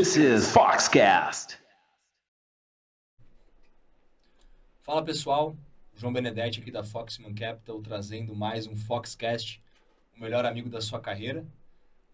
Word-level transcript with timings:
This 0.00 0.16
is 0.16 0.50
Foxcast. 0.52 1.58
Fala 4.80 5.04
pessoal, 5.04 5.54
João 5.94 6.10
Benedetti 6.10 6.58
aqui 6.58 6.70
da 6.70 6.82
Foxman 6.82 7.34
Capital 7.34 7.82
trazendo 7.82 8.34
mais 8.34 8.66
um 8.66 8.74
Foxcast, 8.74 9.62
o 10.16 10.22
melhor 10.22 10.46
amigo 10.46 10.70
da 10.70 10.80
sua 10.80 11.00
carreira. 11.00 11.44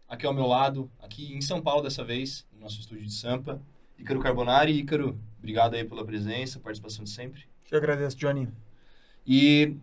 Aqui 0.09 0.27
ao 0.27 0.35
meu 0.35 0.49
lado, 0.49 0.91
aqui 0.99 1.32
em 1.32 1.41
São 1.41 1.62
Paulo 1.62 1.85
dessa 1.85 2.03
vez, 2.03 2.45
no 2.53 2.59
nosso 2.59 2.80
estúdio 2.80 3.04
de 3.04 3.12
Sampa, 3.12 3.62
Ícaro 3.96 4.18
Carbonari. 4.18 4.77
Ícaro, 4.77 5.16
obrigado 5.39 5.75
aí 5.75 5.84
pela 5.84 6.05
presença, 6.05 6.59
participação 6.59 7.04
de 7.04 7.11
sempre. 7.11 7.45
Eu 7.71 7.79
agradeço, 7.79 8.17
Johnny. 8.17 8.48
E 9.25 9.76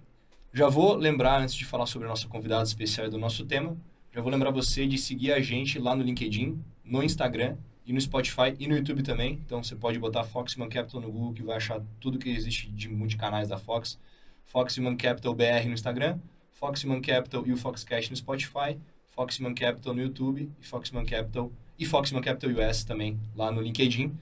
já 0.52 0.68
vou 0.68 0.96
lembrar, 0.96 1.40
antes 1.40 1.56
de 1.56 1.64
falar 1.64 1.86
sobre 1.86 2.06
a 2.06 2.10
nossa 2.10 2.28
convidada 2.28 2.64
especial 2.64 3.10
do 3.10 3.18
nosso 3.18 3.46
tema, 3.46 3.78
já 4.12 4.20
vou 4.22 4.30
lembrar 4.30 4.52
você 4.52 4.86
de 4.86 4.98
seguir 4.98 5.32
a 5.32 5.40
gente 5.40 5.80
lá 5.80 5.96
no 5.96 6.04
LinkedIn, 6.04 6.62
no 6.84 7.02
Instagram 7.02 7.56
e 7.86 7.94
no 7.94 8.00
Spotify 8.00 8.56
e 8.60 8.68
no 8.68 8.76
YouTube 8.76 9.04
também. 9.04 9.40
Então 9.46 9.64
você 9.64 9.76
pode 9.76 10.00
botar 10.00 10.24
Foxman 10.24 10.70
Capital 10.70 11.02
no 11.02 11.12
Google 11.12 11.34
que 11.34 11.44
vai 11.44 11.58
achar 11.58 11.82
tudo 12.00 12.18
que 12.18 12.30
existe 12.30 12.70
de 12.70 12.90
multicanais 12.90 13.50
da 13.50 13.58
Fox. 13.58 14.00
Foxman 14.46 14.96
Capital 14.96 15.34
BR 15.34 15.66
no 15.68 15.74
Instagram, 15.74 16.20
Foxman 16.52 17.02
Capital 17.02 17.46
e 17.48 17.52
o 17.52 17.58
Foxcast 17.58 18.12
no 18.12 18.18
Spotify, 18.18 18.78
Foxman 19.10 19.54
Capital 19.54 19.94
no 19.94 20.02
YouTube 20.02 20.50
e 20.62 20.66
Foxman 20.66 21.06
Capital 21.06 21.52
e 21.78 21.86
Foxman 21.86 22.22
Capital 22.22 22.52
US 22.52 22.84
também 22.84 23.20
lá 23.36 23.52
no 23.52 23.62
LinkedIn. 23.62 24.18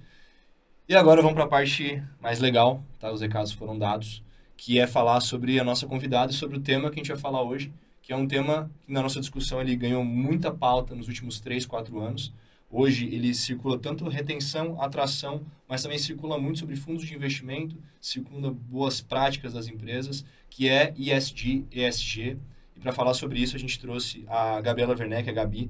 E 0.88 0.96
agora 0.96 1.22
vamos 1.22 1.36
para 1.36 1.46
a 1.46 1.48
parte 1.48 2.04
mais 2.20 2.40
legal, 2.40 2.84
tá? 3.00 3.12
Os 3.12 3.22
recados 3.22 3.52
foram 3.52 3.78
dados, 3.78 4.24
que 4.58 4.80
é 4.80 4.86
falar 4.86 5.22
sobre 5.22 5.60
a 5.60 5.64
nossa 5.64 5.88
convidada 5.88 6.32
e 6.32 6.36
sobre 6.36 6.58
o 6.58 6.62
tema 6.62 6.90
que 6.90 7.00
a 7.00 7.04
gente 7.04 7.12
vai 7.12 7.18
falar 7.20 7.42
hoje, 7.42 7.72
que 8.02 8.12
é 8.12 8.16
um 8.16 8.28
tema 8.28 8.70
que 8.86 8.92
na 8.92 9.02
nossa 9.02 9.20
discussão 9.20 9.62
ele 9.62 9.76
ganhou 9.76 10.04
muita 10.04 10.52
pauta 10.52 10.96
nos 10.96 11.08
últimos 11.08 11.40
3, 11.40 11.66
4 11.66 12.00
anos. 12.00 12.34
Hoje 12.72 13.06
ele 13.06 13.34
circula 13.34 13.78
tanto 13.78 14.08
retenção, 14.08 14.82
atração, 14.82 15.42
mas 15.68 15.84
também 15.84 15.98
circula 15.98 16.40
muito 16.40 16.60
sobre 16.60 16.78
fundos 16.78 17.06
de 17.06 17.14
investimento, 17.14 17.76
circula 18.00 18.50
boas 18.50 19.02
práticas 19.02 19.54
das 19.54 19.68
empresas, 19.68 20.24
que 20.50 20.70
é 20.70 20.94
ESG, 20.98 21.66
ESG. 21.70 22.38
E 22.76 22.80
para 22.80 22.94
falar 22.94 23.14
sobre 23.14 23.42
isso 23.42 23.58
a 23.58 23.60
gente 23.60 23.78
trouxe 23.78 24.24
a 24.28 24.62
Gabriela 24.62 24.96
Werneck, 24.98 25.30
a 25.30 25.34
Gabi, 25.34 25.70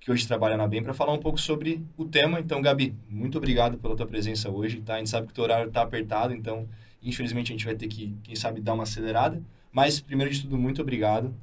que 0.00 0.10
hoje 0.10 0.26
trabalha 0.26 0.56
na 0.56 0.66
BEM, 0.66 0.82
para 0.82 0.94
falar 0.94 1.12
um 1.12 1.18
pouco 1.18 1.38
sobre 1.38 1.80
o 1.96 2.04
tema. 2.06 2.40
Então, 2.40 2.60
Gabi, 2.60 2.94
muito 3.08 3.38
obrigado 3.38 3.78
pela 3.78 3.94
tua 3.94 4.06
presença 4.06 4.50
hoje, 4.50 4.80
tá? 4.80 4.94
A 4.94 4.98
gente 4.98 5.10
sabe 5.10 5.26
que 5.26 5.32
o 5.32 5.34
teu 5.34 5.44
horário 5.44 5.68
está 5.68 5.82
apertado, 5.82 6.34
então 6.34 6.66
infelizmente 7.02 7.52
a 7.52 7.54
gente 7.54 7.64
vai 7.64 7.74
ter 7.74 7.88
que, 7.88 8.16
quem 8.22 8.34
sabe, 8.34 8.60
dar 8.60 8.72
uma 8.72 8.82
acelerada. 8.84 9.42
Mas, 9.70 10.00
primeiro 10.00 10.32
de 10.32 10.40
tudo, 10.40 10.56
muito 10.56 10.80
obrigado 10.80 11.34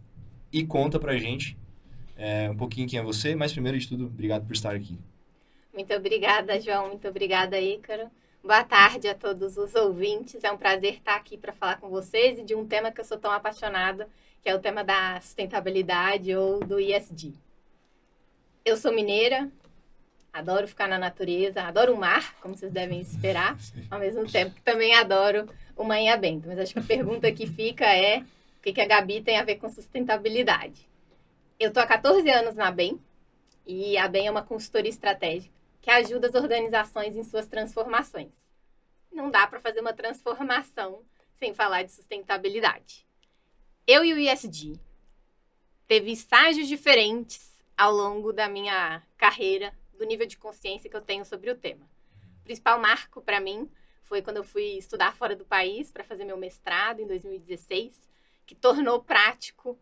e 0.52 0.66
conta 0.66 1.00
pra 1.00 1.18
gente 1.18 1.56
é, 2.20 2.50
um 2.50 2.56
pouquinho 2.56 2.88
quem 2.88 3.00
é 3.00 3.02
você, 3.02 3.34
mas 3.34 3.54
primeiro 3.54 3.80
de 3.80 3.88
tudo, 3.88 4.06
obrigado 4.06 4.46
por 4.46 4.54
estar 4.54 4.76
aqui. 4.76 4.98
Muito 5.74 5.94
obrigada, 5.94 6.60
João. 6.60 6.90
Muito 6.90 7.08
obrigada, 7.08 7.60
Ícaro. 7.60 8.12
Boa 8.44 8.64
tarde 8.64 9.08
a 9.08 9.16
todos 9.16 9.58
os 9.58 9.74
ouvintes. 9.76 10.44
É 10.44 10.52
um 10.52 10.58
prazer 10.58 10.96
estar 10.96 11.16
aqui 11.16 11.38
para 11.38 11.54
falar 11.54 11.78
com 11.80 11.90
vocês 11.90 12.38
e 12.38 12.44
de 12.44 12.54
um 12.54 12.68
tema 12.68 12.92
que 12.92 13.00
eu 13.00 13.06
sou 13.06 13.18
tão 13.18 13.32
apaixonada, 13.32 14.10
que 14.44 14.50
é 14.50 14.56
o 14.56 14.60
tema 14.60 14.84
da 14.84 15.22
sustentabilidade 15.22 16.36
ou 16.36 16.60
do 16.60 16.80
ISD. 16.80 17.34
Eu 18.66 18.76
sou 18.76 18.94
mineira, 18.94 19.50
adoro 20.34 20.68
ficar 20.68 20.90
na 20.90 20.98
natureza, 20.98 21.62
adoro 21.62 21.94
o 21.94 21.98
mar, 21.98 22.36
como 22.42 22.58
vocês 22.58 22.72
devem 22.72 23.00
esperar, 23.00 23.58
ao 23.90 24.00
mesmo 24.00 24.30
tempo 24.30 24.56
que 24.56 24.62
também 24.62 24.94
adoro 24.96 25.48
o 25.76 25.86
Manhã 25.86 26.20
Bento. 26.20 26.48
Mas 26.48 26.60
acho 26.60 26.74
que 26.74 26.80
a 26.80 26.84
pergunta 26.84 27.32
que 27.32 27.48
fica 27.48 27.86
é 27.86 28.20
o 28.20 28.62
que, 28.62 28.74
que 28.74 28.82
a 28.82 28.88
Gabi 28.88 29.22
tem 29.22 29.38
a 29.38 29.44
ver 29.44 29.56
com 29.56 29.70
sustentabilidade? 29.70 30.89
Eu 31.60 31.74
tô 31.74 31.82
há 31.82 31.86
14 31.86 32.30
anos 32.30 32.56
na 32.56 32.72
BEM 32.72 32.98
e 33.68 33.98
a 33.98 34.08
BEM 34.08 34.28
é 34.28 34.32
uma 34.32 34.46
consultoria 34.46 34.90
estratégica 34.90 35.54
que 35.82 35.92
ajuda 35.92 36.30
as 36.30 36.34
organizações 36.34 37.18
em 37.18 37.24
suas 37.26 37.48
transformações. 37.48 38.32
Não 39.12 39.30
dá 39.30 39.46
para 39.46 39.60
fazer 39.60 39.82
uma 39.82 39.92
transformação 39.92 41.04
sem 41.36 41.54
falar 41.54 41.84
de 41.84 41.92
sustentabilidade. 41.92 43.06
Eu 43.86 44.06
e 44.06 44.14
o 44.14 44.18
ISD 44.18 44.80
teve 45.86 46.14
estágios 46.14 46.66
diferentes 46.66 47.62
ao 47.78 47.92
longo 47.92 48.32
da 48.32 48.48
minha 48.48 49.04
carreira, 49.18 49.74
do 49.98 50.06
nível 50.06 50.26
de 50.26 50.38
consciência 50.38 50.90
que 50.90 50.96
eu 50.96 51.02
tenho 51.02 51.26
sobre 51.26 51.52
o 51.52 51.58
tema. 51.58 51.86
O 52.40 52.44
principal 52.46 52.80
marco 52.80 53.22
para 53.22 53.42
mim 53.42 53.70
foi 54.06 54.22
quando 54.22 54.38
eu 54.38 54.46
fui 54.46 54.78
estudar 54.78 55.14
fora 55.14 55.36
do 55.36 55.44
país 55.44 55.92
para 55.92 56.06
fazer 56.06 56.24
meu 56.24 56.38
mestrado 56.38 57.02
em 57.02 57.06
2016 57.08 58.08
que 58.46 58.56
tornou 58.56 59.04
prático 59.04 59.78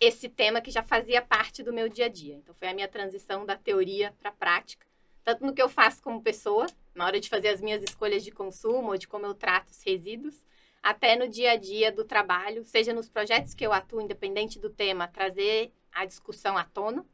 esse 0.00 0.28
tema 0.28 0.62
que 0.62 0.70
já 0.70 0.82
fazia 0.82 1.20
parte 1.20 1.62
do 1.62 1.72
meu 1.72 1.88
dia 1.88 2.06
a 2.06 2.08
dia. 2.08 2.34
Então, 2.36 2.54
foi 2.54 2.68
a 2.68 2.74
minha 2.74 2.88
transição 2.88 3.44
da 3.44 3.56
teoria 3.56 4.14
para 4.18 4.30
a 4.30 4.32
prática, 4.32 4.86
tanto 5.22 5.44
no 5.44 5.54
que 5.54 5.60
eu 5.60 5.68
faço 5.68 6.02
como 6.02 6.22
pessoa, 6.22 6.66
na 6.94 7.04
hora 7.04 7.20
de 7.20 7.28
fazer 7.28 7.48
as 7.48 7.60
minhas 7.60 7.82
escolhas 7.82 8.24
de 8.24 8.30
consumo 8.30 8.88
ou 8.88 8.96
de 8.96 9.06
como 9.06 9.26
eu 9.26 9.34
trato 9.34 9.70
os 9.70 9.82
resíduos, 9.82 10.44
até 10.82 11.14
no 11.14 11.28
dia 11.28 11.52
a 11.52 11.56
dia 11.56 11.92
do 11.92 12.04
trabalho, 12.04 12.64
seja 12.64 12.94
nos 12.94 13.10
projetos 13.10 13.52
que 13.52 13.64
eu 13.64 13.72
atuo, 13.72 14.00
independente 14.00 14.58
do 14.58 14.70
tema, 14.70 15.06
trazer 15.06 15.70
a 15.92 16.06
discussão 16.06 16.56
à 16.56 16.64
tona, 16.64 17.04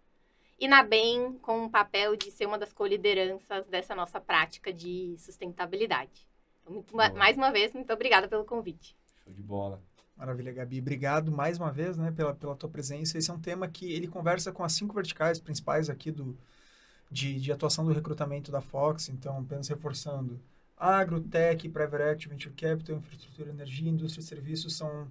e 0.59 0.69
na 0.69 0.83
BEM 0.83 1.35
com 1.43 1.65
o 1.65 1.71
papel 1.71 2.17
de 2.17 2.31
ser 2.31 2.47
uma 2.47 2.57
das 2.57 2.73
co-lideranças 2.73 3.67
dessa 3.67 3.95
nossa 3.95 4.21
prática 4.21 4.73
de 4.73 5.17
sustentabilidade. 5.19 6.27
Então, 6.63 6.75
muito, 6.75 6.97
mais 6.97 7.37
uma 7.37 7.51
vez, 7.51 7.75
muito 7.75 7.93
obrigada 7.93 8.29
pelo 8.29 8.45
convite. 8.45 8.97
Show 9.25 9.33
de 9.33 9.43
bola. 9.43 9.83
Maravilha, 10.17 10.51
Gabi. 10.51 10.81
Obrigado 10.81 11.31
mais 11.31 11.59
uma 11.59 11.71
vez 11.71 11.97
né, 11.99 12.11
pela, 12.11 12.35
pela 12.35 12.57
tua 12.57 12.71
presença. 12.71 13.19
Esse 13.19 13.31
é 13.31 13.35
um 13.35 13.39
tema 13.39 13.69
que 13.69 13.93
ele 13.93 14.09
conversa 14.09 14.51
com 14.51 14.65
as 14.65 14.73
cinco 14.73 14.95
verticais 14.95 15.39
principais 15.39 15.91
aqui 15.91 16.11
do, 16.11 16.37
de, 17.11 17.39
de 17.39 17.53
atuação 17.53 17.85
do 17.85 17.93
recrutamento 17.93 18.51
da 18.51 18.63
Fox. 18.63 19.11
Então, 19.11 19.39
apenas 19.39 19.69
reforçando, 19.69 20.41
agro, 20.77 21.21
tech, 21.21 21.69
private 21.69 22.03
equity, 22.03 22.29
venture 22.29 22.55
capital, 22.55 22.97
infraestrutura, 22.97 23.51
energia, 23.51 23.91
indústria 23.91 24.23
e 24.23 24.25
serviços 24.27 24.75
são, 24.75 25.07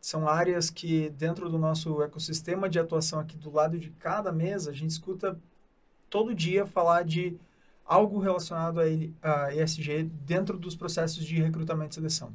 são 0.00 0.28
áreas 0.28 0.70
que 0.70 1.10
dentro 1.10 1.48
do 1.48 1.58
nosso 1.58 2.00
ecossistema 2.00 2.68
de 2.68 2.78
atuação 2.78 3.18
aqui 3.18 3.36
do 3.36 3.50
lado 3.50 3.78
de 3.80 3.90
cada 3.90 4.30
mesa, 4.30 4.70
a 4.70 4.74
gente 4.74 4.90
escuta 4.90 5.36
todo 6.08 6.32
dia 6.32 6.64
falar 6.64 7.04
de 7.04 7.36
algo 7.84 8.20
relacionado 8.20 8.78
a, 8.78 8.86
ele, 8.86 9.12
a 9.20 9.52
ESG 9.52 10.04
dentro 10.04 10.56
dos 10.56 10.76
processos 10.76 11.24
de 11.24 11.42
recrutamento 11.42 11.92
e 11.92 11.94
seleção. 11.96 12.32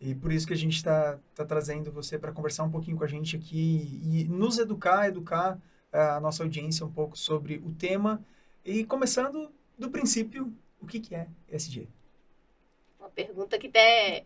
E 0.00 0.14
por 0.14 0.32
isso 0.32 0.46
que 0.46 0.52
a 0.52 0.56
gente 0.56 0.76
está 0.76 1.18
tá 1.34 1.44
trazendo 1.44 1.90
você 1.90 2.18
para 2.18 2.32
conversar 2.32 2.64
um 2.64 2.70
pouquinho 2.70 2.96
com 2.96 3.04
a 3.04 3.08
gente 3.08 3.36
aqui 3.36 4.00
e 4.02 4.24
nos 4.24 4.58
educar, 4.58 5.08
educar 5.08 5.58
eh, 5.92 5.98
a 5.98 6.20
nossa 6.20 6.42
audiência 6.42 6.84
um 6.84 6.92
pouco 6.92 7.16
sobre 7.16 7.56
o 7.58 7.72
tema. 7.74 8.22
E 8.64 8.84
começando 8.84 9.50
do 9.78 9.90
princípio, 9.90 10.52
o 10.80 10.86
que, 10.86 11.00
que 11.00 11.14
é 11.14 11.28
ESG? 11.50 11.88
Uma 13.00 13.08
pergunta 13.08 13.58
que 13.58 13.70
é 13.74 14.24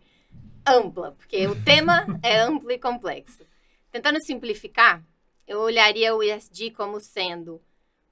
ampla, 0.65 1.13
porque 1.13 1.47
o 1.47 1.63
tema 1.63 2.05
é 2.21 2.39
amplo 2.39 2.69
e 2.71 2.77
complexo. 2.77 3.45
Tentando 3.91 4.21
simplificar, 4.23 5.03
eu 5.47 5.59
olharia 5.61 6.15
o 6.15 6.21
ESG 6.21 6.71
como 6.71 6.99
sendo 6.99 7.61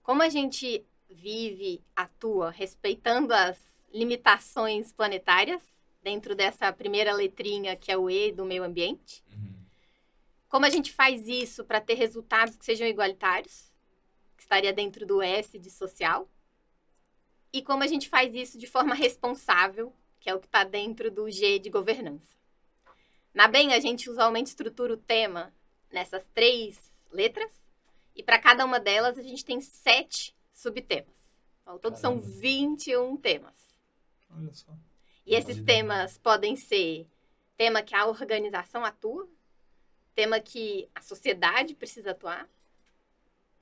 como 0.10 0.24
a 0.24 0.30
gente 0.30 0.84
vive, 1.08 1.84
atua, 1.96 2.50
respeitando 2.50 3.32
as 3.32 3.60
limitações 3.94 4.92
planetárias 4.92 5.62
dentro 6.02 6.36
dessa 6.36 6.72
primeira 6.72 7.14
letrinha 7.14 7.76
que 7.76 7.92
é 7.92 7.98
o 7.98 8.10
E 8.10 8.32
do 8.32 8.46
meio 8.46 8.64
ambiente. 8.64 9.24
Uhum. 9.32 9.60
Como 10.48 10.66
a 10.66 10.70
gente 10.70 10.92
faz 10.92 11.28
isso 11.28 11.64
para 11.64 11.80
ter 11.80 11.94
resultados 11.94 12.56
que 12.56 12.66
sejam 12.66 12.88
igualitários, 12.88 13.72
que 14.36 14.44
estaria 14.44 14.74
dentro 14.74 15.06
do 15.06 15.22
S 15.22 15.58
de 15.60 15.70
social. 15.70 16.28
E 17.52 17.62
como 17.62 17.84
a 17.84 17.88
gente 17.88 18.08
faz 18.08 18.34
isso 18.34 18.58
de 18.58 18.68
forma 18.68 18.96
responsável, 18.96 19.94
que 20.20 20.30
é 20.30 20.34
o 20.34 20.40
que 20.40 20.48
está 20.48 20.64
dentro 20.64 21.12
do 21.12 21.30
G 21.30 21.60
de 21.60 21.70
governança. 21.70 22.38
Na 23.34 23.48
BEM, 23.48 23.74
a 23.74 23.80
gente 23.80 24.10
usualmente 24.10 24.50
estrutura 24.50 24.94
o 24.94 24.98
tema 24.98 25.54
nessas 25.92 26.26
três 26.34 26.92
letras, 27.12 27.52
e 28.16 28.24
para 28.24 28.40
cada 28.40 28.66
uma 28.66 28.80
delas 28.80 29.18
a 29.18 29.22
gente 29.22 29.46
tem 29.46 29.62
sete 29.62 30.36
subtemas. 30.54 31.16
Então, 31.62 31.78
todos 31.78 32.02
Caramba. 32.02 32.22
são 32.22 32.32
21 32.40 33.16
temas. 33.18 33.54
Olha 34.36 34.54
só. 34.54 34.72
E 35.30 35.36
esses 35.36 35.62
temas 35.62 36.18
podem 36.18 36.56
ser 36.56 37.08
tema 37.56 37.84
que 37.84 37.94
a 37.94 38.08
organização 38.08 38.84
atua, 38.84 39.30
tema 40.16 40.40
que 40.40 40.90
a 40.96 41.04
sociedade 41.04 41.76
precisa 41.76 42.12
atuar, 42.12 42.50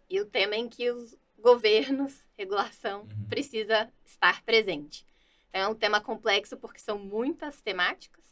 e 0.09 0.21
o 0.21 0.25
tema 0.25 0.55
em 0.55 0.69
que 0.69 0.89
os 0.89 1.17
governos, 1.37 2.25
regulação, 2.39 3.01
uhum. 3.01 3.27
precisa 3.27 3.91
estar 4.05 4.41
presente. 4.43 5.05
Então, 5.49 5.59
é 5.59 5.67
um 5.67 5.75
tema 5.75 5.99
complexo 5.99 6.55
porque 6.55 6.79
são 6.79 6.97
muitas 6.97 7.59
temáticas 7.59 8.23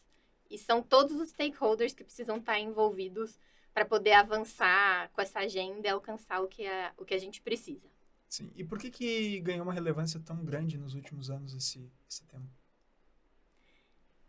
e 0.49 0.57
são 0.57 0.81
todos 0.81 1.19
os 1.19 1.31
stakeholders 1.31 1.93
que 1.93 2.05
precisam 2.05 2.37
estar 2.37 2.57
envolvidos 2.57 3.37
para 3.73 3.83
poder 3.83 4.13
avançar 4.13 5.09
com 5.11 5.19
essa 5.19 5.39
agenda 5.39 5.85
e 5.85 5.91
alcançar 5.91 6.41
o 6.41 6.47
que, 6.47 6.65
é, 6.65 6.93
o 6.97 7.03
que 7.03 7.13
a 7.13 7.19
gente 7.19 7.41
precisa. 7.41 7.89
Sim. 8.29 8.49
E 8.55 8.63
por 8.63 8.79
que, 8.79 8.89
que 8.89 9.41
ganhou 9.41 9.63
uma 9.63 9.73
relevância 9.73 10.21
tão 10.21 10.45
grande 10.45 10.77
nos 10.77 10.95
últimos 10.95 11.29
anos 11.29 11.53
esse, 11.53 11.91
esse 12.09 12.23
tema? 12.27 12.49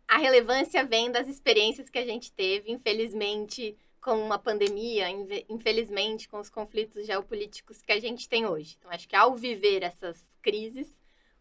A 0.07 0.17
relevância 0.17 0.85
vem 0.85 1.11
das 1.11 1.27
experiências 1.27 1.89
que 1.89 1.97
a 1.97 2.05
gente 2.05 2.31
teve, 2.31 2.71
infelizmente, 2.71 3.77
com 3.99 4.23
uma 4.23 4.39
pandemia, 4.39 5.07
infelizmente, 5.49 6.29
com 6.29 6.39
os 6.39 6.49
conflitos 6.49 7.05
geopolíticos 7.05 7.81
que 7.81 7.91
a 7.91 7.99
gente 7.99 8.29
tem 8.29 8.45
hoje. 8.45 8.77
Então, 8.79 8.89
acho 8.89 9.07
que 9.07 9.15
ao 9.15 9.35
viver 9.35 9.83
essas 9.83 10.17
crises, 10.41 10.87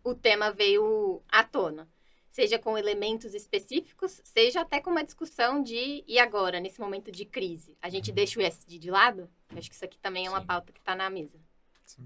o 0.03 0.15
tema 0.15 0.51
veio 0.51 1.23
à 1.29 1.45
tona. 1.45 1.89
Seja 2.29 2.59
com 2.59 2.77
elementos 2.77 3.35
específicos, 3.35 4.21
seja 4.25 4.61
até 4.61 4.81
com 4.81 4.91
uma 4.91 5.05
discussão 5.05 5.63
de 5.63 6.05
e 6.07 6.19
agora, 6.19 6.61
nesse 6.61 6.81
momento 6.81 7.11
de 7.11 7.25
crise? 7.25 7.79
A 7.81 7.89
gente 7.89 8.11
deixa 8.13 8.39
o 8.39 8.43
ESG 8.43 8.79
de 8.79 8.91
lado? 8.91 9.31
Acho 9.57 9.71
que 9.71 9.75
isso 9.75 9.85
aqui 9.85 9.99
também 9.99 10.27
é 10.27 10.29
uma 10.29 10.41
Sim. 10.41 10.47
pauta 10.47 10.73
que 10.73 10.81
está 10.81 10.95
na 10.95 11.09
mesa. 11.09 11.39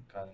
Cara, 0.07 0.33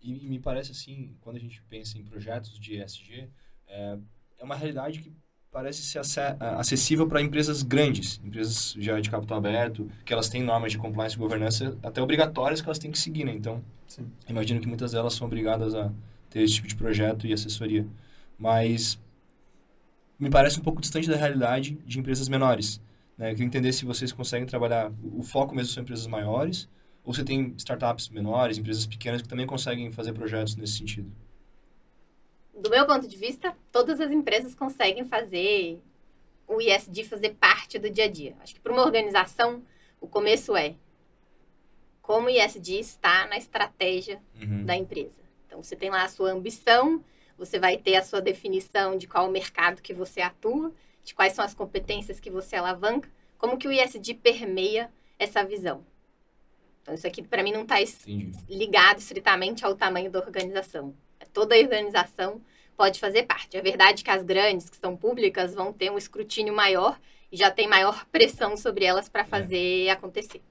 e, 0.00 0.26
e 0.26 0.28
me 0.28 0.40
parece 0.40 0.72
assim, 0.72 1.16
quando 1.20 1.36
a 1.36 1.40
gente 1.40 1.62
pensa 1.62 1.96
em 1.96 2.04
projetos 2.04 2.58
de 2.58 2.82
ESG, 2.82 3.30
é, 3.68 3.98
é 4.38 4.44
uma 4.44 4.56
realidade 4.56 4.98
que 4.98 5.12
parece 5.52 5.82
ser 5.82 6.00
acessível 6.40 7.06
para 7.06 7.20
empresas 7.20 7.62
grandes, 7.62 8.18
empresas 8.24 8.74
já 8.78 8.98
de 8.98 9.10
capital 9.10 9.36
aberto, 9.36 9.88
que 10.02 10.10
elas 10.12 10.30
têm 10.30 10.42
normas 10.42 10.72
de 10.72 10.78
compliance 10.78 11.14
e 11.14 11.18
governança 11.18 11.76
até 11.82 12.00
obrigatórias 12.00 12.62
que 12.62 12.66
elas 12.66 12.78
têm 12.78 12.90
que 12.90 12.98
seguir, 12.98 13.24
né? 13.24 13.34
Então, 13.34 13.62
Sim. 13.86 14.10
imagino 14.26 14.60
que 14.60 14.66
muitas 14.66 14.92
delas 14.92 15.12
são 15.12 15.26
obrigadas 15.26 15.74
a 15.74 15.92
ter 16.30 16.42
esse 16.42 16.54
tipo 16.54 16.66
de 16.66 16.74
projeto 16.74 17.26
e 17.26 17.34
assessoria. 17.34 17.86
Mas 18.38 18.98
me 20.18 20.30
parece 20.30 20.58
um 20.58 20.62
pouco 20.62 20.80
distante 20.80 21.06
da 21.06 21.16
realidade 21.16 21.78
de 21.84 21.98
empresas 21.98 22.30
menores. 22.30 22.80
Né? 23.18 23.26
Eu 23.26 23.34
queria 23.34 23.46
entender 23.46 23.72
se 23.74 23.84
vocês 23.84 24.10
conseguem 24.10 24.46
trabalhar, 24.46 24.90
o 25.12 25.22
foco 25.22 25.54
mesmo 25.54 25.70
são 25.70 25.82
empresas 25.82 26.06
maiores, 26.06 26.66
ou 27.04 27.12
você 27.12 27.22
tem 27.22 27.52
startups 27.58 28.08
menores, 28.08 28.56
empresas 28.56 28.86
pequenas 28.86 29.20
que 29.20 29.28
também 29.28 29.46
conseguem 29.46 29.92
fazer 29.92 30.14
projetos 30.14 30.56
nesse 30.56 30.78
sentido? 30.78 31.12
Do 32.62 32.70
meu 32.70 32.86
ponto 32.86 33.08
de 33.08 33.16
vista, 33.16 33.56
todas 33.72 34.00
as 34.00 34.12
empresas 34.12 34.54
conseguem 34.54 35.04
fazer 35.04 35.80
o 36.46 36.60
ISD 36.60 37.02
fazer 37.02 37.30
parte 37.30 37.76
do 37.76 37.90
dia 37.90 38.04
a 38.04 38.08
dia. 38.08 38.36
Acho 38.40 38.54
que 38.54 38.60
para 38.60 38.72
uma 38.72 38.82
organização, 38.84 39.64
o 40.00 40.06
começo 40.06 40.54
é 40.56 40.76
como 42.00 42.28
o 42.28 42.30
ISD 42.30 42.78
está 42.78 43.26
na 43.26 43.36
estratégia 43.36 44.22
Uhum. 44.40 44.64
da 44.64 44.76
empresa. 44.76 45.20
Então, 45.44 45.60
você 45.60 45.74
tem 45.74 45.90
lá 45.90 46.04
a 46.04 46.08
sua 46.08 46.30
ambição, 46.30 47.04
você 47.36 47.58
vai 47.58 47.76
ter 47.76 47.96
a 47.96 48.02
sua 48.02 48.20
definição 48.20 48.96
de 48.96 49.08
qual 49.08 49.28
o 49.28 49.32
mercado 49.32 49.82
que 49.82 49.92
você 49.92 50.20
atua, 50.20 50.72
de 51.02 51.14
quais 51.16 51.32
são 51.32 51.44
as 51.44 51.54
competências 51.54 52.20
que 52.20 52.30
você 52.30 52.54
alavanca, 52.54 53.10
como 53.38 53.58
que 53.58 53.66
o 53.66 53.72
ISD 53.72 54.14
permeia 54.14 54.88
essa 55.18 55.42
visão. 55.44 55.84
Então, 56.80 56.94
isso 56.94 57.08
aqui, 57.08 57.22
para 57.22 57.42
mim, 57.42 57.50
não 57.52 57.62
está 57.62 57.76
ligado 58.48 58.98
estritamente 58.98 59.64
ao 59.64 59.74
tamanho 59.74 60.12
da 60.12 60.20
organização. 60.20 60.94
Toda 61.32 61.56
a 61.56 61.58
organização 61.58 62.40
pode 62.82 62.98
fazer 62.98 63.22
parte. 63.26 63.56
É 63.56 63.62
verdade 63.62 64.02
que 64.02 64.10
as 64.10 64.24
grandes, 64.24 64.68
que 64.68 64.76
são 64.76 64.96
públicas, 64.96 65.54
vão 65.54 65.72
ter 65.72 65.88
um 65.92 65.96
escrutínio 65.96 66.52
maior 66.52 66.98
e 67.30 67.36
já 67.36 67.48
tem 67.48 67.68
maior 67.68 68.04
pressão 68.10 68.56
sobre 68.56 68.84
elas 68.84 69.08
para 69.08 69.24
fazer 69.24 69.88
acontecer. 69.88 70.42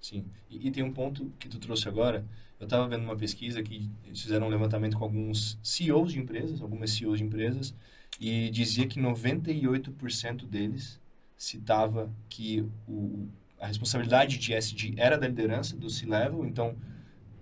Sim. 0.00 0.24
E, 0.48 0.66
e 0.66 0.70
tem 0.70 0.82
um 0.82 0.90
ponto 0.94 1.30
que 1.38 1.46
tu 1.46 1.58
trouxe 1.58 1.86
agora. 1.86 2.26
Eu 2.58 2.64
estava 2.64 2.88
vendo 2.88 3.02
uma 3.02 3.14
pesquisa 3.14 3.62
que 3.62 3.90
eles 4.02 4.18
fizeram 4.18 4.46
um 4.46 4.50
levantamento 4.50 4.96
com 4.96 5.04
alguns 5.04 5.58
CEOs 5.62 6.12
de 6.12 6.18
empresas, 6.18 6.62
algumas 6.62 6.90
CEOs 6.90 7.18
de 7.18 7.24
empresas, 7.24 7.74
e 8.18 8.48
dizia 8.48 8.86
que 8.86 8.98
98% 8.98 10.46
deles 10.46 10.98
citava 11.36 12.10
que 12.30 12.64
o, 12.88 13.28
a 13.60 13.66
responsabilidade 13.66 14.38
de 14.38 14.54
SD 14.54 14.94
era 14.96 15.18
da 15.18 15.28
liderança, 15.28 15.76
do 15.76 15.90
C-Level. 15.90 16.46
Então, 16.46 16.74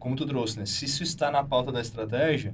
como 0.01 0.17
tu 0.17 0.27
trouxe, 0.27 0.59
né? 0.59 0.67
Se 0.67 0.85
isso 0.85 1.05
está 1.05 1.31
na 1.31 1.45
pauta 1.45 1.71
da 1.71 1.81
estratégia, 1.81 2.53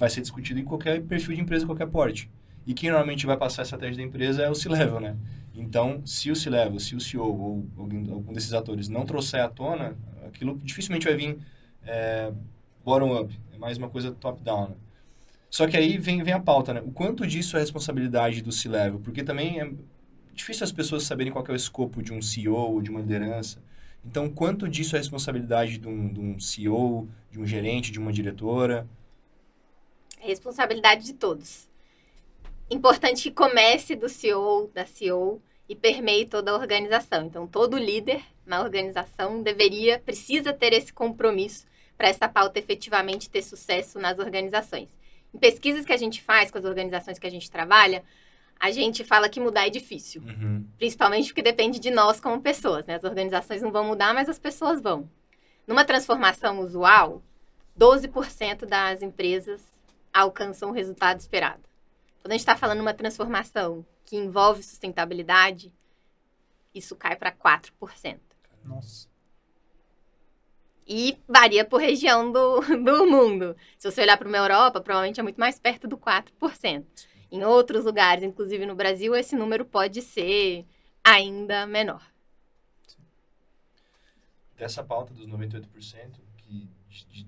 vai 0.00 0.08
ser 0.08 0.22
discutido 0.22 0.58
em 0.58 0.64
qualquer 0.64 1.02
perfil 1.02 1.34
de 1.34 1.42
empresa, 1.42 1.66
qualquer 1.66 1.86
porte. 1.86 2.30
E 2.66 2.72
quem 2.72 2.88
normalmente 2.88 3.26
vai 3.26 3.36
passar 3.36 3.62
a 3.62 3.64
estratégia 3.64 3.98
da 3.98 4.02
empresa 4.02 4.42
é 4.42 4.48
o 4.48 4.54
C-Level, 4.54 4.98
né? 4.98 5.14
Então, 5.54 6.00
se 6.06 6.30
o 6.30 6.36
C-Level, 6.36 6.80
se 6.80 6.96
o 6.96 7.00
CEO 7.00 7.22
ou 7.22 7.66
alguém, 7.76 8.10
algum 8.10 8.32
desses 8.32 8.54
atores 8.54 8.88
não 8.88 9.04
trouxer 9.04 9.42
à 9.42 9.48
tona, 9.48 9.94
aquilo 10.26 10.58
dificilmente 10.64 11.06
vai 11.06 11.14
vir 11.14 11.38
é, 11.84 12.32
bottom-up. 12.82 13.38
É 13.52 13.58
mais 13.58 13.76
uma 13.76 13.90
coisa 13.90 14.10
top-down, 14.10 14.70
né? 14.70 14.76
Só 15.50 15.66
que 15.66 15.76
aí 15.76 15.98
vem, 15.98 16.22
vem 16.22 16.32
a 16.32 16.40
pauta, 16.40 16.72
né? 16.72 16.80
O 16.80 16.92
quanto 16.92 17.26
disso 17.26 17.56
é 17.56 17.60
responsabilidade 17.60 18.40
do 18.40 18.52
C-Level? 18.52 19.00
Porque 19.00 19.22
também 19.22 19.60
é 19.60 19.70
difícil 20.32 20.64
as 20.64 20.72
pessoas 20.72 21.02
saberem 21.02 21.30
qual 21.30 21.44
é 21.46 21.52
o 21.52 21.56
escopo 21.56 22.02
de 22.02 22.12
um 22.12 22.22
CEO 22.22 22.54
ou 22.54 22.80
de 22.80 22.90
uma 22.90 23.00
liderança. 23.00 23.60
Então, 24.02 24.30
quanto 24.30 24.66
disso 24.66 24.96
é 24.96 24.98
responsabilidade 24.98 25.76
de 25.76 25.86
um, 25.86 26.08
de 26.08 26.20
um 26.20 26.40
CEO, 26.40 27.06
de 27.30 27.38
um 27.38 27.44
gerente, 27.44 27.92
de 27.92 27.98
uma 27.98 28.12
diretora? 28.12 28.86
É 30.20 30.26
responsabilidade 30.26 31.04
de 31.04 31.14
todos. 31.14 31.68
Importante 32.70 33.22
que 33.24 33.30
comece 33.30 33.96
do 33.96 34.08
CEO, 34.08 34.70
da 34.74 34.86
CEO 34.86 35.42
e 35.68 35.74
permeie 35.74 36.26
toda 36.26 36.52
a 36.52 36.56
organização. 36.56 37.24
Então, 37.26 37.46
todo 37.46 37.78
líder 37.78 38.22
na 38.44 38.60
organização 38.60 39.42
deveria, 39.42 39.98
precisa 39.98 40.52
ter 40.52 40.72
esse 40.72 40.92
compromisso 40.92 41.66
para 41.96 42.08
essa 42.08 42.28
pauta 42.28 42.58
efetivamente 42.58 43.30
ter 43.30 43.42
sucesso 43.42 43.98
nas 43.98 44.18
organizações. 44.18 44.88
Em 45.34 45.38
pesquisas 45.38 45.84
que 45.84 45.92
a 45.92 45.96
gente 45.96 46.22
faz 46.22 46.50
com 46.50 46.58
as 46.58 46.64
organizações 46.64 47.18
que 47.18 47.26
a 47.26 47.30
gente 47.30 47.50
trabalha, 47.50 48.02
a 48.58 48.70
gente 48.70 49.02
fala 49.04 49.28
que 49.28 49.40
mudar 49.40 49.66
é 49.66 49.70
difícil. 49.70 50.22
Uhum. 50.22 50.66
Principalmente 50.76 51.28
porque 51.28 51.42
depende 51.42 51.78
de 51.78 51.90
nós 51.90 52.20
como 52.20 52.40
pessoas, 52.42 52.84
né? 52.86 52.96
As 52.96 53.04
organizações 53.04 53.62
não 53.62 53.72
vão 53.72 53.84
mudar, 53.84 54.12
mas 54.12 54.28
as 54.28 54.38
pessoas 54.38 54.80
vão. 54.80 55.08
Numa 55.66 55.84
transformação 55.84 56.60
usual, 56.60 57.22
12% 57.78 58.66
das 58.66 59.02
empresas 59.02 59.62
alcançam 60.12 60.70
o 60.70 60.72
resultado 60.72 61.20
esperado. 61.20 61.62
Quando 62.20 62.32
a 62.32 62.34
gente 62.34 62.40
está 62.40 62.56
falando 62.56 62.78
de 62.78 62.82
uma 62.82 62.94
transformação 62.94 63.84
que 64.04 64.16
envolve 64.16 64.62
sustentabilidade, 64.62 65.72
isso 66.74 66.94
cai 66.96 67.16
para 67.16 67.32
4%. 67.32 68.18
Nossa. 68.64 69.08
E 70.86 71.18
varia 71.28 71.64
por 71.64 71.80
região 71.80 72.30
do, 72.30 72.60
do 72.84 73.06
mundo. 73.06 73.56
Se 73.78 73.90
você 73.90 74.02
olhar 74.02 74.18
para 74.18 74.28
uma 74.28 74.36
Europa, 74.36 74.80
provavelmente 74.80 75.20
é 75.20 75.22
muito 75.22 75.38
mais 75.38 75.58
perto 75.58 75.86
do 75.86 75.96
4%. 75.96 76.84
Em 77.32 77.44
outros 77.44 77.84
lugares, 77.84 78.24
inclusive 78.24 78.66
no 78.66 78.74
Brasil, 78.74 79.14
esse 79.14 79.36
número 79.36 79.64
pode 79.64 80.02
ser 80.02 80.66
ainda 81.04 81.64
menor. 81.66 82.04
Dessa 84.56 84.82
pauta 84.82 85.14
dos 85.14 85.26
98%, 85.26 86.20
que 86.36 86.68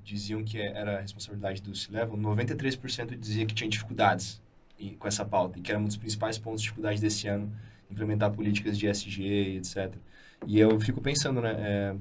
diziam 0.05 0.43
que 0.45 0.59
era 0.61 0.99
a 0.99 1.01
responsabilidade 1.01 1.63
do 1.63 1.75
C-Level, 1.75 2.17
93% 2.17 3.17
dizia 3.17 3.47
que 3.47 3.55
tinha 3.55 3.69
dificuldades 3.71 4.41
em- 4.79 4.95
com 4.97 5.07
essa 5.09 5.25
pauta, 5.25 5.59
e 5.59 5.63
que 5.63 5.71
era 5.71 5.81
um 5.81 5.85
dos 5.85 5.97
principais 5.97 6.39
pontos 6.39 6.61
de 6.61 6.65
dificuldade 6.67 7.01
desse 7.01 7.29
ano, 7.29 7.53
implementar 7.91 8.33
políticas 8.33 8.79
de 8.79 8.87
SG 8.89 9.57
etc. 9.57 10.01
E 10.47 10.59
eu 10.59 10.79
fico 10.81 11.01
pensando, 11.01 11.41
né, 11.41 11.55
é, 11.59 11.97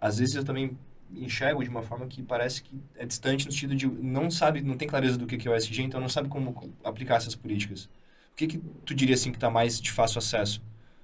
às 0.00 0.18
vezes 0.18 0.34
eu 0.34 0.44
também 0.44 0.76
enxergo 1.14 1.62
de 1.64 1.70
uma 1.70 1.82
forma 1.82 2.06
que 2.06 2.22
parece 2.22 2.62
que 2.62 2.78
é 2.96 3.06
distante 3.06 3.46
no 3.46 3.52
sentido 3.52 3.74
de 3.74 3.86
não 3.86 4.30
sabe, 4.30 4.60
não 4.60 4.76
tem 4.76 4.86
clareza 4.86 5.16
do 5.16 5.26
que 5.26 5.48
é 5.48 5.50
o 5.50 5.54
SG, 5.54 5.82
então 5.82 6.00
não 6.00 6.08
sabe 6.08 6.28
como 6.28 6.52
co- 6.52 6.68
aplicar 6.84 7.16
essas 7.16 7.34
políticas. 7.34 7.84
O 8.32 8.36
que 8.36 8.46
que 8.46 8.58
tu 8.84 8.94
diria 8.94 9.14
assim 9.14 9.30
que 9.30 9.36
está 9.38 9.50
mais 9.50 9.80
de 9.80 9.90
fácil 9.90 10.18
acesso 10.18 10.62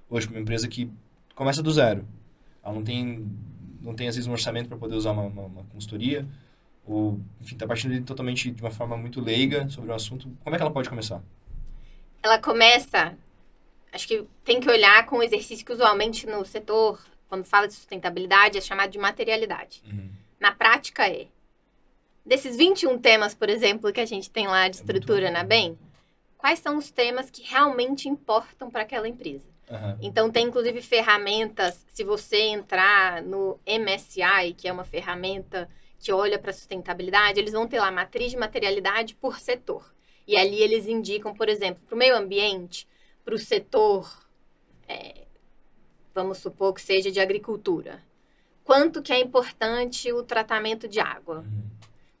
hoje 0.09 0.27
para 0.27 0.35
uma 0.35 0.41
empresa 0.41 0.67
que 0.67 0.91
começa 1.35 1.61
do 1.63 1.71
zero? 1.73 2.07
Ela 2.63 2.73
não 2.75 2.83
tem, 2.83 3.27
não 3.85 3.95
tem 3.95 4.07
às 4.07 4.15
vezes 4.15 4.27
um 4.27 4.31
orçamento 4.31 4.67
para 4.67 4.77
poder 4.77 4.95
usar 4.95 5.11
uma, 5.11 5.23
uma, 5.23 5.43
uma 5.43 5.63
consultoria 5.65 6.27
ou, 6.85 7.19
enfim, 7.41 7.55
está 7.55 7.65
partindo 7.65 8.03
totalmente 8.05 8.51
de 8.51 8.61
uma 8.61 8.71
forma 8.71 8.95
muito 8.95 9.19
leiga 9.19 9.67
sobre 9.69 9.91
o 9.91 9.93
assunto. 9.93 10.29
Como 10.43 10.55
é 10.55 10.57
que 10.57 10.61
ela 10.61 10.71
pode 10.71 10.89
começar? 10.89 11.21
Ela 12.21 12.37
começa, 12.37 13.17
acho 13.91 14.07
que 14.07 14.25
tem 14.43 14.59
que 14.59 14.69
olhar 14.69 15.05
com 15.05 15.17
o 15.17 15.23
exercício 15.23 15.65
que 15.65 15.73
usualmente 15.73 16.27
no 16.27 16.45
setor, 16.45 17.03
quando 17.27 17.43
fala 17.45 17.67
de 17.67 17.73
sustentabilidade, 17.73 18.57
é 18.57 18.61
chamado 18.61 18.91
de 18.91 18.99
materialidade. 18.99 19.83
Na 20.39 20.51
prática 20.51 21.07
é, 21.07 21.27
desses 22.25 22.55
21 22.55 22.99
temas, 22.99 23.33
por 23.33 23.49
exemplo, 23.49 23.91
que 23.91 24.01
a 24.01 24.05
gente 24.05 24.29
tem 24.29 24.47
lá 24.47 24.67
de 24.67 24.77
É 24.77 24.79
estrutura 24.79 25.31
na 25.31 25.43
BEM, 25.43 25.77
quais 26.37 26.59
são 26.59 26.77
os 26.77 26.91
temas 26.91 27.31
que 27.31 27.41
realmente 27.41 28.07
importam 28.07 28.69
para 28.69 28.83
aquela 28.83 29.07
empresa? 29.07 29.54
Aham. 29.69 29.97
Então, 30.01 30.31
tem 30.31 30.47
inclusive 30.47 30.81
ferramentas. 30.81 31.85
Se 31.89 32.03
você 32.03 32.41
entrar 32.41 33.21
no 33.21 33.59
MSI, 33.65 34.53
que 34.55 34.67
é 34.67 34.71
uma 34.71 34.85
ferramenta 34.85 35.69
que 35.99 36.11
olha 36.11 36.37
para 36.37 36.53
sustentabilidade, 36.53 37.39
eles 37.39 37.53
vão 37.53 37.67
ter 37.67 37.79
lá 37.79 37.91
matriz 37.91 38.31
de 38.31 38.37
materialidade 38.37 39.15
por 39.15 39.39
setor. 39.39 39.93
E 40.27 40.37
ali 40.37 40.61
eles 40.61 40.87
indicam, 40.87 41.33
por 41.33 41.49
exemplo, 41.49 41.81
para 41.85 41.95
o 41.95 41.97
meio 41.97 42.15
ambiente, 42.15 42.87
para 43.23 43.33
o 43.33 43.39
setor, 43.39 44.07
é, 44.87 45.25
vamos 46.13 46.37
supor 46.37 46.73
que 46.73 46.81
seja 46.81 47.11
de 47.11 47.19
agricultura. 47.19 48.03
Quanto 48.63 49.01
que 49.01 49.13
é 49.13 49.19
importante 49.19 50.11
o 50.11 50.23
tratamento 50.23 50.87
de 50.87 50.99
água? 50.99 51.39
Uhum. 51.39 51.69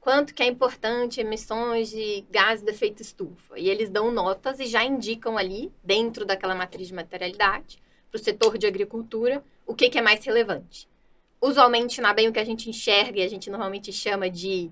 Quanto 0.05 0.35
que 0.35 0.43
é 0.43 0.45
importante 0.45 1.19
emissões 1.19 1.89
de 1.89 2.23
gases 2.29 2.63
de 2.63 2.69
efeito 2.69 3.01
estufa. 3.01 3.57
E 3.57 3.67
eles 3.67 3.89
dão 3.89 4.11
notas 4.11 4.59
e 4.59 4.67
já 4.67 4.83
indicam 4.85 5.35
ali, 5.35 5.73
dentro 5.83 6.23
daquela 6.23 6.53
matriz 6.53 6.87
de 6.89 6.93
materialidade, 6.93 7.81
para 8.11 8.19
o 8.19 8.23
setor 8.23 8.55
de 8.55 8.67
agricultura, 8.67 9.43
o 9.65 9.73
que, 9.73 9.89
que 9.89 9.97
é 9.97 10.03
mais 10.03 10.23
relevante. 10.23 10.87
Usualmente, 11.41 12.01
na 12.01 12.13
bem 12.13 12.27
o 12.27 12.31
que 12.31 12.37
a 12.37 12.43
gente 12.45 12.69
enxerga 12.69 13.17
e 13.19 13.23
a 13.23 13.27
gente 13.27 13.49
normalmente 13.49 13.91
chama 13.91 14.29
de 14.29 14.69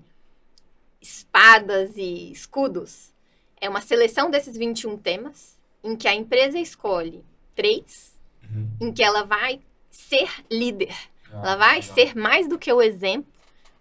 espadas 1.02 1.96
e 1.96 2.30
escudos, 2.30 3.12
é 3.60 3.68
uma 3.68 3.80
seleção 3.80 4.30
desses 4.30 4.56
21 4.56 4.96
temas, 4.98 5.58
em 5.82 5.96
que 5.96 6.06
a 6.06 6.14
empresa 6.14 6.60
escolhe 6.60 7.24
três, 7.56 8.14
Uhum. 8.44 8.68
em 8.88 8.92
que 8.92 9.02
ela 9.02 9.24
vai 9.24 9.60
ser 9.90 10.28
líder. 10.48 10.94
Ah, 11.32 11.40
Ela 11.42 11.56
vai 11.56 11.80
legal. 11.80 11.94
ser 11.94 12.14
mais 12.16 12.46
do 12.46 12.56
que 12.56 12.72
o 12.72 12.80
exemplo 12.80 13.32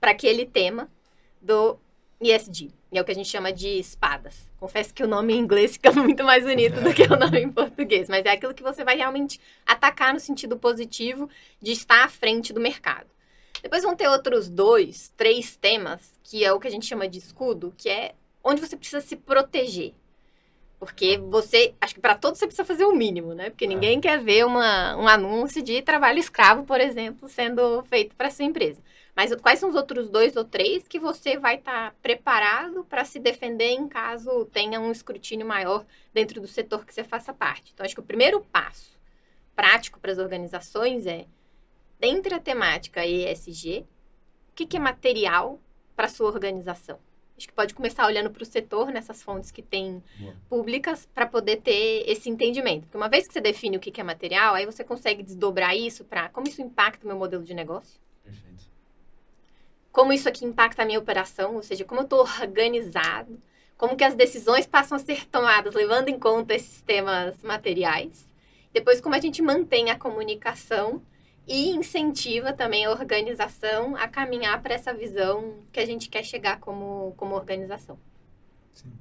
para 0.02 0.10
aquele 0.12 0.48
tema 0.48 0.90
do 1.44 1.78
ESG. 2.22 2.72
E 2.92 2.98
é 2.98 3.02
o 3.02 3.06
que 3.06 3.12
a 3.12 3.16
gente 3.16 3.30
chama 3.30 3.52
de 3.52 3.68
espadas. 3.68 4.50
Confesso 4.58 4.94
que 4.94 5.04
o 5.04 5.08
nome 5.08 5.34
em 5.34 5.40
inglês 5.40 5.74
fica 5.74 5.92
muito 5.94 6.24
mais 6.24 6.44
bonito 6.44 6.80
do 6.80 6.94
que 6.94 7.04
o 7.04 7.18
nome 7.18 7.40
em 7.40 7.52
português, 7.52 8.08
mas 8.08 8.26
é 8.26 8.30
aquilo 8.30 8.54
que 8.54 8.64
você 8.64 8.84
vai 8.84 8.96
realmente 8.96 9.40
atacar 9.66 10.14
no 10.14 10.20
sentido 10.20 10.58
positivo 10.58 11.30
de 11.62 11.72
estar 11.72 12.06
à 12.06 12.10
frente 12.10 12.54
do 12.54 12.62
mercado. 12.62 13.08
Depois 13.62 13.84
vão 13.84 13.96
ter 13.96 14.08
outros 14.08 14.50
dois, 14.50 15.14
três 15.16 15.56
temas, 15.56 16.20
que 16.24 16.44
é 16.44 16.52
o 16.52 16.60
que 16.60 16.68
a 16.68 16.72
gente 16.72 16.86
chama 16.86 17.08
de 17.08 17.18
escudo, 17.18 17.74
que 17.78 17.90
é 17.90 18.14
onde 18.44 18.62
você 18.62 18.76
precisa 18.76 19.02
se 19.02 19.16
proteger. 19.16 19.94
Porque 20.78 21.18
você, 21.18 21.74
acho 21.80 21.96
que 21.96 22.02
para 22.02 22.14
todos 22.14 22.38
você 22.38 22.46
precisa 22.46 22.66
fazer 22.66 22.84
o 22.84 22.94
mínimo, 22.94 23.34
né? 23.34 23.50
Porque 23.50 23.66
ninguém 23.66 24.00
é. 24.00 24.02
quer 24.02 24.20
ver 24.20 24.46
uma, 24.46 24.98
um 24.98 25.08
anúncio 25.08 25.62
de 25.62 25.82
trabalho 25.82 26.20
escravo, 26.20 26.66
por 26.66 26.82
exemplo, 26.82 27.30
sendo 27.30 27.82
feito 27.84 28.14
para 28.18 28.30
sua 28.30 28.44
empresa. 28.44 28.82
Mas 29.16 29.34
quais 29.36 29.60
são 29.60 29.70
os 29.70 29.76
outros 29.76 30.10
dois 30.10 30.36
ou 30.36 30.44
três 30.44 30.88
que 30.88 31.00
você 31.00 31.38
vai 31.38 31.56
estar 31.56 31.92
tá 31.92 31.96
preparado 32.02 32.84
para 32.86 33.06
se 33.06 33.20
defender 33.20 33.72
em 33.72 33.88
caso 33.88 34.46
tenha 34.46 34.80
um 34.80 34.92
escrutínio 34.92 35.46
maior 35.46 35.86
dentro 36.12 36.42
do 36.42 36.48
setor 36.48 36.86
que 36.86 36.94
você 36.94 37.04
faça 37.04 37.34
parte? 37.34 37.72
Então, 37.74 37.86
acho 37.86 37.94
que 37.94 38.02
o 38.02 38.06
primeiro 38.06 38.42
passo 38.42 38.98
prático 39.56 40.00
para 40.00 40.12
as 40.12 40.18
organizações 40.18 41.06
é, 41.06 41.28
dentre 42.00 42.34
a 42.34 42.40
temática 42.40 43.06
ESG, 43.06 43.86
o 44.50 44.56
que, 44.56 44.66
que 44.66 44.78
é 44.78 44.80
material 44.80 45.60
para 45.96 46.08
sua 46.08 46.28
organização? 46.28 46.98
Acho 47.38 47.48
que 47.48 47.54
pode 47.54 47.74
começar 47.74 48.06
olhando 48.06 48.30
para 48.30 48.44
o 48.44 48.46
setor, 48.46 48.92
nessas 48.92 49.22
fontes 49.22 49.52
que 49.52 49.62
tem 49.62 50.04
públicas, 50.48 51.08
para 51.14 51.26
poder 51.26 51.58
ter 51.58 52.04
esse 52.08 52.30
entendimento. 52.30 52.84
Porque 52.84 52.98
uma 52.98 53.10
vez 53.10 53.28
que 53.28 53.34
você 53.34 53.42
define 53.42 53.78
o 53.78 53.80
que 53.80 54.00
é 54.00 54.04
material, 54.04 54.54
aí 54.54 54.66
você 54.66 54.84
consegue 54.84 55.24
desdobrar 55.24 55.76
isso 55.76 56.04
para 56.06 56.30
como 56.30 56.48
isso 56.48 56.62
impacta 56.62 57.04
o 57.06 57.08
meu 57.08 57.18
modelo 57.18 57.44
de 57.44 57.54
negócio. 57.54 58.00
Perfeito. 58.24 58.73
Como 59.94 60.12
isso 60.12 60.28
aqui 60.28 60.44
impacta 60.44 60.82
a 60.82 60.86
minha 60.86 60.98
operação, 60.98 61.56
ou 61.56 61.62
seja, 61.62 61.86
como 61.86 62.02
eu 62.02 62.06
estou 62.06 62.22
organizado, 62.22 63.40
como 63.78 63.96
que 63.96 64.04
as 64.04 64.16
decisões 64.16 64.66
passam 64.66 64.96
a 64.96 65.00
ser 65.00 65.28
tomadas 65.28 65.76
levando 65.76 66.10
em 66.10 66.18
conta 66.18 66.56
esses 66.56 66.82
temas 66.82 67.42
materiais. 67.44 68.26
Depois, 68.74 69.00
como 69.00 69.14
a 69.14 69.20
gente 69.20 69.40
mantém 69.40 69.92
a 69.92 70.00
comunicação 70.00 71.00
e 71.48 71.70
incentiva 71.70 72.52
também 72.54 72.86
a 72.86 72.92
organização 72.92 73.96
a 73.96 74.08
caminhar 74.08 74.64
para 74.64 74.74
essa 74.74 74.92
visão 74.96 75.60
que 75.72 75.80
a 75.80 75.86
gente 75.86 76.10
quer 76.10 76.24
chegar 76.24 76.60
como, 76.60 77.14
como 77.16 77.36
organização. 77.36 78.00
Sim. 78.74 78.94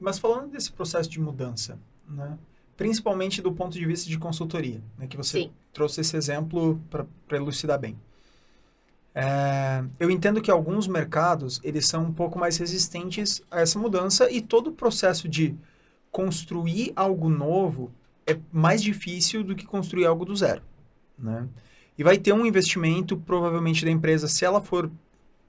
Mas 0.00 0.18
falando 0.18 0.52
desse 0.52 0.72
processo 0.72 1.10
de 1.10 1.20
mudança, 1.20 1.78
né? 2.08 2.38
principalmente 2.78 3.42
do 3.42 3.52
ponto 3.52 3.76
de 3.76 3.84
vista 3.84 4.08
de 4.08 4.18
consultoria, 4.18 4.80
né? 4.96 5.06
que 5.06 5.18
você 5.18 5.42
Sim. 5.42 5.52
trouxe 5.70 6.00
esse 6.00 6.16
exemplo 6.16 6.80
para 6.88 7.36
elucidar 7.36 7.78
bem. 7.78 7.98
É, 9.14 9.82
eu 9.98 10.10
entendo 10.10 10.40
que 10.40 10.50
alguns 10.50 10.86
mercados 10.86 11.60
eles 11.64 11.86
são 11.86 12.04
um 12.04 12.12
pouco 12.12 12.38
mais 12.38 12.56
resistentes 12.56 13.42
a 13.50 13.60
essa 13.60 13.78
mudança 13.78 14.30
e 14.30 14.40
todo 14.40 14.68
o 14.68 14.72
processo 14.72 15.28
de 15.28 15.56
construir 16.10 16.92
algo 16.94 17.28
novo 17.28 17.90
é 18.26 18.38
mais 18.52 18.82
difícil 18.82 19.42
do 19.42 19.56
que 19.56 19.66
construir 19.66 20.06
algo 20.06 20.24
do 20.24 20.36
zero, 20.36 20.62
né? 21.18 21.48
E 21.96 22.04
vai 22.04 22.16
ter 22.16 22.32
um 22.32 22.46
investimento, 22.46 23.16
provavelmente, 23.16 23.84
da 23.84 23.90
empresa, 23.90 24.28
se 24.28 24.44
ela 24.44 24.60
for 24.60 24.88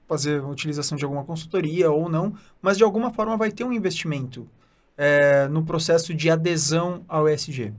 fazer 0.08 0.42
utilização 0.42 0.98
de 0.98 1.04
alguma 1.04 1.24
consultoria 1.24 1.92
ou 1.92 2.08
não, 2.08 2.34
mas 2.60 2.76
de 2.76 2.82
alguma 2.82 3.12
forma 3.12 3.36
vai 3.36 3.52
ter 3.52 3.62
um 3.62 3.72
investimento 3.72 4.48
é, 4.96 5.46
no 5.46 5.64
processo 5.64 6.12
de 6.12 6.28
adesão 6.28 7.04
ao 7.06 7.28
ESG. 7.28 7.72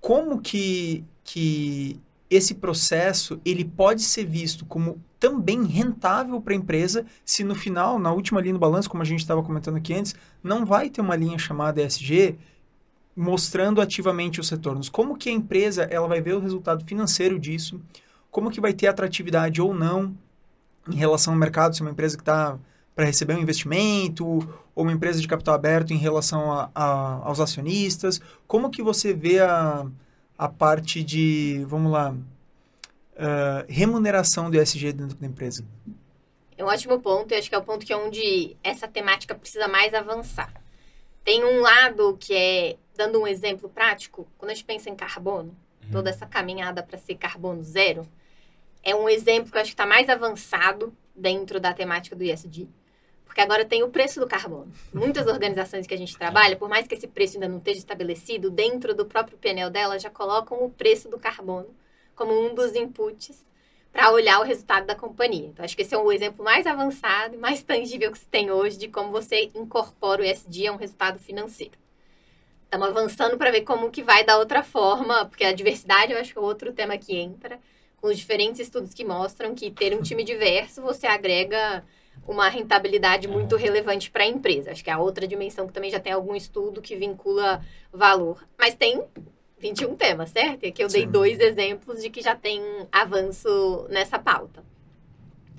Como 0.00 0.40
que, 0.40 1.04
que 1.24 2.00
esse 2.30 2.54
processo 2.54 3.40
ele 3.44 3.64
pode 3.64 4.02
ser 4.02 4.24
visto 4.24 4.64
como 4.64 5.02
também 5.18 5.64
rentável 5.64 6.40
para 6.40 6.54
a 6.54 6.56
empresa 6.56 7.04
se 7.24 7.42
no 7.42 7.54
final, 7.54 7.98
na 7.98 8.12
última 8.12 8.40
linha 8.40 8.54
do 8.54 8.60
balanço, 8.60 8.88
como 8.88 9.02
a 9.02 9.06
gente 9.06 9.20
estava 9.20 9.42
comentando 9.42 9.76
aqui 9.76 9.92
antes, 9.92 10.14
não 10.42 10.64
vai 10.64 10.88
ter 10.88 11.00
uma 11.00 11.16
linha 11.16 11.38
chamada 11.38 11.82
ESG 11.82 12.38
mostrando 13.14 13.80
ativamente 13.80 14.40
os 14.40 14.48
retornos. 14.48 14.88
Como 14.88 15.16
que 15.16 15.28
a 15.28 15.32
empresa 15.32 15.82
ela 15.82 16.08
vai 16.08 16.22
ver 16.22 16.34
o 16.34 16.40
resultado 16.40 16.84
financeiro 16.86 17.38
disso? 17.38 17.80
Como 18.30 18.50
que 18.50 18.60
vai 18.60 18.72
ter 18.72 18.86
atratividade 18.86 19.60
ou 19.60 19.74
não 19.74 20.16
em 20.88 20.94
relação 20.94 21.34
ao 21.34 21.38
mercado, 21.38 21.74
se 21.74 21.82
é 21.82 21.84
uma 21.84 21.90
empresa 21.90 22.16
que 22.16 22.22
está 22.22 22.58
para 22.94 23.04
receber 23.04 23.34
um 23.34 23.40
investimento 23.40 24.24
ou 24.74 24.84
uma 24.84 24.92
empresa 24.92 25.20
de 25.20 25.28
capital 25.28 25.54
aberto 25.54 25.92
em 25.92 25.96
relação 25.96 26.52
a, 26.52 26.70
a, 26.74 27.20
aos 27.24 27.40
acionistas? 27.40 28.20
Como 28.46 28.70
que 28.70 28.82
você 28.82 29.12
vê 29.12 29.40
a, 29.40 29.86
a 30.40 30.48
parte 30.48 31.04
de, 31.04 31.62
vamos 31.66 31.92
lá, 31.92 32.12
uh, 32.12 33.66
remuneração 33.68 34.50
do 34.50 34.58
ESG 34.58 34.94
dentro 34.94 35.14
da 35.18 35.26
empresa? 35.26 35.62
É 36.56 36.64
um 36.64 36.66
ótimo 36.66 36.98
ponto 36.98 37.30
e 37.30 37.36
acho 37.36 37.50
que 37.50 37.54
é 37.54 37.58
o 37.58 37.62
ponto 37.62 37.84
que 37.84 37.92
é 37.92 37.96
onde 37.96 38.56
essa 38.64 38.88
temática 38.88 39.34
precisa 39.34 39.68
mais 39.68 39.92
avançar. 39.92 40.50
Tem 41.22 41.44
um 41.44 41.60
lado 41.60 42.16
que 42.18 42.34
é 42.34 42.76
dando 42.96 43.20
um 43.20 43.26
exemplo 43.26 43.68
prático, 43.68 44.26
quando 44.38 44.52
a 44.52 44.54
gente 44.54 44.64
pensa 44.64 44.88
em 44.88 44.96
carbono, 44.96 45.54
uhum. 45.84 45.90
toda 45.92 46.08
essa 46.08 46.24
caminhada 46.24 46.82
para 46.82 46.96
ser 46.96 47.16
carbono 47.16 47.62
zero, 47.62 48.08
é 48.82 48.94
um 48.94 49.10
exemplo 49.10 49.52
que 49.52 49.58
eu 49.58 49.60
acho 49.60 49.72
que 49.72 49.74
está 49.74 49.84
mais 49.84 50.08
avançado 50.08 50.90
dentro 51.14 51.60
da 51.60 51.74
temática 51.74 52.16
do 52.16 52.24
ISD. 52.24 52.66
Porque 53.30 53.40
agora 53.40 53.64
tem 53.64 53.84
o 53.84 53.88
preço 53.88 54.18
do 54.18 54.26
carbono. 54.26 54.72
Muitas 54.92 55.28
organizações 55.28 55.86
que 55.86 55.94
a 55.94 55.96
gente 55.96 56.18
trabalha, 56.18 56.56
por 56.56 56.68
mais 56.68 56.88
que 56.88 56.96
esse 56.96 57.06
preço 57.06 57.36
ainda 57.36 57.46
não 57.46 57.58
esteja 57.58 57.78
estabelecido, 57.78 58.50
dentro 58.50 58.92
do 58.92 59.06
próprio 59.06 59.38
painel 59.38 59.70
dela 59.70 60.00
já 60.00 60.10
colocam 60.10 60.64
o 60.64 60.68
preço 60.68 61.08
do 61.08 61.16
carbono 61.16 61.68
como 62.16 62.32
um 62.32 62.52
dos 62.52 62.74
inputs 62.74 63.40
para 63.92 64.10
olhar 64.10 64.40
o 64.40 64.42
resultado 64.42 64.84
da 64.84 64.96
companhia. 64.96 65.46
Então, 65.46 65.64
acho 65.64 65.76
que 65.76 65.82
esse 65.82 65.94
é 65.94 65.98
o 65.98 66.10
exemplo 66.10 66.44
mais 66.44 66.66
avançado 66.66 67.36
e 67.36 67.38
mais 67.38 67.62
tangível 67.62 68.10
que 68.10 68.18
se 68.18 68.26
tem 68.26 68.50
hoje 68.50 68.76
de 68.76 68.88
como 68.88 69.12
você 69.12 69.48
incorpora 69.54 70.22
o 70.22 70.24
ESG 70.24 70.66
a 70.66 70.72
um 70.72 70.76
resultado 70.76 71.20
financeiro. 71.20 71.78
Estamos 72.64 72.88
avançando 72.88 73.38
para 73.38 73.52
ver 73.52 73.60
como 73.60 73.92
que 73.92 74.02
vai 74.02 74.24
da 74.24 74.38
outra 74.38 74.64
forma, 74.64 75.24
porque 75.26 75.44
a 75.44 75.52
diversidade 75.52 76.12
eu 76.12 76.18
acho 76.18 76.32
que 76.32 76.38
é 76.38 76.42
outro 76.42 76.72
tema 76.72 76.98
que 76.98 77.16
entra, 77.16 77.60
com 78.00 78.08
os 78.08 78.18
diferentes 78.18 78.60
estudos 78.60 78.92
que 78.92 79.04
mostram 79.04 79.54
que 79.54 79.70
ter 79.70 79.96
um 79.96 80.02
time 80.02 80.24
diverso, 80.24 80.82
você 80.82 81.06
agrega 81.06 81.84
uma 82.26 82.48
rentabilidade 82.48 83.26
muito 83.26 83.56
relevante 83.56 84.10
para 84.10 84.24
a 84.24 84.26
empresa. 84.26 84.70
Acho 84.70 84.84
que 84.84 84.90
é 84.90 84.92
a 84.92 84.98
outra 84.98 85.26
dimensão 85.26 85.66
que 85.66 85.72
também 85.72 85.90
já 85.90 85.98
tem 85.98 86.12
algum 86.12 86.34
estudo 86.34 86.80
que 86.80 86.96
vincula 86.96 87.64
valor. 87.92 88.46
Mas 88.58 88.74
tem 88.74 89.02
21 89.58 89.96
temas, 89.96 90.30
certo? 90.30 90.64
E 90.64 90.68
aqui 90.68 90.82
eu 90.82 90.88
dei 90.88 91.02
Sim. 91.02 91.10
dois 91.10 91.40
exemplos 91.40 92.02
de 92.02 92.10
que 92.10 92.22
já 92.22 92.34
tem 92.34 92.62
avanço 92.90 93.86
nessa 93.90 94.18
pauta. 94.18 94.64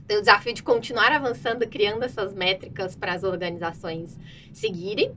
Tem 0.08 0.18
o 0.18 0.22
desafio 0.22 0.54
de 0.54 0.64
continuar 0.64 1.12
avançando, 1.12 1.68
criando 1.68 2.04
essas 2.04 2.34
métricas 2.34 2.96
para 2.96 3.14
as 3.14 3.24
organizações 3.24 4.18
seguirem 4.54 5.16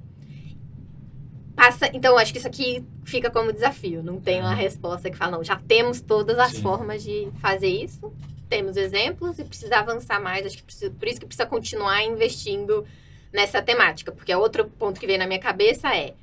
passa. 1.55 1.89
Então, 1.93 2.19
acho 2.19 2.33
que 2.33 2.39
isso 2.39 2.47
aqui 2.49 2.85
fica 3.05 3.31
como 3.31 3.53
desafio. 3.53 4.03
Não 4.03 4.21
tem 4.21 4.41
uma 4.41 4.51
uhum. 4.51 4.57
resposta 4.57 5.11
que 5.11 5.17
fala, 5.17 5.33
não, 5.33 5.45
já 5.45 5.57
temos 5.57 6.01
todas 6.01 6.39
as 6.39 6.53
Sim. 6.53 6.63
formas 6.63 7.03
de 7.03 7.29
fazer 7.41 7.69
isso. 7.69 8.13
Temos 8.49 8.77
exemplos 8.77 9.39
e 9.39 9.45
precisa 9.45 9.79
avançar 9.79 10.21
mais. 10.21 10.47
Acho 10.47 10.59
que 10.59 10.63
precisa, 10.63 10.91
por 10.91 11.09
isso 11.09 11.21
que 11.21 11.27
precisa 11.27 11.47
continuar 11.47 12.05
investindo 12.05 12.87
nessa 13.33 13.61
temática. 13.61 14.13
Porque 14.13 14.35
outro 14.35 14.67
ponto 14.67 15.01
que 15.01 15.07
vem 15.07 15.19
na 15.19 15.27
minha 15.27 15.41
cabeça 15.41 15.95
é: 15.95 16.15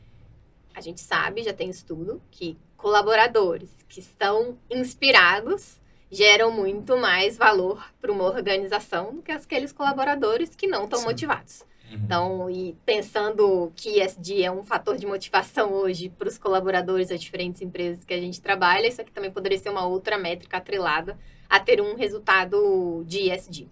a 0.73 0.81
gente 0.81 1.01
sabe, 1.01 1.43
já 1.43 1.53
tem 1.53 1.69
estudo, 1.69 2.21
que 2.31 2.57
colaboradores 2.77 3.69
que 3.87 3.99
estão 3.99 4.57
inspirados 4.69 5.79
geram 6.09 6.51
muito 6.51 6.97
mais 6.97 7.37
valor 7.37 7.85
para 8.01 8.11
uma 8.11 8.25
organização 8.25 9.15
do 9.15 9.21
que 9.21 9.31
aqueles 9.31 9.71
colaboradores 9.71 10.53
que 10.55 10.67
não 10.67 10.83
estão 10.83 11.03
motivados. 11.03 11.63
Uhum. 11.89 11.99
Então, 12.03 12.49
e 12.49 12.75
pensando 12.85 13.71
que 13.75 14.01
ESG 14.01 14.43
é 14.43 14.51
um 14.51 14.63
fator 14.63 14.97
de 14.97 15.05
motivação 15.05 15.71
hoje 15.71 16.09
para 16.09 16.27
os 16.27 16.37
colaboradores 16.37 17.09
das 17.09 17.21
diferentes 17.21 17.61
empresas 17.61 18.03
que 18.03 18.13
a 18.13 18.19
gente 18.19 18.41
trabalha, 18.41 18.87
isso 18.87 19.01
aqui 19.01 19.11
também 19.11 19.31
poderia 19.31 19.57
ser 19.57 19.69
uma 19.69 19.85
outra 19.85 20.17
métrica 20.17 20.57
atrelada 20.57 21.17
a 21.51 21.60
ter 21.60 21.81
um 21.81 21.98
resultado 21.98 23.03
de 23.05 23.29
ESG. 23.29 23.67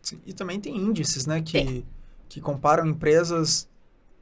Sim, 0.00 0.20
e 0.24 0.32
também 0.32 0.60
tem 0.60 0.76
índices, 0.76 1.26
né, 1.26 1.42
que, 1.42 1.84
que 2.28 2.40
comparam 2.40 2.86
empresas 2.86 3.68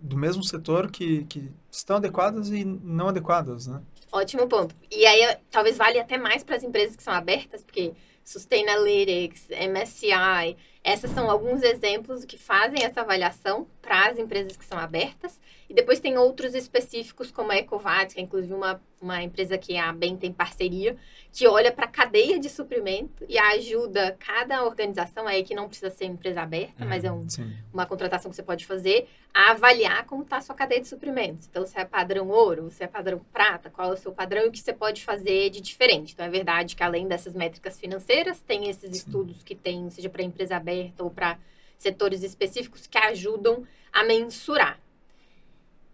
do 0.01 0.17
mesmo 0.17 0.43
setor 0.43 0.91
que, 0.91 1.25
que 1.25 1.53
estão 1.71 1.97
adequadas 1.97 2.49
e 2.49 2.65
não 2.65 3.09
adequadas, 3.09 3.67
né? 3.67 3.83
Ótimo 4.11 4.49
ponto. 4.49 4.75
E 4.91 5.05
aí, 5.05 5.37
talvez 5.51 5.77
vale 5.77 6.01
até 6.01 6.17
mais 6.17 6.43
para 6.43 6.57
as 6.57 6.63
empresas 6.63 6.97
que 6.97 7.03
são 7.03 7.13
abertas, 7.13 7.63
porque 7.63 7.93
Sustainalytics, 8.25 9.47
MSCI, 9.51 10.57
esses 10.85 11.13
são 11.13 11.31
alguns 11.31 11.63
exemplos 11.63 12.25
que 12.25 12.37
fazem 12.37 12.83
essa 12.83 13.03
avaliação 13.03 13.69
para 13.81 14.09
as 14.09 14.19
empresas 14.19 14.57
que 14.57 14.65
são 14.65 14.79
abertas. 14.79 15.41
E 15.69 15.75
depois 15.75 16.01
tem 16.01 16.19
outros 16.19 16.55
específicos, 16.55 17.31
como 17.31 17.53
a 17.53 17.57
Ecovadis, 17.57 18.15
que 18.15 18.21
é 18.21 18.23
inclusive 18.23 18.53
uma, 18.53 18.81
uma 19.01 19.23
empresa 19.23 19.57
que 19.57 19.79
a 19.79 19.91
BEM 19.93 20.17
tem 20.17 20.33
parceria, 20.33 20.97
que 21.33 21.47
olha 21.47 21.73
para 21.73 21.87
a 21.87 21.89
cadeia 21.89 22.39
de 22.39 22.51
suprimento 22.51 23.25
e 23.27 23.39
ajuda 23.39 24.17
cada 24.19 24.65
organização, 24.65 25.27
aí 25.27 25.43
que 25.45 25.55
não 25.55 25.69
precisa 25.69 25.91
ser 25.91 26.05
empresa 26.05 26.43
aberta, 26.43 26.83
uhum, 26.83 26.89
mas 26.91 27.05
é 27.05 27.13
um, 27.13 27.27
uma 27.73 27.87
contratação 27.87 28.31
que 28.31 28.37
você 28.37 28.43
pode 28.43 28.67
fazer, 28.67 29.09
a 29.33 29.53
avaliar 29.53 30.05
como 30.05 30.25
está 30.25 30.37
a 30.37 30.41
sua 30.43 30.55
cadeia 30.55 30.81
de 30.81 30.89
suprimentos. 30.89 31.49
Então, 31.49 31.65
se 31.65 31.79
é 31.79 31.87
padrão 31.87 32.29
ouro, 32.29 32.71
se 32.71 32.85
é 32.85 32.87
padrão 32.87 33.19
prata, 33.33 33.71
qual 33.71 33.91
é 33.91 33.95
o 33.95 33.97
seu 33.97 34.13
padrão 34.13 34.45
e 34.45 34.49
o 34.49 34.53
que 34.53 34.59
você 34.59 34.75
pode 34.75 35.03
fazer 35.03 35.49
de 35.49 35.63
diferente. 35.63 36.13
Então, 36.13 36.27
é 36.27 36.29
verdade 36.29 36.77
que 36.77 36.83
além 36.83 37.09
dessas 37.09 37.33
métricas 37.33 37.81
financeiras, 37.81 38.41
tem 38.41 38.69
esses 38.69 38.91
Sim. 38.91 38.97
estudos 38.97 39.43
que 39.43 39.55
tem, 39.55 39.89
seja 39.89 40.11
para 40.11 40.23
empresa 40.23 40.57
aberta 40.57 40.72
ou 40.99 41.11
para 41.11 41.39
setores 41.79 42.23
específicos 42.23 42.87
que 42.87 42.99
ajudam 42.99 43.67
a 43.93 44.05
mensurar. 44.05 44.81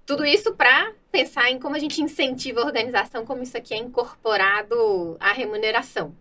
Tudo 0.04 0.24
isso 0.24 0.54
para 0.54 0.92
pensar 1.12 1.50
em 1.50 1.58
como 1.58 1.76
a 1.76 1.78
gente 1.78 2.00
incentiva 2.02 2.60
a 2.60 2.64
organização, 2.64 3.24
como 3.26 3.42
isso 3.42 3.56
aqui 3.56 3.74
é 3.74 3.78
incorporado 3.78 5.16
à 5.20 5.32
remuneração. 5.32 6.14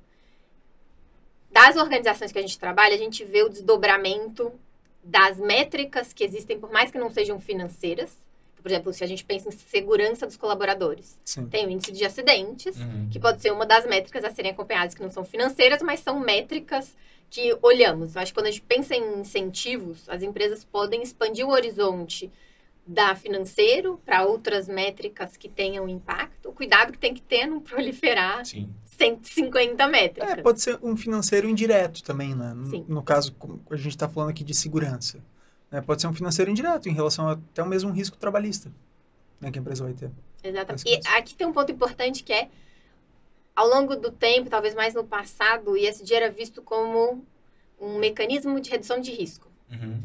Das 1.51 1.75
organizações 1.77 2.31
que 2.31 2.37
a 2.39 2.41
gente 2.41 2.59
trabalha, 2.59 2.95
a 2.95 2.97
gente 2.97 3.23
vê 3.23 3.43
o 3.43 3.49
desdobramento 3.49 4.51
das 5.03 5.37
métricas 5.39 6.11
que 6.11 6.23
existem, 6.23 6.59
por 6.59 6.69
mais 6.71 6.91
que 6.91 6.97
não 6.99 7.09
sejam 7.09 7.39
financeiras. 7.39 8.15
Por 8.61 8.69
exemplo, 8.69 8.91
se 8.91 9.03
a 9.03 9.07
gente 9.07 9.23
pensa 9.23 9.47
em 9.47 9.51
segurança 9.51 10.25
dos 10.27 10.35
colaboradores, 10.35 11.17
Sim. 11.23 11.47
tem 11.47 11.65
o 11.65 11.69
índice 11.69 11.91
de 11.93 12.03
acidentes, 12.03 12.75
Uhum. 12.77 13.07
que 13.09 13.17
pode 13.19 13.41
ser 13.41 13.51
uma 13.51 13.65
das 13.65 13.85
métricas 13.85 14.25
a 14.25 14.31
serem 14.31 14.51
acompanhadas, 14.51 14.93
que 14.93 15.01
não 15.01 15.09
são 15.09 15.23
financeiras, 15.23 15.81
mas 15.81 16.01
são 16.01 16.19
métricas 16.19 16.95
que 17.29 17.57
olhamos. 17.61 18.15
Eu 18.15 18.21
acho 18.21 18.31
que 18.31 18.39
quando 18.39 18.47
a 18.47 18.51
gente 18.51 18.61
pensa 18.63 18.95
em 18.95 19.19
incentivos, 19.19 20.07
as 20.09 20.21
empresas 20.23 20.63
podem 20.63 21.01
expandir 21.03 21.45
o 21.45 21.49
horizonte 21.51 22.31
da 22.85 23.15
financeiro 23.15 23.99
para 24.05 24.23
outras 24.25 24.67
métricas 24.67 25.35
que 25.35 25.49
tenham 25.49 25.89
impacto. 25.89 26.49
O 26.49 26.53
cuidado 26.53 26.93
que 26.93 26.97
tem 26.97 27.13
que 27.13 27.21
ter 27.21 27.45
não 27.45 27.59
proliferar 27.61 28.45
Sim. 28.45 28.69
150 28.85 29.87
métricas. 29.87 30.29
É, 30.31 30.41
pode 30.41 30.61
ser 30.61 30.79
um 30.81 30.95
financeiro 30.95 31.47
indireto 31.49 32.01
também, 32.03 32.33
né? 32.33 32.53
No, 32.53 32.65
Sim. 32.65 32.85
no 32.87 33.03
caso, 33.03 33.35
a 33.69 33.75
gente 33.75 33.89
está 33.89 34.07
falando 34.07 34.29
aqui 34.29 34.43
de 34.43 34.53
segurança. 34.53 35.19
né? 35.69 35.81
Pode 35.81 36.01
ser 36.01 36.07
um 36.07 36.13
financeiro 36.13 36.49
indireto 36.49 36.87
em 36.87 36.93
relação 36.93 37.27
a- 37.27 37.33
até 37.33 37.61
o 37.61 37.67
mesmo 37.67 37.91
risco 37.91 38.15
trabalhista 38.17 38.71
né, 39.41 39.51
que 39.51 39.59
a 39.59 39.61
empresa 39.61 39.83
vai 39.83 39.93
ter. 39.93 40.09
Exatamente. 40.43 40.83
Mas 40.85 41.05
E 41.05 41.17
aqui 41.17 41.35
tem 41.35 41.45
um 41.45 41.51
ponto 41.51 41.69
importante 41.71 42.23
que 42.23 42.31
é, 42.31 42.49
ao 43.57 43.67
longo 43.67 43.95
do 43.95 44.11
tempo, 44.11 44.51
talvez 44.51 44.75
mais 44.75 44.93
no 44.93 45.03
passado, 45.03 45.71
o 45.71 45.77
ISD 45.77 46.13
era 46.13 46.29
visto 46.29 46.61
como 46.61 47.25
um 47.81 47.97
mecanismo 47.97 48.61
de 48.61 48.69
redução 48.69 48.99
de 49.01 49.11
risco. 49.11 49.49
Uhum. 49.71 49.99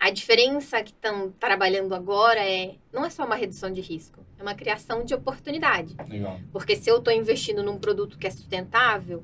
A 0.00 0.10
diferença 0.10 0.82
que 0.82 0.90
estão 0.90 1.30
trabalhando 1.38 1.94
agora 1.94 2.40
é 2.44 2.74
não 2.92 3.04
é 3.04 3.10
só 3.10 3.24
uma 3.24 3.36
redução 3.36 3.70
de 3.72 3.80
risco, 3.80 4.26
é 4.36 4.42
uma 4.42 4.56
criação 4.56 5.04
de 5.04 5.14
oportunidade. 5.14 5.94
Legal. 6.08 6.40
Porque 6.50 6.74
se 6.74 6.90
eu 6.90 6.98
estou 6.98 7.12
investindo 7.12 7.62
num 7.62 7.78
produto 7.78 8.18
que 8.18 8.26
é 8.26 8.30
sustentável, 8.30 9.22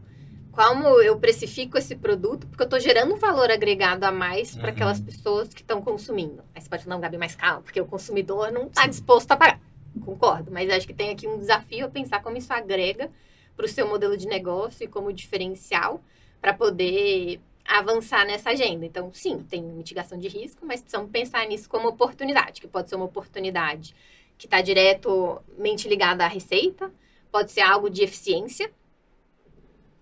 como 0.53 0.87
eu 1.03 1.19
precifico 1.19 1.77
esse 1.77 1.97
produto? 1.97 2.47
Porque 2.47 2.63
eu 2.63 2.67
estou 2.67 2.79
gerando 2.79 3.15
um 3.15 3.19
valor 3.19 3.51
agregado 3.51 4.05
a 4.05 4.13
mais 4.13 4.55
para 4.55 4.69
Uhum. 4.69 4.75
aquelas 4.75 5.01
pessoas 5.01 5.49
que 5.53 5.61
estão 5.63 5.83
consumindo. 5.83 6.45
Aí 6.55 6.63
você 6.63 6.69
pode 6.69 6.85
falar, 6.85 6.95
não, 6.95 7.01
Gabi, 7.01 7.19
mais 7.19 7.35
calma, 7.35 7.63
porque 7.63 7.81
o 7.81 7.87
consumidor 7.87 8.53
não 8.53 8.67
está 8.69 8.87
disposto 8.87 9.33
a 9.33 9.37
pagar. 9.37 9.61
Concordo, 10.05 10.53
mas 10.53 10.71
acho 10.71 10.87
que 10.87 10.95
tem 10.95 11.11
aqui 11.11 11.27
um 11.27 11.37
desafio 11.37 11.87
a 11.87 11.89
pensar 11.89 12.23
como 12.23 12.37
isso 12.37 12.53
agrega 12.53 13.11
para 13.57 13.67
o 13.67 13.69
seu 13.69 13.89
modelo 13.89 14.17
de 14.17 14.27
negócio 14.27 14.85
e 14.85 14.89
como 14.89 15.13
diferencial 15.13 16.03
para 16.41 16.53
poder 16.53 17.41
avançar 17.65 18.27
nessa 18.27 18.51
agenda. 18.51 18.85
Então, 18.85 19.13
sim, 19.13 19.39
tem 19.49 19.63
mitigação 19.63 20.19
de 20.19 20.29
risco, 20.29 20.67
mas 20.67 20.81
precisamos 20.81 21.11
pensar 21.11 21.47
nisso 21.47 21.69
como 21.69 21.89
oportunidade, 21.89 22.61
que 22.61 22.67
pode 22.67 22.89
ser 22.89 22.97
uma 22.97 23.05
oportunidade 23.05 23.95
que 24.37 24.47
está 24.47 24.61
diretamente 24.61 25.89
ligada 25.89 26.25
à 26.25 26.29
receita, 26.29 26.93
pode 27.31 27.53
ser 27.53 27.61
algo 27.61 27.89
de 27.89 28.03
eficiência 28.03 28.71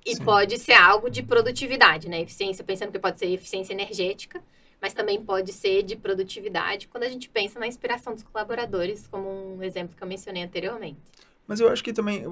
e 0.04 0.16
Sim. 0.16 0.24
pode 0.24 0.58
ser 0.58 0.72
algo 0.72 1.10
de 1.10 1.22
produtividade, 1.22 2.08
né? 2.08 2.20
Eficiência, 2.22 2.64
pensando 2.64 2.90
que 2.90 2.98
pode 2.98 3.18
ser 3.18 3.26
eficiência 3.26 3.72
energética, 3.72 4.42
mas 4.80 4.94
também 4.94 5.22
pode 5.22 5.52
ser 5.52 5.82
de 5.82 5.94
produtividade 5.94 6.88
quando 6.88 7.04
a 7.04 7.08
gente 7.08 7.28
pensa 7.28 7.60
na 7.60 7.66
inspiração 7.66 8.14
dos 8.14 8.22
colaboradores, 8.22 9.06
como 9.06 9.28
um 9.28 9.62
exemplo 9.62 9.94
que 9.94 10.02
eu 10.02 10.08
mencionei 10.08 10.42
anteriormente. 10.42 10.98
Mas 11.46 11.60
eu 11.60 11.68
acho 11.68 11.84
que 11.84 11.92
também, 11.92 12.24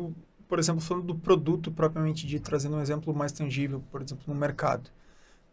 por 0.48 0.58
exemplo, 0.58 0.80
falando 0.80 1.06
do 1.06 1.14
produto 1.14 1.70
propriamente 1.70 2.26
dito, 2.26 2.44
trazendo 2.44 2.76
um 2.76 2.80
exemplo 2.80 3.14
mais 3.14 3.32
tangível, 3.32 3.82
por 3.90 4.02
exemplo, 4.02 4.24
no 4.26 4.34
mercado, 4.34 4.90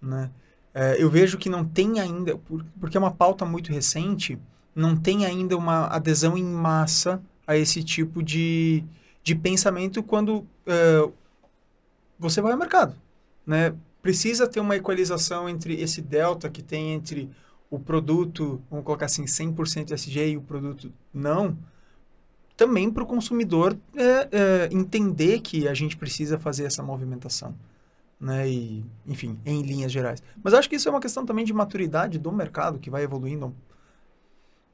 né? 0.01 0.31
É, 0.73 1.01
eu 1.01 1.10
vejo 1.10 1.38
que 1.38 1.49
não 1.49 1.65
tem 1.65 1.99
ainda, 1.99 2.38
por- 2.38 2.65
porque 2.79 2.97
é 2.97 2.99
uma 2.99 3.12
pauta 3.12 3.45
muito 3.45 3.71
recente, 3.71 4.39
não 4.75 4.95
tem 4.97 5.25
ainda 5.25 5.58
uma 5.58 5.88
adesão 5.88 6.38
em 6.38 6.43
massa 6.43 7.21
a 7.47 7.58
esse 7.58 7.84
tipo 7.84 8.21
de, 8.23 8.84
de 9.23 9.36
pensamento 9.36 10.03
quando 10.03 10.45
é, 10.67 11.10
você 12.17 12.41
vai 12.41 12.51
ao 12.51 12.58
mercado, 12.58 12.95
né? 13.45 13.75
Precisa 14.01 14.47
ter 14.47 14.60
uma 14.60 14.75
equalização 14.75 15.49
entre 15.49 15.81
esse 15.81 16.01
delta 16.01 16.49
que 16.49 16.62
tem 16.62 16.93
entre 16.93 17.29
o 17.69 17.79
produto, 17.79 18.62
vamos 18.69 18.86
colocar 18.86 19.08
assim, 19.08 19.25
100% 19.25 19.93
SG 19.93 20.29
e 20.31 20.38
o 20.38 20.41
produto 20.41 20.91
não, 21.13 21.58
também 22.55 22.89
para 22.89 23.03
o 23.03 23.05
consumidor 23.05 23.77
é, 23.95 24.29
é, 24.31 24.69
entender 24.71 25.39
que 25.41 25.67
a 25.67 25.73
gente 25.73 25.97
precisa 25.97 26.39
fazer 26.39 26.65
essa 26.65 26.81
movimentação. 26.81 27.55
Né? 28.19 28.49
E, 28.49 28.85
enfim, 29.05 29.37
em 29.45 29.61
linhas 29.61 29.91
gerais. 29.91 30.23
Mas 30.41 30.53
acho 30.53 30.69
que 30.69 30.75
isso 30.75 30.87
é 30.87 30.91
uma 30.91 31.01
questão 31.01 31.25
também 31.25 31.43
de 31.43 31.53
maturidade 31.53 32.17
do 32.17 32.31
mercado, 32.31 32.79
que 32.79 32.89
vai 32.89 33.03
evoluindo. 33.03 33.53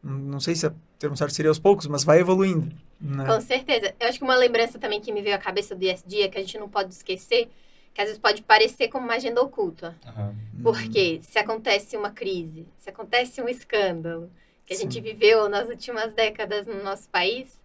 Não 0.04 0.40
sei 0.40 0.56
se 0.56 0.68
o 0.68 0.76
termo 1.00 1.18
certo 1.18 1.34
seria 1.34 1.50
aos 1.50 1.60
poucos, 1.60 1.88
mas 1.88 2.04
vai 2.04 2.20
evoluindo. 2.20 2.72
Né? 3.00 3.26
Com 3.26 3.42
certeza. 3.42 3.94
Eu 4.00 4.08
acho 4.08 4.20
que 4.20 4.24
uma 4.24 4.36
lembrança 4.36 4.78
também 4.78 5.02
que 5.02 5.12
me 5.12 5.22
veio 5.22 5.36
à 5.36 5.40
cabeça 5.40 5.76
do 5.76 5.84
ISD 5.84 6.22
é 6.22 6.28
que 6.28 6.38
a 6.38 6.42
gente 6.42 6.58
não 6.60 6.70
pode 6.70 6.94
esquecer 6.94 7.50
que 7.94 8.02
às 8.02 8.08
vezes 8.08 8.22
pode 8.22 8.42
parecer 8.42 8.88
como 8.88 9.06
uma 9.06 9.16
agenda 9.16 9.42
oculta. 9.42 9.96
Aham. 10.06 10.36
Porque 10.64 11.20
se 11.24 11.38
acontece 11.38 11.98
uma 11.98 12.12
crise, 12.12 12.68
se 12.78 12.90
acontece 12.90 13.42
um 13.42 13.50
escândalo 13.50 14.32
que 14.66 14.74
a 14.74 14.78
Sim. 14.78 14.84
gente 14.84 15.02
viveu 15.02 15.50
nas 15.50 15.68
últimas 15.68 16.14
décadas 16.14 16.66
no 16.66 16.82
nosso 16.84 17.10
país, 17.10 17.61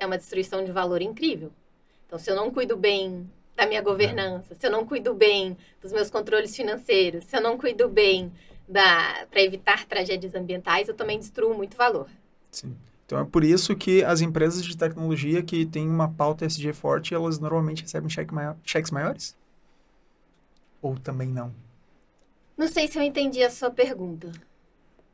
é 0.00 0.06
uma 0.06 0.18
destruição 0.18 0.64
de 0.64 0.72
valor 0.72 1.00
incrível. 1.02 1.52
Então, 2.06 2.18
se 2.18 2.28
eu 2.28 2.34
não 2.34 2.50
cuido 2.50 2.76
bem 2.76 3.30
da 3.54 3.66
minha 3.66 3.82
governança, 3.82 4.54
se 4.58 4.66
eu 4.66 4.70
não 4.70 4.84
cuido 4.84 5.14
bem 5.14 5.56
dos 5.80 5.92
meus 5.92 6.10
controles 6.10 6.56
financeiros, 6.56 7.26
se 7.26 7.36
eu 7.36 7.40
não 7.40 7.56
cuido 7.56 7.88
bem 7.88 8.32
da 8.66 9.26
para 9.30 9.42
evitar 9.42 9.84
tragédias 9.84 10.34
ambientais, 10.34 10.88
eu 10.88 10.94
também 10.94 11.18
destruo 11.18 11.54
muito 11.54 11.76
valor. 11.76 12.08
Sim. 12.50 12.74
Então 13.04 13.18
é 13.18 13.24
por 13.24 13.44
isso 13.44 13.76
que 13.76 14.02
as 14.02 14.20
empresas 14.20 14.64
de 14.64 14.76
tecnologia 14.76 15.42
que 15.42 15.66
têm 15.66 15.88
uma 15.88 16.08
pauta 16.08 16.44
SG 16.46 16.72
forte, 16.72 17.14
elas 17.14 17.38
normalmente 17.38 17.82
recebem 17.82 18.08
cheque 18.08 18.32
maior- 18.32 18.56
cheques 18.64 18.90
maiores? 18.90 19.36
Ou 20.80 20.96
também 20.96 21.28
não? 21.28 21.52
Não 22.56 22.68
sei 22.68 22.88
se 22.88 22.98
eu 22.98 23.02
entendi 23.02 23.42
a 23.42 23.50
sua 23.50 23.70
pergunta. 23.70 24.30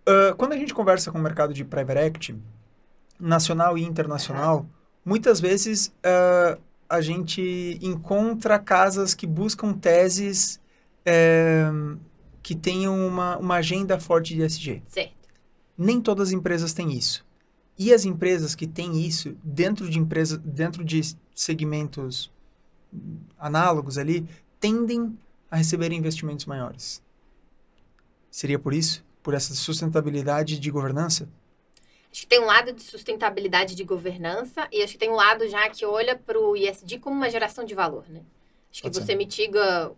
Ah, 0.07 0.35
quando 0.37 0.53
a 0.53 0.57
gente 0.57 0.73
conversa 0.73 1.11
com 1.11 1.19
o 1.19 1.23
mercado 1.23 1.53
de 1.53 1.65
private 1.65 1.99
equity, 2.01 2.39
nacional 3.19 3.77
e 3.77 3.83
internacional, 3.83 4.67
muitas 5.07 5.41
vezes 5.41 5.93
ah, 6.03 6.59
a 6.89 7.01
gente 7.01 7.79
encontra 7.81 8.59
casas 8.59 9.15
que 9.15 9.27
buscam 9.27 9.73
teses 9.73 10.61
eh, 11.05 11.71
que 12.43 12.55
tenham 12.55 13.07
uma, 13.07 13.37
uma 13.39 13.55
agenda 13.57 13.99
forte 13.99 14.35
de 14.35 14.43
SG. 14.43 14.83
Certo. 14.89 15.15
Nem 15.77 16.01
todas 16.01 16.29
as 16.29 16.35
empresas 16.35 16.73
têm 16.73 16.93
isso. 16.93 17.25
E 17.79 17.93
as 17.93 18.05
empresas 18.05 18.55
que 18.55 18.67
têm 18.67 19.01
isso 19.05 19.37
dentro 19.43 19.89
de 19.89 19.99
empresas, 19.99 20.39
dentro 20.39 20.85
de 20.85 21.01
segmentos 21.35 22.33
análogos 23.39 23.99
ali, 23.99 24.27
tendem 24.59 25.19
a 25.51 25.57
receber 25.57 25.93
investimentos 25.93 26.47
maiores. 26.47 27.03
Seria 28.31 28.59
por 28.59 28.73
isso? 28.73 29.05
Por 29.23 29.35
essa 29.35 29.55
sustentabilidade 29.55 30.59
de 30.59 30.71
governança? 30.71 31.29
Acho 32.17 32.23
que 32.23 32.29
tem 32.29 32.41
um 32.41 32.47
lado 32.47 32.73
de 32.73 32.83
sustentabilidade 32.83 33.75
de 33.75 33.85
governança 33.85 34.67
e 34.73 34.83
acho 34.83 34.95
que 34.95 34.99
tem 34.99 35.11
um 35.11 35.15
lado 35.17 35.47
já 35.49 35.69
que 35.69 35.85
olha 35.85 36.17
para 36.17 36.41
o 36.41 36.57
ISD 36.57 36.99
como 36.99 37.15
uma 37.15 37.29
geração 37.29 37.63
de 37.63 37.75
valor, 37.75 38.09
né? 38.09 38.23
Acho 38.71 38.81
que 38.81 38.89
Pode 38.89 38.97
ser. 38.97 39.03
você 39.05 39.15
mitiga 39.15 39.93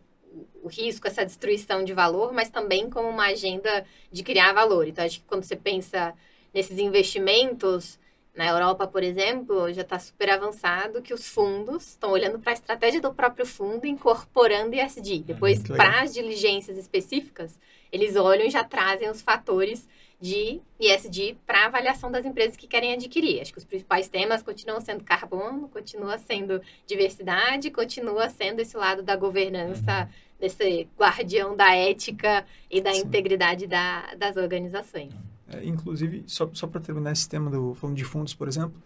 o- 0.60 0.66
risco, 0.66 1.06
essa 1.06 1.24
destruição 1.24 1.84
de 1.84 1.92
valor, 1.94 2.32
mas 2.32 2.50
também 2.50 2.90
como 2.90 3.08
uma 3.08 3.26
agenda 3.26 3.86
de 4.10 4.24
criar 4.24 4.52
valor. 4.52 4.88
Então, 4.88 5.04
acho 5.04 5.20
que 5.20 5.26
quando 5.26 5.44
você 5.44 5.54
pensa 5.54 6.12
nesses 6.52 6.80
investimentos, 6.80 8.00
na 8.34 8.48
Europa, 8.48 8.88
por 8.88 9.04
exemplo, 9.04 9.72
já 9.72 9.82
está 9.82 9.96
super 10.00 10.28
avançado 10.30 11.00
que 11.00 11.14
os 11.14 11.28
fundos 11.28 11.90
estão 11.90 12.10
olhando 12.10 12.40
para 12.40 12.50
a 12.50 12.54
estratégia 12.54 13.00
do 13.00 13.14
próprio 13.14 13.46
fundo 13.46 13.86
incorporando 13.86 14.74
ISD. 14.74 15.20
Depois, 15.20 15.62
para 15.62 16.02
as 16.02 16.12
diligências 16.12 16.76
específicas, 16.76 17.56
eles 17.92 18.16
olham 18.16 18.46
e 18.46 18.50
já 18.50 18.64
trazem 18.64 19.10
os 19.10 19.20
fatores 19.20 19.88
de 20.20 20.60
ISD 20.80 21.36
para 21.46 21.66
avaliação 21.66 22.10
das 22.10 22.24
empresas 22.26 22.56
que 22.56 22.66
querem 22.66 22.92
adquirir. 22.92 23.40
Acho 23.40 23.52
que 23.52 23.58
os 23.58 23.64
principais 23.64 24.08
temas 24.08 24.42
continuam 24.42 24.80
sendo 24.80 25.04
carbono, 25.04 25.68
continua 25.68 26.18
sendo 26.18 26.60
diversidade, 26.86 27.70
continua 27.70 28.28
sendo 28.28 28.60
esse 28.60 28.76
lado 28.76 29.02
da 29.02 29.14
governança, 29.14 30.08
desse 30.40 30.88
guardião 30.98 31.56
da 31.56 31.72
ética 31.74 32.44
e 32.70 32.80
da 32.80 32.92
Sim. 32.94 33.02
integridade 33.02 33.66
da- 33.66 34.14
das 34.16 34.36
organizações. 34.36 35.12
É, 35.52 35.64
inclusive, 35.64 36.24
só, 36.26 36.48
só 36.52 36.66
para 36.66 36.80
terminar 36.80 37.12
esse 37.12 37.28
tema 37.28 37.50
do 37.50 37.74
falando 37.74 37.96
de 37.96 38.04
fundos, 38.04 38.34
por 38.34 38.48
exemplo, 38.48 38.80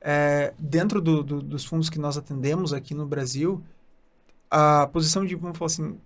é, 0.00 0.52
dentro 0.58 1.00
do- 1.00 1.22
do- 1.22 1.40
dos 1.42 1.64
fundos 1.64 1.88
que 1.88 1.98
nós 1.98 2.18
atendemos 2.18 2.72
aqui 2.72 2.94
no 2.94 3.06
Brasil, 3.06 3.62
a 4.50 4.86
posição 4.92 5.24
de, 5.24 5.34
vamos 5.34 5.56
falar 5.56 5.66
assim, 5.66 5.98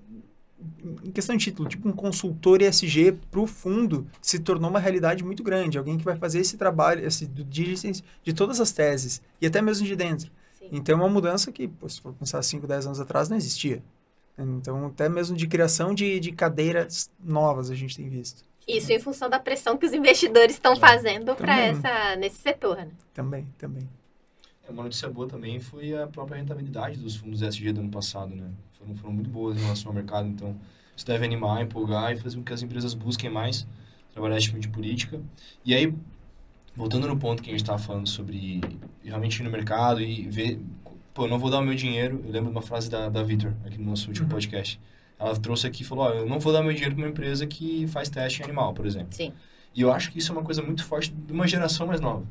em 1.05 1.11
questão 1.11 1.37
de 1.37 1.45
título, 1.45 1.69
tipo 1.69 1.89
um 1.89 1.93
consultor 1.93 2.61
ESG 2.63 3.13
para 3.31 3.41
o 3.41 3.47
fundo 3.47 4.07
se 4.21 4.39
tornou 4.39 4.71
uma 4.71 4.81
realidade 4.81 5.25
muito 5.25 5.43
grande. 5.43 5.79
Alguém 5.79 5.97
que 5.97 6.05
vai 6.05 6.17
fazer 6.17 6.41
esse 6.41 6.57
trabalho, 6.57 7.07
esse 7.07 7.27
diligence 7.27 8.03
de 8.23 8.33
todas 8.33 8.61
as 8.61 8.73
teses 8.73 9.23
e 9.41 9.47
até 9.47 9.63
mesmo 9.63 9.87
de 9.87 9.95
dentro. 9.95 10.31
Sim. 10.59 10.69
Então 10.73 10.99
é 10.99 11.03
uma 11.03 11.09
mudança 11.09 11.53
que, 11.53 11.69
pô, 11.69 11.89
se 11.89 12.01
for 12.01 12.13
pensar 12.13 12.43
5, 12.43 12.67
10 12.67 12.87
anos 12.87 13.01
atrás, 13.01 13.29
não 13.29 13.37
existia. 13.37 13.83
Então, 14.39 14.87
até 14.87 15.09
mesmo 15.09 15.37
de 15.37 15.49
criação 15.49 15.93
de, 15.93 16.21
de 16.21 16.31
cadeiras 16.31 17.11
novas 17.19 17.71
a 17.71 17.75
gente 17.75 17.97
tem 17.97 18.09
visto. 18.09 18.45
Isso 18.69 18.93
em 18.93 19.01
função 19.01 19.29
da 19.31 19.41
pressão 19.41 19.77
que 19.77 19.87
os 19.87 19.93
investidores 19.93 20.55
estão 20.55 20.77
fazendo 20.77 21.35
para 21.35 21.59
essa 21.59 22.17
nesse 22.17 22.37
setor, 22.37 22.77
né? 22.77 22.91
Também, 23.15 23.47
também. 23.57 23.89
É, 24.69 24.73
Uma 24.73 24.83
notícia 24.85 25.09
boa 25.09 25.27
também 25.27 25.59
foi 25.61 25.97
a 25.97 26.07
própria 26.07 26.37
rentabilidade 26.37 26.99
dos 26.99 27.17
fundos 27.17 27.43
ESG 27.43 27.73
do 27.73 27.81
ano 27.81 27.91
passado, 27.91 28.35
né? 28.35 28.51
Foram, 28.73 28.95
foram 28.95 29.15
muito 29.15 29.31
boas 29.31 29.57
em 29.57 29.61
relação 29.61 29.91
ao 29.91 29.95
mercado, 29.95 30.29
então 30.29 30.57
isso 30.97 31.07
deve 31.07 31.25
animar, 31.25 31.63
empolgar 31.63 32.13
e 32.13 32.17
fazer 32.17 32.37
com 32.37 32.43
que 32.45 32.53
as 32.53 32.63
empresas 32.63 32.95
busquem 32.95 33.31
mais 33.31 33.67
trabalhar 34.13 34.37
esse 34.37 34.47
tipo 34.49 34.59
de 34.59 34.69
política. 34.69 35.21
E 35.65 35.75
aí, 35.75 35.93
voltando 36.75 37.07
no 37.07 37.17
ponto 37.17 37.43
que 37.43 37.49
a 37.51 37.53
gente 37.53 37.61
estava 37.63 37.79
falando 37.79 38.09
sobre 38.09 38.61
realmente 39.05 39.41
ir 39.41 39.45
no 39.45 39.51
mercado 39.51 40.01
e 40.01 40.29
ver, 40.29 40.61
pô, 41.15 41.25
eu 41.25 41.29
não 41.29 41.39
vou 41.39 41.51
dar 41.51 41.59
o 41.61 41.63
meu 41.65 41.75
dinheiro, 41.75 42.21
eu 42.25 42.31
lembro 42.31 42.51
de 42.51 42.57
uma 42.57 42.63
frase 42.63 42.91
da, 42.91 43.09
da 43.09 43.23
Vitor, 43.23 43.53
aqui 43.65 43.79
no 43.79 43.91
nosso 43.91 44.09
último 44.09 44.27
Uhum. 44.27 44.33
podcast. 44.33 44.81
Ela 45.19 45.37
trouxe 45.37 45.67
aqui 45.67 45.83
e 45.83 45.85
falou, 45.87 46.05
ó, 46.05 46.11
eu 46.11 46.27
não 46.27 46.39
vou 46.39 46.53
dar 46.53 46.63
meu 46.63 46.73
dinheiro 46.73 46.95
para 46.95 47.05
uma 47.05 47.11
empresa 47.11 47.47
que 47.47 47.87
faz 47.89 48.09
teste 48.09 48.41
em 48.41 48.45
animal, 48.45 48.73
por 48.73 48.87
exemplo. 48.87 49.09
Sim. 49.13 49.33
E 49.75 49.81
eu 49.83 49.93
acho 49.93 50.11
que 50.13 50.19
isso 50.19 50.31
é 50.33 50.35
uma 50.35 50.45
coisa 50.45 50.63
muito 50.63 50.85
forte 50.85 51.11
de 51.13 51.33
uma 51.33 51.47
geração 51.47 51.87
mais 51.87 52.01
nova. 52.01 52.25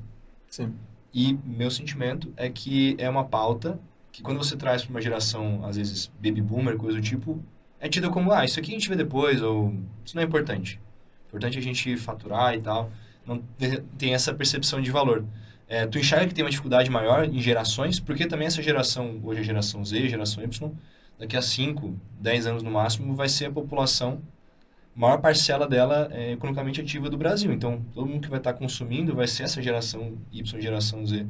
Sim. 0.50 0.74
E 1.14 1.38
meu 1.46 1.72
sentimento 1.72 2.32
é 2.38 2.50
que 2.50 2.96
é 3.00 3.10
uma 3.10 3.24
pauta 3.24 3.80
que 4.12 4.22
quando 4.22 4.38
você 4.38 4.56
traz 4.58 4.84
para 4.84 4.92
uma 4.92 5.02
geração, 5.02 5.64
às 5.66 5.76
vezes, 5.78 6.12
baby 6.22 6.42
boomer, 6.42 6.76
coisa 6.78 6.98
do 6.98 7.04
tipo, 7.04 7.44
é 7.80 7.88
tida 7.88 8.10
como, 8.10 8.32
ah, 8.32 8.44
isso 8.46 8.60
aqui 8.60 8.72
a 8.72 8.74
gente 8.74 8.90
vê 8.90 8.96
depois, 8.96 9.42
ou 9.42 9.74
isso 10.06 10.16
não 10.16 10.24
é 10.24 10.26
importante. 10.26 10.80
Importante 11.28 11.58
a 11.58 11.62
gente 11.62 11.96
faturar 11.98 12.54
e 12.56 12.62
tal. 12.62 12.92
Não 13.26 13.40
te- 13.58 13.82
tem 13.98 14.14
essa 14.14 14.34
percepção 14.34 14.82
de 14.82 14.90
valor. 14.92 15.26
É, 15.68 15.86
tu 15.86 16.00
enxerga 16.00 16.28
que 16.28 16.34
tem 16.34 16.44
uma 16.44 16.50
dificuldade 16.50 16.90
maior 16.90 17.26
em 17.26 17.40
gerações, 17.40 18.00
porque 18.00 18.26
também 18.26 18.48
essa 18.48 18.62
geração, 18.64 19.20
hoje 19.24 19.42
a 19.42 19.44
geração 19.44 19.84
Z, 19.84 20.08
geração 20.08 20.42
Y, 20.44 20.72
daqui 21.20 21.36
a 21.36 21.42
5, 21.42 21.94
10 22.20 22.48
anos 22.48 22.64
no 22.64 22.72
máximo, 22.72 23.14
vai 23.16 23.28
ser 23.28 23.46
a 23.46 23.52
população, 23.52 24.22
maior 25.00 25.20
parcela 25.20 25.68
dela 25.68 26.10
é 26.12 26.32
economicamente 26.34 26.82
ativa 26.82 27.10
do 27.10 27.18
Brasil. 27.18 27.52
Então, 27.54 27.82
todo 27.94 28.08
mundo 28.08 28.22
que 28.24 28.30
vai 28.30 28.40
estar 28.40 28.54
consumindo 28.54 29.16
vai 29.16 29.28
ser 29.28 29.44
essa 29.44 29.62
geração 29.62 30.14
Y, 30.32 30.62
geração 30.62 31.06
Z. 31.06 31.26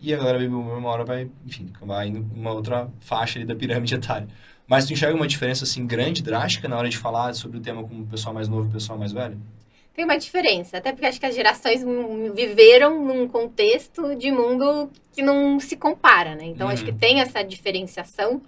E 0.00 0.14
a 0.14 0.16
galera 0.16 0.38
baby 0.38 0.50
boomer 0.50 0.76
uma 0.78 0.88
hora 0.90 1.04
vai, 1.04 1.28
enfim, 1.44 1.72
vai 1.82 2.08
indo 2.08 2.24
uma 2.34 2.52
outra 2.52 2.88
faixa 3.00 3.38
ali 3.38 3.44
da 3.46 3.54
pirâmide 3.56 3.94
etária. 3.96 4.28
Mas 4.66 4.84
tu 4.86 4.92
enxerga 4.92 5.16
uma 5.16 5.26
diferença, 5.26 5.64
assim, 5.64 5.86
grande, 5.86 6.22
drástica, 6.22 6.68
na 6.68 6.76
hora 6.76 6.88
de 6.88 6.96
falar 6.96 7.34
sobre 7.34 7.58
o 7.58 7.60
tema 7.60 7.82
com 7.82 8.00
o 8.02 8.06
pessoal 8.06 8.34
mais 8.34 8.48
novo 8.48 8.66
e 8.66 8.68
o 8.68 8.72
pessoal 8.72 8.98
mais 8.98 9.12
velho? 9.12 9.38
Tem 9.94 10.04
uma 10.04 10.16
diferença, 10.18 10.76
até 10.78 10.92
porque 10.92 11.06
acho 11.06 11.18
que 11.18 11.26
as 11.26 11.34
gerações 11.34 11.82
viveram 12.34 13.04
num 13.04 13.26
contexto 13.26 14.14
de 14.14 14.30
mundo 14.30 14.90
que 15.12 15.22
não 15.22 15.58
se 15.58 15.76
compara, 15.76 16.34
né? 16.36 16.44
Então 16.44 16.68
acho 16.68 16.84
Uhum. 16.84 16.92
que 16.92 16.96
tem 16.98 17.20
essa 17.20 17.42
diferenciação, 17.42 18.40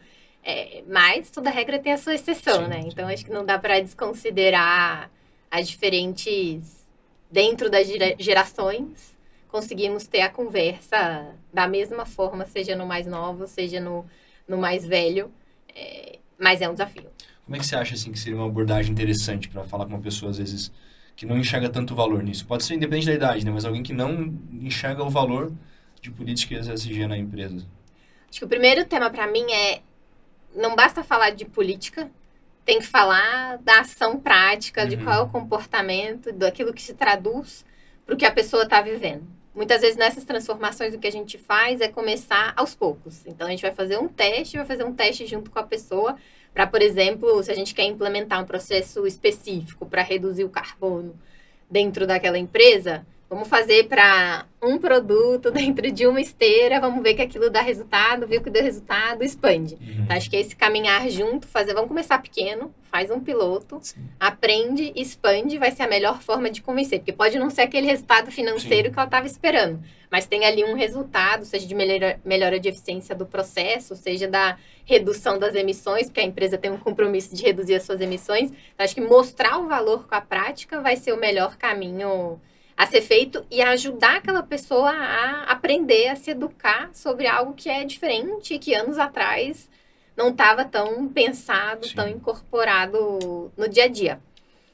é, 0.42 0.82
mas 0.88 1.30
toda 1.30 1.50
regra 1.50 1.78
tem 1.78 1.92
a 1.92 1.98
sua 1.98 2.14
exceção, 2.14 2.62
Sim, 2.64 2.68
né? 2.68 2.80
Então 2.86 3.08
acho 3.08 3.24
que 3.24 3.32
não 3.32 3.44
dá 3.44 3.58
para 3.58 3.80
desconsiderar 3.80 5.10
as 5.50 5.68
diferentes 5.68 6.86
dentro 7.30 7.70
das 7.70 7.86
gera- 7.86 8.16
gerações. 8.18 9.16
Conseguimos 9.48 10.06
ter 10.06 10.20
a 10.20 10.30
conversa 10.30 11.34
da 11.52 11.66
mesma 11.66 12.06
forma, 12.06 12.46
seja 12.46 12.76
no 12.76 12.86
mais 12.86 13.06
novo, 13.06 13.46
seja 13.46 13.80
no, 13.80 14.06
no 14.46 14.56
mais 14.56 14.86
velho, 14.86 15.30
é, 15.74 16.18
mas 16.38 16.60
é 16.60 16.68
um 16.68 16.72
desafio. 16.72 17.10
Como 17.44 17.56
é 17.56 17.58
que 17.58 17.66
você 17.66 17.74
acha, 17.76 17.94
assim, 17.94 18.12
que 18.12 18.18
seria 18.18 18.36
uma 18.38 18.46
abordagem 18.46 18.92
interessante 18.92 19.48
para 19.48 19.64
falar 19.64 19.84
com 19.86 19.90
uma 19.94 20.00
pessoa, 20.00 20.30
às 20.30 20.38
vezes, 20.38 20.72
que 21.16 21.26
não 21.26 21.36
enxerga 21.36 21.68
tanto 21.68 21.94
valor 21.94 22.22
nisso? 22.22 22.46
Pode 22.46 22.64
ser 22.64 22.74
independente 22.74 23.06
da 23.06 23.14
idade, 23.14 23.44
né? 23.44 23.50
Mas 23.50 23.64
alguém 23.64 23.82
que 23.82 23.92
não 23.92 24.32
enxerga 24.52 25.02
o 25.02 25.10
valor 25.10 25.52
de 26.00 26.10
políticas 26.12 26.68
ESG 26.68 27.06
na 27.08 27.18
empresa. 27.18 27.66
Acho 28.30 28.38
que 28.38 28.44
o 28.44 28.48
primeiro 28.48 28.84
tema 28.84 29.10
para 29.10 29.26
mim 29.26 29.44
é 29.52 29.82
não 30.54 30.74
basta 30.74 31.02
falar 31.02 31.30
de 31.30 31.44
política, 31.44 32.10
tem 32.64 32.78
que 32.78 32.86
falar 32.86 33.58
da 33.58 33.80
ação 33.80 34.18
prática, 34.18 34.86
de 34.86 34.96
Uhum. 34.96 35.04
qual 35.04 35.16
é 35.16 35.22
o 35.22 35.28
comportamento, 35.28 36.32
daquilo 36.32 36.72
que 36.72 36.82
se 36.82 36.94
traduz 36.94 37.64
para 38.04 38.14
o 38.14 38.18
que 38.18 38.26
a 38.26 38.32
pessoa 38.32 38.64
está 38.64 38.80
vivendo. 38.80 39.22
Muitas 39.54 39.80
vezes 39.80 39.96
nessas 39.96 40.24
transformações 40.24 40.94
o 40.94 40.98
que 40.98 41.06
a 41.08 41.12
gente 41.12 41.36
faz 41.36 41.80
é 41.80 41.88
começar 41.88 42.52
aos 42.56 42.74
poucos. 42.74 43.26
Então 43.26 43.46
a 43.46 43.50
gente 43.50 43.62
vai 43.62 43.72
fazer 43.72 43.98
um 43.98 44.06
teste, 44.08 44.56
vai 44.56 44.66
fazer 44.66 44.84
um 44.84 44.94
teste 44.94 45.26
junto 45.26 45.50
com 45.50 45.58
a 45.58 45.62
pessoa 45.64 46.16
para, 46.54 46.66
por 46.66 46.80
exemplo, 46.82 47.42
se 47.42 47.50
a 47.50 47.54
gente 47.54 47.74
quer 47.74 47.84
implementar 47.84 48.40
um 48.42 48.46
processo 48.46 49.06
específico 49.06 49.86
para 49.86 50.02
reduzir 50.02 50.44
o 50.44 50.48
carbono 50.48 51.14
dentro 51.68 52.06
daquela 52.06 52.38
empresa, 52.38 53.04
vamos 53.30 53.46
fazer 53.46 53.86
para 53.86 54.44
um 54.60 54.76
produto 54.76 55.50
dentro 55.52 55.90
de 55.92 56.04
uma 56.04 56.20
esteira, 56.20 56.80
vamos 56.80 57.00
ver 57.00 57.14
que 57.14 57.22
aquilo 57.22 57.48
dá 57.48 57.62
resultado, 57.62 58.26
viu 58.26 58.42
que 58.42 58.50
deu 58.50 58.64
resultado, 58.64 59.22
expande. 59.22 59.78
Tá, 60.08 60.16
Acho 60.16 60.28
que 60.28 60.36
é 60.36 60.40
esse 60.40 60.56
caminhar 60.56 61.08
junto, 61.08 61.46
fazer, 61.46 61.72
vamos 61.72 61.88
começar 61.88 62.20
pequeno, 62.20 62.74
faz 62.82 63.08
um 63.08 63.20
piloto, 63.20 63.78
Sim. 63.80 64.00
aprende, 64.18 64.92
expande, 64.96 65.56
vai 65.58 65.70
ser 65.70 65.84
a 65.84 65.88
melhor 65.88 66.20
forma 66.20 66.50
de 66.50 66.60
convencer, 66.60 66.98
porque 66.98 67.12
pode 67.12 67.38
não 67.38 67.48
ser 67.48 67.62
aquele 67.62 67.86
resultado 67.86 68.32
financeiro 68.32 68.88
Sim. 68.88 68.92
que 68.92 68.98
ela 68.98 69.06
estava 69.06 69.26
esperando, 69.26 69.80
mas 70.10 70.26
tem 70.26 70.44
ali 70.44 70.64
um 70.64 70.74
resultado, 70.74 71.44
seja 71.44 71.68
de 71.68 71.74
melhora, 71.74 72.20
melhora 72.24 72.58
de 72.58 72.68
eficiência 72.68 73.14
do 73.14 73.24
processo, 73.24 73.94
seja 73.94 74.26
da 74.26 74.58
redução 74.84 75.38
das 75.38 75.54
emissões, 75.54 76.06
porque 76.06 76.18
a 76.18 76.24
empresa 76.24 76.58
tem 76.58 76.72
um 76.72 76.78
compromisso 76.78 77.32
de 77.32 77.44
reduzir 77.44 77.76
as 77.76 77.84
suas 77.84 78.00
emissões. 78.00 78.50
Então, 78.50 78.84
acho 78.84 78.94
que 78.94 79.00
mostrar 79.00 79.58
o 79.58 79.68
valor 79.68 80.08
com 80.08 80.16
a 80.16 80.20
prática 80.20 80.80
vai 80.80 80.96
ser 80.96 81.12
o 81.12 81.16
melhor 81.16 81.56
caminho 81.56 82.40
a 82.80 82.86
ser 82.86 83.02
feito 83.02 83.44
e 83.50 83.60
ajudar 83.60 84.16
aquela 84.16 84.42
pessoa 84.42 84.90
a 84.90 85.42
aprender, 85.42 86.08
a 86.08 86.16
se 86.16 86.30
educar 86.30 86.88
sobre 86.94 87.26
algo 87.26 87.52
que 87.52 87.68
é 87.68 87.84
diferente 87.84 88.54
e 88.54 88.58
que 88.58 88.72
anos 88.72 88.98
atrás 88.98 89.68
não 90.16 90.30
estava 90.30 90.64
tão 90.64 91.06
pensado, 91.06 91.86
Sim. 91.86 91.94
tão 91.94 92.08
incorporado 92.08 93.52
no 93.54 93.68
dia 93.68 93.84
a 93.84 93.86
dia. 93.88 94.18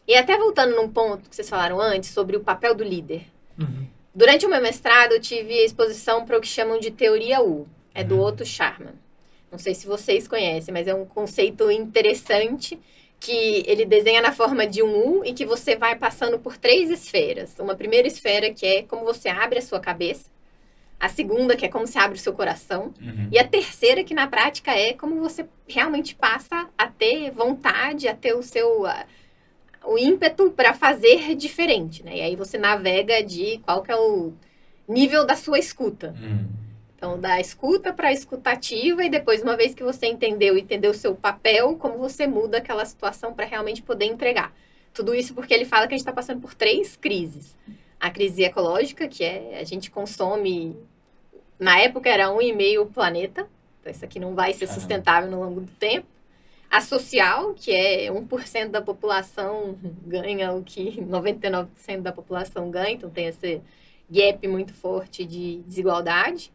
E 0.06 0.14
até 0.14 0.38
voltando 0.38 0.76
num 0.76 0.88
ponto 0.88 1.28
que 1.28 1.34
vocês 1.34 1.50
falaram 1.50 1.80
antes 1.80 2.10
sobre 2.10 2.36
o 2.36 2.40
papel 2.44 2.76
do 2.76 2.84
líder. 2.84 3.26
Uhum. 3.58 3.88
Durante 4.14 4.46
o 4.46 4.48
meu 4.48 4.62
mestrado, 4.62 5.10
eu 5.10 5.20
tive 5.20 5.54
a 5.54 5.64
exposição 5.64 6.24
para 6.24 6.38
o 6.38 6.40
que 6.40 6.46
chamam 6.46 6.78
de 6.78 6.92
teoria 6.92 7.42
U. 7.42 7.66
É 7.92 8.04
do 8.04 8.18
Uhum. 8.18 8.26
Otto 8.26 8.44
Scharman. 8.44 8.94
Não 9.50 9.58
sei 9.58 9.74
se 9.74 9.84
vocês 9.84 10.28
conhecem, 10.28 10.72
mas 10.72 10.86
é 10.86 10.94
um 10.94 11.06
conceito 11.06 11.68
interessante 11.72 12.78
que 13.18 13.64
ele 13.66 13.84
desenha 13.84 14.20
na 14.20 14.32
forma 14.32 14.66
de 14.66 14.82
um 14.82 15.18
U 15.18 15.24
e 15.24 15.32
que 15.32 15.44
você 15.44 15.76
vai 15.76 15.96
passando 15.96 16.38
por 16.38 16.56
três 16.56 16.90
esferas. 16.90 17.58
Uma 17.58 17.74
primeira 17.74 18.06
esfera 18.06 18.52
que 18.52 18.66
é 18.66 18.82
como 18.82 19.04
você 19.04 19.28
abre 19.28 19.58
a 19.58 19.62
sua 19.62 19.80
cabeça. 19.80 20.30
A 20.98 21.08
segunda, 21.08 21.56
que 21.56 21.66
é 21.66 21.68
como 21.68 21.86
você 21.86 21.98
abre 21.98 22.16
o 22.16 22.20
seu 22.20 22.32
coração. 22.32 22.94
Uhum. 23.00 23.28
E 23.30 23.38
a 23.38 23.46
terceira, 23.46 24.02
que 24.02 24.14
na 24.14 24.26
prática 24.26 24.70
é 24.72 24.92
como 24.94 25.20
você 25.20 25.46
realmente 25.68 26.14
passa 26.14 26.68
a 26.76 26.86
ter 26.86 27.30
vontade, 27.30 28.08
a 28.08 28.14
ter 28.14 28.34
o 28.34 28.42
seu 28.42 28.86
ah, 28.86 29.04
o 29.84 29.98
ímpeto 29.98 30.50
para 30.50 30.74
fazer 30.74 31.34
diferente, 31.34 32.02
né? 32.02 32.16
E 32.16 32.20
aí 32.20 32.36
você 32.36 32.58
navega 32.58 33.22
de 33.22 33.58
qual 33.58 33.82
que 33.82 33.92
é 33.92 33.96
o 33.96 34.32
nível 34.88 35.26
da 35.26 35.36
sua 35.36 35.58
escuta. 35.58 36.14
Uhum. 36.20 36.46
Então, 36.96 37.20
da 37.20 37.38
escuta 37.38 37.92
para 37.92 38.08
a 38.08 38.12
escutativa 38.12 39.04
e 39.04 39.10
depois, 39.10 39.42
uma 39.42 39.54
vez 39.54 39.74
que 39.74 39.82
você 39.82 40.06
entendeu 40.06 40.56
e 40.56 40.62
entendeu 40.62 40.92
o 40.92 40.94
seu 40.94 41.14
papel, 41.14 41.76
como 41.76 41.98
você 41.98 42.26
muda 42.26 42.56
aquela 42.56 42.86
situação 42.86 43.34
para 43.34 43.44
realmente 43.44 43.82
poder 43.82 44.06
entregar. 44.06 44.54
Tudo 44.94 45.14
isso 45.14 45.34
porque 45.34 45.52
ele 45.52 45.66
fala 45.66 45.86
que 45.86 45.92
a 45.92 45.96
gente 45.96 46.06
está 46.06 46.12
passando 46.12 46.40
por 46.40 46.54
três 46.54 46.96
crises. 46.96 47.54
A 48.00 48.10
crise 48.10 48.44
ecológica, 48.44 49.06
que 49.06 49.22
é 49.22 49.58
a 49.60 49.64
gente 49.64 49.90
consome, 49.90 50.74
na 51.58 51.78
época 51.78 52.08
era 52.08 52.32
um 52.32 52.40
e 52.40 52.50
meio 52.54 52.86
planeta, 52.86 53.46
então 53.80 53.92
isso 53.92 54.04
aqui 54.04 54.18
não 54.18 54.34
vai 54.34 54.54
ser 54.54 54.66
sustentável 54.66 55.30
no 55.30 55.40
longo 55.40 55.60
do 55.60 55.72
tempo. 55.72 56.06
A 56.70 56.80
social, 56.80 57.52
que 57.54 57.72
é 57.72 58.10
1% 58.10 58.70
da 58.70 58.80
população 58.80 59.78
ganha 60.06 60.52
o 60.52 60.64
que 60.64 60.98
99% 61.02 62.00
da 62.00 62.10
população 62.10 62.70
ganha, 62.70 62.92
então 62.92 63.10
tem 63.10 63.26
esse 63.26 63.60
gap 64.10 64.48
muito 64.48 64.72
forte 64.72 65.26
de 65.26 65.58
desigualdade. 65.66 66.50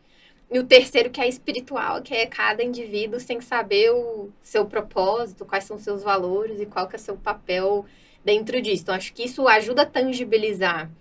E 0.51 0.59
o 0.59 0.65
terceiro, 0.65 1.09
que 1.09 1.21
é 1.21 1.29
espiritual, 1.29 2.01
que 2.01 2.13
é 2.13 2.25
cada 2.25 2.61
indivíduo 2.61 3.21
sem 3.21 3.39
saber 3.39 3.89
o 3.91 4.29
seu 4.41 4.65
propósito, 4.65 5.45
quais 5.45 5.63
são 5.63 5.77
os 5.77 5.83
seus 5.83 6.03
valores 6.03 6.59
e 6.59 6.65
qual 6.65 6.89
que 6.89 6.95
é 6.97 6.99
o 6.99 7.01
seu 7.01 7.15
papel 7.15 7.85
dentro 8.23 8.61
disso. 8.61 8.83
Então, 8.83 8.95
acho 8.95 9.13
que 9.13 9.23
isso 9.23 9.47
ajuda 9.47 9.83
a 9.83 9.85
tangibilizar 9.85 10.91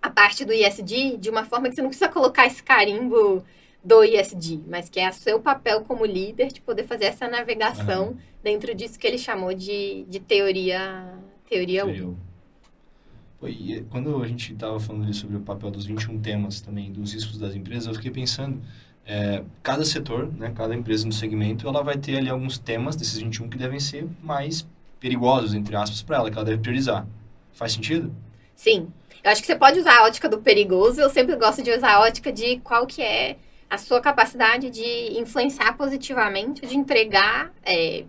a 0.00 0.08
parte 0.08 0.44
do 0.44 0.52
ISD 0.52 1.16
de 1.16 1.28
uma 1.28 1.44
forma 1.44 1.68
que 1.68 1.74
você 1.74 1.82
não 1.82 1.88
precisa 1.88 2.08
colocar 2.08 2.46
esse 2.46 2.62
carimbo 2.62 3.44
do 3.82 4.04
ISD, 4.04 4.60
mas 4.68 4.88
que 4.88 5.00
é 5.00 5.08
o 5.08 5.12
seu 5.12 5.40
papel 5.40 5.82
como 5.82 6.06
líder 6.06 6.48
de 6.48 6.60
poder 6.60 6.84
fazer 6.84 7.06
essa 7.06 7.26
navegação 7.26 8.16
dentro 8.40 8.72
disso 8.72 8.98
que 8.98 9.06
ele 9.06 9.18
chamou 9.18 9.52
de, 9.52 10.04
de 10.08 10.20
teoria, 10.20 11.12
teoria 11.48 11.84
1. 11.84 12.29
E 13.42 13.74
eh, 13.74 13.84
quando 13.90 14.22
a 14.22 14.26
gente 14.26 14.52
estava 14.52 14.78
falando 14.78 15.04
ali 15.04 15.14
sobre 15.14 15.36
o 15.36 15.40
papel 15.40 15.70
dos 15.70 15.86
21 15.86 16.20
temas 16.20 16.60
também, 16.60 16.92
dos 16.92 17.12
riscos 17.14 17.38
das 17.38 17.54
empresas, 17.54 17.86
eu 17.86 17.94
fiquei 17.94 18.10
pensando, 18.10 18.60
é, 19.06 19.42
cada 19.62 19.84
setor, 19.84 20.30
né, 20.32 20.52
cada 20.54 20.74
empresa 20.74 21.06
no 21.06 21.12
segmento, 21.12 21.66
ela 21.66 21.82
vai 21.82 21.96
ter 21.96 22.16
ali 22.18 22.28
alguns 22.28 22.58
temas 22.58 22.96
desses 22.96 23.18
21 23.18 23.48
que 23.48 23.56
devem 23.56 23.80
ser 23.80 24.06
mais 24.22 24.66
perigosos, 25.00 25.54
entre 25.54 25.74
aspas, 25.74 26.02
para 26.02 26.16
ela, 26.18 26.30
que 26.30 26.36
ela 26.36 26.44
deve 26.44 26.58
priorizar. 26.58 27.06
Faz 27.52 27.72
sentido? 27.72 28.14
Sim. 28.54 28.88
Eu 29.24 29.30
acho 29.30 29.40
que 29.40 29.46
você 29.46 29.56
pode 29.56 29.78
usar 29.80 29.98
a 29.98 30.04
ótica 30.04 30.28
do 30.28 30.38
perigoso. 30.38 31.00
Eu 31.00 31.10
sempre 31.10 31.36
gosto 31.36 31.62
de 31.62 31.70
usar 31.70 31.94
a 31.94 32.00
ótica 32.00 32.32
de 32.32 32.58
qual 32.58 32.86
que 32.86 33.02
é 33.02 33.36
a 33.68 33.78
sua 33.78 34.00
capacidade 34.00 34.70
de 34.70 35.18
influenciar 35.18 35.76
positivamente, 35.76 36.66
de 36.66 36.76
entregar 36.76 37.52
é, 37.64 38.04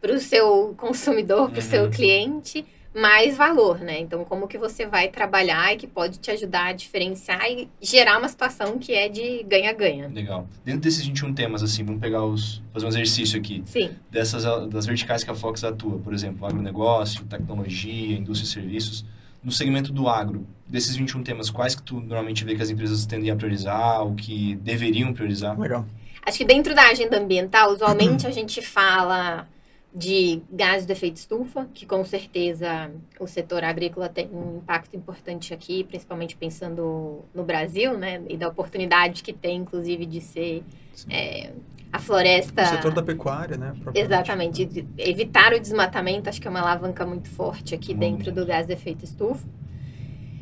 para 0.00 0.12
o 0.14 0.18
seu 0.18 0.74
consumidor, 0.76 1.50
para 1.50 1.58
o 1.60 1.62
seu 1.62 1.84
Uhum. 1.84 1.90
cliente, 1.90 2.64
mais 2.94 3.36
valor, 3.36 3.78
né? 3.80 4.00
Então, 4.00 4.24
como 4.24 4.46
que 4.46 4.58
você 4.58 4.86
vai 4.86 5.08
trabalhar 5.08 5.72
e 5.72 5.76
que 5.76 5.86
pode 5.86 6.18
te 6.18 6.30
ajudar 6.30 6.66
a 6.66 6.72
diferenciar 6.72 7.50
e 7.50 7.68
gerar 7.80 8.18
uma 8.18 8.28
situação 8.28 8.78
que 8.78 8.92
é 8.92 9.08
de 9.08 9.42
ganha-ganha. 9.44 10.08
Legal. 10.08 10.46
Dentro 10.64 10.82
desses 10.82 11.06
21 11.06 11.32
temas, 11.32 11.62
assim, 11.62 11.84
vamos 11.84 12.00
pegar 12.00 12.24
os. 12.24 12.62
fazer 12.72 12.86
um 12.86 12.88
exercício 12.90 13.38
aqui. 13.38 13.62
Sim. 13.64 13.90
Dessas 14.10 14.44
ah, 14.44 14.66
das 14.66 14.86
verticais 14.86 15.24
que 15.24 15.30
a 15.30 15.34
Fox 15.34 15.64
atua, 15.64 15.98
por 15.98 16.12
exemplo, 16.12 16.46
agronegócio, 16.46 17.24
tecnologia, 17.24 18.16
indústria 18.16 18.46
e 18.46 18.50
serviços. 18.50 19.04
No 19.42 19.50
segmento 19.50 19.92
do 19.92 20.08
agro, 20.08 20.46
desses 20.68 20.94
21 20.94 21.24
temas, 21.24 21.50
quais 21.50 21.74
que 21.74 21.82
tu 21.82 21.98
normalmente 21.98 22.44
vê 22.44 22.54
que 22.54 22.62
as 22.62 22.70
empresas 22.70 23.04
tendem 23.06 23.30
a 23.30 23.34
priorizar, 23.34 24.02
ou 24.02 24.14
que 24.14 24.54
deveriam 24.56 25.12
priorizar? 25.12 25.58
Legal. 25.58 25.84
Acho 26.24 26.38
que 26.38 26.44
dentro 26.44 26.72
da 26.74 26.82
agenda 26.82 27.18
ambiental, 27.18 27.72
usualmente 27.72 28.24
a 28.26 28.30
gente 28.30 28.62
fala 28.62 29.48
de 29.94 30.42
gases 30.50 30.86
de 30.86 30.92
efeito 30.92 31.16
estufa, 31.16 31.68
que 31.74 31.84
com 31.84 32.02
certeza 32.04 32.90
o 33.20 33.26
setor 33.26 33.62
agrícola 33.62 34.08
tem 34.08 34.26
um 34.32 34.56
impacto 34.58 34.96
importante 34.96 35.52
aqui, 35.52 35.84
principalmente 35.84 36.34
pensando 36.34 37.20
no 37.34 37.44
Brasil, 37.44 37.98
né? 37.98 38.22
E 38.28 38.36
da 38.38 38.48
oportunidade 38.48 39.22
que 39.22 39.32
tem, 39.34 39.58
inclusive, 39.58 40.06
de 40.06 40.20
ser 40.22 40.62
é, 41.10 41.50
a 41.92 41.98
floresta. 41.98 42.62
O 42.62 42.66
setor 42.66 42.94
da 42.94 43.02
pecuária, 43.02 43.58
né? 43.58 43.74
Exatamente. 43.94 44.64
de- 44.64 44.86
Evitar 44.96 45.52
o 45.52 45.60
desmatamento, 45.60 46.28
acho 46.30 46.40
que 46.40 46.46
é 46.48 46.50
uma 46.50 46.60
alavanca 46.60 47.04
muito 47.04 47.28
forte 47.28 47.74
aqui 47.74 47.92
dentro 47.92 48.32
do 48.32 48.46
gás 48.46 48.66
de 48.66 48.72
efeito 48.72 49.04
estufa. 49.04 49.46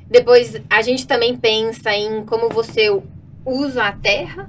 Depois, 0.08 0.60
a 0.70 0.82
gente 0.82 1.06
também 1.08 1.36
pensa 1.36 1.92
em 1.92 2.24
como 2.24 2.48
você 2.50 2.88
usa 3.44 3.84
a 3.84 3.92
terra, 3.92 4.48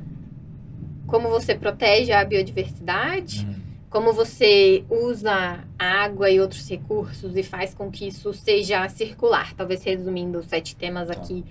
como 1.08 1.28
você 1.30 1.56
protege 1.56 2.12
a 2.12 2.24
biodiversidade, 2.24 3.46
Uhum. 3.48 3.61
Como 3.92 4.14
você 4.14 4.86
usa 4.90 5.66
água 5.78 6.30
e 6.32 6.40
outros 6.40 6.68
recursos 6.68 7.36
e 7.36 7.44
faz 7.44 7.74
com 7.74 7.92
que 7.92 8.08
isso 8.08 8.34
seja 8.34 8.88
circular. 8.88 9.54
Talvez 9.54 9.84
resumindo 9.84 10.40
os 10.40 10.46
sete 10.46 10.78
temas 10.78 11.10
Tá. 11.10 11.14
aqui 11.14 11.44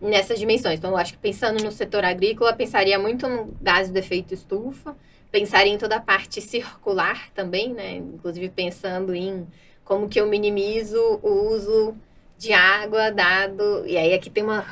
nessas 0.00 0.38
dimensões. 0.38 0.78
Então, 0.78 0.92
eu 0.92 0.96
acho 0.96 1.14
que 1.14 1.18
pensando 1.18 1.62
no 1.62 1.72
setor 1.72 2.04
agrícola, 2.04 2.52
pensaria 2.52 2.96
muito 2.96 3.28
no 3.28 3.52
gás 3.60 3.90
de 3.90 3.98
efeito 3.98 4.32
estufa, 4.32 4.96
pensaria 5.32 5.72
em 5.72 5.78
toda 5.78 5.96
a 5.96 6.00
parte 6.00 6.40
circular 6.40 7.28
também, 7.34 7.74
né? 7.74 7.96
Inclusive 7.96 8.48
pensando 8.50 9.12
em 9.12 9.46
como 9.84 10.08
que 10.08 10.20
eu 10.20 10.28
minimizo 10.28 11.18
o 11.22 11.52
uso 11.52 11.96
de 12.38 12.52
água 12.52 13.10
dado... 13.10 13.84
E 13.84 13.96
aí 13.96 14.14
aqui 14.14 14.30
tem 14.30 14.44
uma... 14.44 14.64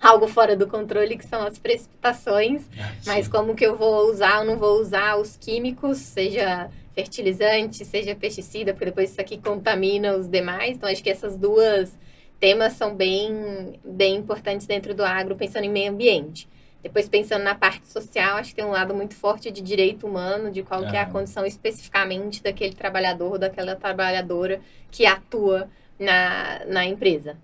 Algo 0.02 0.26
fora 0.26 0.56
do 0.56 0.66
controle, 0.66 1.16
que 1.16 1.26
são 1.26 1.42
as 1.42 1.58
precipitações, 1.58 2.68
mas 3.04 3.26
Sim. 3.26 3.30
como 3.30 3.54
que 3.54 3.64
eu 3.64 3.76
vou 3.76 4.10
usar 4.10 4.40
ou 4.40 4.44
não 4.46 4.56
vou 4.56 4.80
usar 4.80 5.16
os 5.16 5.36
químicos, 5.36 5.98
seja 5.98 6.70
fertilizante, 6.94 7.84
seja 7.84 8.14
pesticida, 8.14 8.72
porque 8.72 8.86
depois 8.86 9.10
isso 9.10 9.20
aqui 9.20 9.38
contamina 9.38 10.16
os 10.16 10.26
demais. 10.26 10.76
Então, 10.76 10.88
acho 10.88 11.02
que 11.02 11.10
essas 11.10 11.36
duas 11.36 11.96
temas 12.38 12.72
são 12.72 12.94
bem, 12.94 13.78
bem 13.84 14.16
importantes 14.16 14.66
dentro 14.66 14.94
do 14.94 15.04
agro, 15.04 15.36
pensando 15.36 15.64
em 15.64 15.70
meio 15.70 15.92
ambiente. 15.92 16.48
Depois, 16.82 17.08
pensando 17.08 17.44
na 17.44 17.54
parte 17.54 17.86
social, 17.88 18.38
acho 18.38 18.50
que 18.50 18.56
tem 18.56 18.64
um 18.64 18.70
lado 18.70 18.94
muito 18.94 19.14
forte 19.14 19.50
de 19.50 19.60
direito 19.60 20.06
humano, 20.06 20.50
de 20.50 20.62
qual 20.62 20.86
que 20.86 20.96
é 20.96 21.00
a 21.00 21.02
Aham. 21.02 21.12
condição 21.12 21.44
especificamente 21.44 22.42
daquele 22.42 22.74
trabalhador, 22.74 23.38
daquela 23.38 23.76
trabalhadora 23.76 24.62
que 24.90 25.04
atua 25.04 25.68
na, 25.98 26.64
na 26.64 26.86
empresa. 26.86 27.36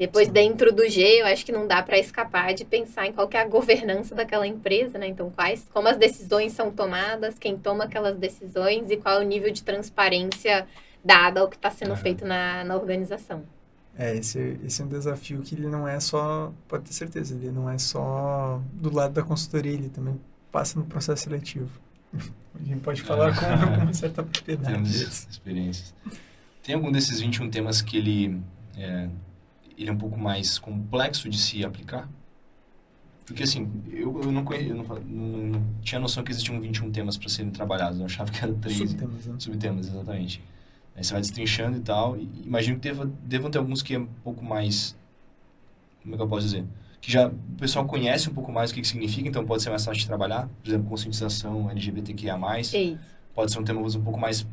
Depois, 0.00 0.28
Sim. 0.28 0.32
dentro 0.32 0.72
do 0.72 0.88
G, 0.88 1.20
eu 1.20 1.26
acho 1.26 1.44
que 1.44 1.52
não 1.52 1.66
dá 1.66 1.82
para 1.82 1.98
escapar 1.98 2.54
de 2.54 2.64
pensar 2.64 3.06
em 3.06 3.12
qual 3.12 3.28
que 3.28 3.36
é 3.36 3.42
a 3.42 3.44
governança 3.46 4.14
daquela 4.14 4.46
empresa, 4.46 4.96
né? 4.96 5.06
Então, 5.06 5.28
quais, 5.30 5.68
como 5.70 5.88
as 5.88 5.98
decisões 5.98 6.54
são 6.54 6.70
tomadas, 6.70 7.38
quem 7.38 7.58
toma 7.58 7.84
aquelas 7.84 8.16
decisões 8.16 8.90
e 8.90 8.96
qual 8.96 9.20
é 9.20 9.22
o 9.22 9.28
nível 9.28 9.52
de 9.52 9.62
transparência 9.62 10.66
dada 11.04 11.42
ao 11.42 11.48
que 11.48 11.56
está 11.56 11.70
sendo 11.70 11.92
Aham. 11.92 12.00
feito 12.00 12.24
na, 12.24 12.64
na 12.64 12.76
organização. 12.76 13.44
É, 13.94 14.16
esse, 14.16 14.58
esse 14.64 14.80
é 14.80 14.84
um 14.86 14.88
desafio 14.88 15.42
que 15.42 15.54
ele 15.54 15.66
não 15.66 15.86
é 15.86 16.00
só, 16.00 16.50
pode 16.66 16.84
ter 16.84 16.94
certeza, 16.94 17.34
ele 17.34 17.50
não 17.50 17.68
é 17.68 17.76
só 17.76 18.58
do 18.72 18.90
lado 18.90 19.12
da 19.12 19.22
consultoria, 19.22 19.74
ele 19.74 19.90
também 19.90 20.18
passa 20.50 20.78
no 20.78 20.86
processo 20.86 21.24
seletivo. 21.24 21.68
A 22.58 22.64
gente 22.64 22.80
pode 22.80 23.02
falar 23.02 23.34
com, 23.34 23.40
com 23.76 23.82
uma 23.82 23.92
certa 23.92 24.22
propriedade. 24.22 24.72
Temos 24.72 25.28
experiências. 25.30 25.94
Tem 26.62 26.74
algum 26.74 26.90
desses 26.90 27.20
21 27.20 27.50
temas 27.50 27.82
que 27.82 27.98
ele 27.98 28.40
é, 28.78 29.08
ele 29.82 29.90
é 29.90 29.92
um 29.92 29.98
pouco 29.98 30.18
mais 30.18 30.58
complexo 30.58 31.28
de 31.28 31.38
se 31.38 31.64
aplicar? 31.64 32.08
Porque 33.26 33.44
assim, 33.44 33.70
eu, 33.92 34.20
eu, 34.22 34.32
não, 34.32 34.44
conhe- 34.44 34.68
eu 34.70 34.74
não, 34.74 34.84
não- 34.84 35.64
tinha 35.82 36.00
noção 36.00 36.22
que 36.24 36.32
existiam 36.32 36.60
21 36.60 36.90
temas 36.90 37.16
para 37.16 37.28
serem 37.28 37.50
trabalhados. 37.50 37.98
Eu 38.00 38.06
achava 38.06 38.30
que 38.30 38.42
eram 38.42 38.54
13 38.58 38.78
Subtemas, 38.88 39.26
né? 39.26 39.34
subtemas, 39.38 39.88
exatamente. 39.88 40.42
Aí 40.96 41.04
você 41.04 41.12
vai 41.12 41.20
destrinchando 41.20 41.76
e 41.76 41.80
tal. 41.80 42.16
E 42.16 42.28
imagino 42.44 42.76
que 42.76 42.82
deva, 42.82 43.08
devam 43.24 43.50
ter 43.50 43.58
alguns 43.58 43.82
que 43.82 43.94
é 43.94 43.98
um 44.00 44.06
pouco 44.24 44.44
mais. 44.44 44.96
Como 46.02 46.14
é 46.14 46.16
que 46.16 46.22
eu 46.24 46.28
posso 46.28 46.44
dizer? 46.46 46.64
Que 47.00 47.10
já 47.12 47.28
o 47.28 47.32
pessoal 47.56 47.84
conhece 47.86 48.28
um 48.28 48.34
pouco 48.34 48.50
mais 48.50 48.70
o 48.72 48.74
que, 48.74 48.80
que 48.80 48.88
significa, 48.88 49.28
então 49.28 49.44
pode 49.46 49.62
ser 49.62 49.70
mais 49.70 49.84
fácil 49.84 50.00
de 50.00 50.06
trabalhar. 50.08 50.48
Por 50.62 50.68
exemplo, 50.68 50.88
conscientização 50.88 51.70
LGBTQIA. 51.70 52.36
Isso. 52.60 52.76
Pode 53.34 53.52
ser 53.52 53.60
um 53.60 53.64
tema 53.64 53.80
um 53.80 54.02
pouco 54.02 54.18
mais 54.18 54.44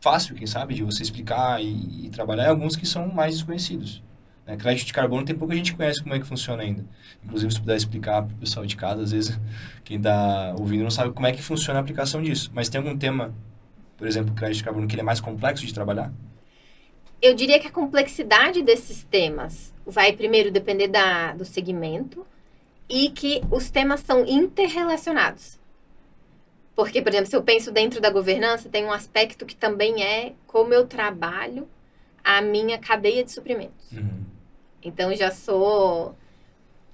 fácil, 0.00 0.34
quem 0.34 0.46
sabe, 0.46 0.74
de 0.74 0.82
você 0.84 1.02
explicar 1.02 1.60
e, 1.62 2.04
e 2.06 2.10
trabalhar. 2.10 2.44
E 2.44 2.48
alguns 2.48 2.76
que 2.76 2.86
são 2.86 3.08
mais 3.08 3.36
desconhecidos. 3.36 4.02
Né? 4.46 4.56
Crédito 4.56 4.86
de 4.86 4.92
carbono 4.92 5.24
tem 5.24 5.34
pouca 5.34 5.54
gente 5.54 5.72
que 5.72 5.76
conhece 5.76 6.02
como 6.02 6.14
é 6.14 6.20
que 6.20 6.26
funciona 6.26 6.62
ainda. 6.62 6.84
Inclusive, 7.24 7.52
se 7.52 7.60
puder 7.60 7.76
explicar 7.76 8.22
para 8.22 8.34
o 8.34 8.38
pessoal 8.38 8.64
de 8.64 8.76
casa, 8.76 9.02
às 9.02 9.10
vezes 9.10 9.38
quem 9.84 9.96
está 9.96 10.54
ouvindo 10.58 10.84
não 10.84 10.90
sabe 10.90 11.12
como 11.12 11.26
é 11.26 11.32
que 11.32 11.42
funciona 11.42 11.80
a 11.80 11.82
aplicação 11.82 12.22
disso. 12.22 12.50
Mas 12.54 12.68
tem 12.68 12.78
algum 12.78 12.96
tema, 12.96 13.34
por 13.96 14.06
exemplo, 14.06 14.34
crédito 14.34 14.58
de 14.58 14.64
carbono, 14.64 14.86
que 14.86 14.94
ele 14.94 15.02
é 15.02 15.04
mais 15.04 15.20
complexo 15.20 15.66
de 15.66 15.74
trabalhar? 15.74 16.12
Eu 17.20 17.34
diria 17.34 17.58
que 17.58 17.66
a 17.66 17.70
complexidade 17.70 18.62
desses 18.62 19.02
temas 19.04 19.74
vai 19.84 20.12
primeiro 20.12 20.50
depender 20.50 20.86
da, 20.86 21.32
do 21.32 21.44
segmento 21.44 22.24
e 22.88 23.10
que 23.10 23.42
os 23.50 23.68
temas 23.70 24.00
são 24.00 24.24
interrelacionados. 24.26 25.58
Porque, 26.74 27.00
por 27.00 27.08
exemplo, 27.08 27.26
se 27.26 27.34
eu 27.34 27.42
penso 27.42 27.72
dentro 27.72 28.02
da 28.02 28.10
governança, 28.10 28.68
tem 28.68 28.84
um 28.84 28.92
aspecto 28.92 29.46
que 29.46 29.56
também 29.56 30.04
é 30.04 30.34
como 30.46 30.74
eu 30.74 30.86
trabalho 30.86 31.66
a 32.22 32.42
minha 32.42 32.78
cadeia 32.78 33.24
de 33.24 33.32
suprimentos. 33.32 33.92
Então, 34.82 35.14
já 35.14 35.30
sou 35.30 36.14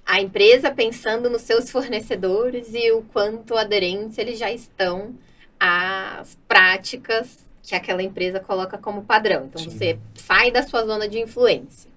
a 0.05 0.19
empresa 0.21 0.71
pensando 0.71 1.29
nos 1.29 1.43
seus 1.43 1.69
fornecedores 1.71 2.73
e 2.73 2.91
o 2.91 3.01
quanto 3.03 3.55
aderentes 3.55 4.17
eles 4.17 4.37
já 4.37 4.51
estão 4.51 5.15
às 5.59 6.37
práticas 6.47 7.45
que 7.61 7.73
aquela 7.73 8.03
empresa 8.03 8.39
coloca 8.39 8.77
como 8.77 9.03
padrão. 9.03 9.45
Então, 9.45 9.61
Sim. 9.61 9.69
você 9.69 9.99
sai 10.15 10.51
da 10.51 10.63
sua 10.63 10.85
zona 10.85 11.07
de 11.07 11.19
influência. 11.19 11.89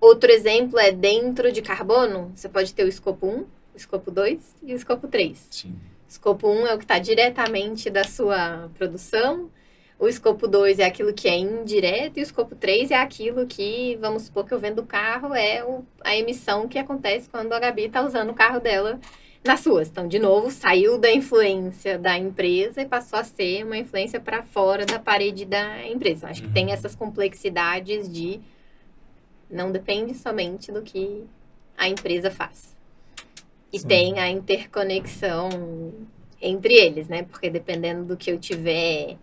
Outro 0.00 0.30
exemplo 0.30 0.78
é 0.78 0.92
dentro 0.92 1.50
de 1.50 1.62
carbono, 1.62 2.30
você 2.34 2.48
pode 2.48 2.72
ter 2.72 2.84
o 2.84 2.88
escopo 2.88 3.26
1, 3.26 3.40
o 3.40 3.46
escopo 3.74 4.10
2 4.10 4.56
e 4.62 4.72
o 4.72 4.76
escopo 4.76 5.08
3. 5.08 5.48
Sim. 5.50 5.74
Escopo 6.08 6.48
1 6.48 6.66
é 6.66 6.74
o 6.74 6.78
que 6.78 6.84
está 6.84 6.98
diretamente 6.98 7.90
da 7.90 8.04
sua 8.04 8.70
produção. 8.76 9.50
O 9.98 10.06
escopo 10.06 10.46
2 10.46 10.78
é 10.78 10.84
aquilo 10.84 11.12
que 11.12 11.26
é 11.28 11.36
indireto. 11.36 12.18
E 12.18 12.20
o 12.20 12.22
escopo 12.22 12.54
3 12.54 12.90
é 12.92 12.96
aquilo 12.96 13.46
que, 13.46 13.96
vamos 14.00 14.22
supor 14.24 14.46
que 14.46 14.54
eu 14.54 14.58
vendo 14.60 14.78
o 14.80 14.86
carro, 14.86 15.34
é 15.34 15.64
o- 15.64 15.84
a 16.04 16.14
emissão 16.16 16.68
que 16.68 16.78
acontece 16.78 17.28
quando 17.28 17.52
a 17.52 17.58
Gabi 17.58 17.86
está 17.86 18.02
usando 18.02 18.30
o 18.30 18.34
carro 18.34 18.60
dela 18.60 19.00
nas 19.44 19.60
suas. 19.60 19.88
Então, 19.88 20.06
de 20.06 20.18
novo, 20.20 20.50
saiu 20.52 20.98
da 20.98 21.10
influência 21.12 21.98
da 21.98 22.16
empresa 22.16 22.80
e 22.80 22.86
passou 22.86 23.18
a 23.18 23.24
ser 23.24 23.64
uma 23.64 23.76
influência 23.76 24.20
para 24.20 24.42
fora 24.44 24.86
da 24.86 25.00
parede 25.00 25.44
da 25.44 25.84
empresa. 25.86 26.28
Acho 26.28 26.42
que 26.42 26.46
Uhum. 26.48 26.54
tem 26.54 26.70
essas 26.72 26.94
complexidades 26.94 28.08
de 28.12 28.40
não 29.50 29.72
depende 29.72 30.14
somente 30.14 30.70
do 30.70 30.82
que 30.82 31.24
a 31.76 31.88
empresa 31.88 32.30
faz. 32.30 32.76
E 33.72 33.78
Sim. 33.80 33.88
tem 33.88 34.18
a 34.20 34.28
interconexão 34.30 35.48
entre 36.40 36.74
eles, 36.74 37.08
né? 37.08 37.24
Porque 37.24 37.50
dependendo 37.50 38.04
do 38.04 38.16
que 38.16 38.30
eu 38.30 38.38
tiver 38.38 39.16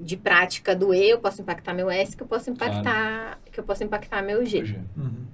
de 0.00 0.16
prática 0.16 0.74
do 0.74 0.94
E, 0.94 1.10
eu 1.10 1.18
posso 1.18 1.42
impactar 1.42 1.74
meu 1.74 1.90
S, 1.90 2.16
que 2.16 2.22
eu 2.22 2.26
posso 2.26 2.50
impactar, 2.50 3.38
que 3.52 3.60
eu 3.60 3.64
posso 3.64 3.84
impactar 3.84 4.22
meu 4.22 4.44
G. 4.44 4.62
Hoje. 4.62 4.80
Uhum. 4.96 5.26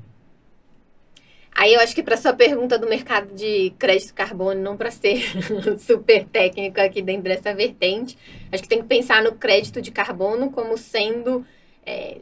Aí 1.55 1.73
eu 1.73 1.81
acho 1.81 1.95
que 1.95 2.03
para 2.03 2.17
sua 2.17 2.33
pergunta 2.33 2.77
do 2.77 2.89
mercado 2.89 3.33
de 3.33 3.73
crédito 3.79 4.13
carbono, 4.13 4.61
não 4.61 4.77
para 4.77 4.91
ser 4.91 5.23
super 5.79 6.25
técnico 6.25 6.81
aqui 6.81 7.01
dentro 7.01 7.25
dessa 7.25 7.55
vertente, 7.55 8.19
acho 8.51 8.63
que 8.63 8.69
tem 8.69 8.83
que 8.83 8.89
pensar 8.89 9.23
no 9.23 9.37
crédito 9.37 9.81
de 9.81 9.93
carbono 9.93 10.51
como 10.51 10.77
sendo 10.77 11.47
é, 11.87 12.19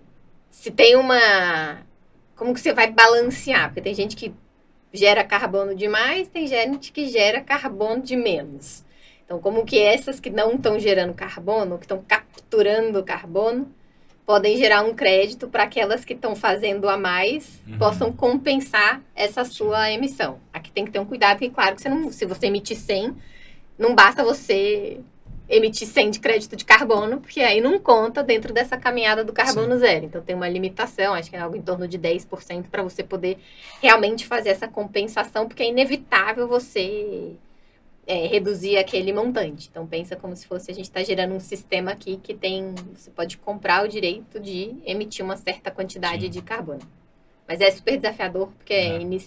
se 0.51 0.71
tem 0.71 0.97
uma 0.97 1.83
como 2.37 2.53
que 2.53 2.61
você 2.61 2.75
vai 2.75 2.91
balancear, 2.91 3.69
porque 3.69 3.81
tem 3.81 3.95
gente 3.95 4.17
que 4.17 4.35
gera 4.93 5.25
carbono 5.25 5.75
demais, 5.75 6.29
tem 6.29 6.47
gente 6.47 6.93
que 6.93 7.09
gera 7.09 7.41
carbono 7.41 8.03
de 8.03 8.17
menos. 8.17 8.85
Então, 9.25 9.41
como 9.41 9.65
que 9.65 9.79
essas 9.79 10.21
que 10.21 10.31
não 10.31 10.55
estão 10.55 10.79
gerando 10.79 11.15
carbono, 11.15 11.79
que 11.79 11.85
estão 11.85 12.03
capturando 12.07 13.03
carbono, 13.03 13.73
podem 14.25 14.57
gerar 14.57 14.83
um 14.83 14.95
crédito 14.95 15.49
para 15.49 15.65
aquelas 15.65 16.05
que 16.05 16.13
estão 16.13 16.37
fazendo 16.37 16.89
a 16.89 16.97
mais 16.97 17.61
Uhum. 17.67 17.79
possam 17.79 18.13
compensar 18.13 19.01
essa 19.15 19.45
sua 19.45 19.91
emissão. 19.91 20.39
Aqui 20.53 20.71
tem 20.71 20.85
que 20.85 20.91
ter 20.91 20.99
um 20.99 21.05
cuidado, 21.05 21.39
porque 21.39 21.51
claro 21.51 21.75
que 21.75 21.83
você 21.83 21.89
não, 21.89 22.11
se 22.11 22.25
você 22.25 22.47
emitir 22.47 22.77
100, 22.77 23.17
não 23.79 23.95
basta 23.95 24.23
você 24.23 25.01
emitir 25.49 25.87
100 25.87 26.11
de 26.11 26.21
crédito 26.21 26.57
de 26.57 26.65
carbono, 26.65 27.21
porque 27.21 27.41
aí 27.41 27.61
não 27.61 27.79
conta 27.79 28.23
dentro 28.23 28.53
dessa 28.55 28.77
caminhada 28.77 29.25
do 29.25 29.33
carbono 29.33 29.75
Sim. 29.75 29.81
zero. 29.81 30.05
Então 30.07 30.23
tem 30.23 30.35
uma 30.37 30.49
limitação, 30.49 31.15
acho 31.15 31.29
que 31.29 31.37
é 31.37 31.41
algo 31.41 31.57
em 31.57 31.63
torno 31.63 31.87
de 31.89 31.99
10% 31.99 32.69
para 32.71 32.83
você 32.83 33.03
poder 33.03 33.39
realmente 33.83 34.27
fazer 34.27 34.51
essa 34.51 34.69
compensação, 34.69 35.47
porque 35.47 35.63
é 35.63 35.69
inevitável 35.69 36.47
você 36.49 37.33
é, 38.07 38.27
reduzir 38.27 38.77
aquele 38.77 39.13
montante. 39.13 39.69
Então 39.71 39.87
pensa 39.87 40.17
como 40.17 40.35
se 40.35 40.47
fosse 40.47 40.71
a 40.71 40.75
gente 40.75 40.85
está 40.85 41.03
gerando 41.03 41.35
um 41.35 41.41
sistema 41.41 41.93
aqui 41.93 42.17
que 42.17 42.35
tem, 42.35 42.75
você 42.95 43.11
pode 43.11 43.39
comprar 43.39 43.85
o 43.85 43.89
direito 43.89 44.41
de 44.41 44.75
emitir 44.85 45.25
uma 45.25 45.37
certa 45.37 45.71
quantidade 45.71 46.25
Sim. 46.25 46.31
de 46.31 46.43
carbono. 46.43 46.81
Mas 47.47 47.61
é 47.61 47.71
super 47.71 47.97
desafiador 47.97 48.49
porque 48.57 48.73
é. 48.73 49.03
É, 49.03 49.21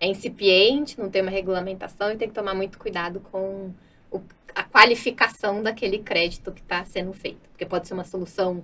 é 0.00 0.08
incipiente, 0.08 0.98
não 0.98 1.10
tem 1.10 1.22
uma 1.22 1.30
regulamentação 1.30 2.10
e 2.10 2.16
tem 2.16 2.28
que 2.28 2.34
tomar 2.34 2.54
muito 2.54 2.78
cuidado 2.78 3.20
com 3.32 3.70
o, 4.10 4.22
a 4.54 4.62
qualificação 4.62 5.62
daquele 5.62 5.98
crédito 5.98 6.52
que 6.52 6.60
está 6.60 6.84
sendo 6.84 7.12
feito. 7.12 7.48
Porque 7.50 7.66
pode 7.66 7.88
ser 7.88 7.94
uma 7.94 8.04
solução 8.04 8.62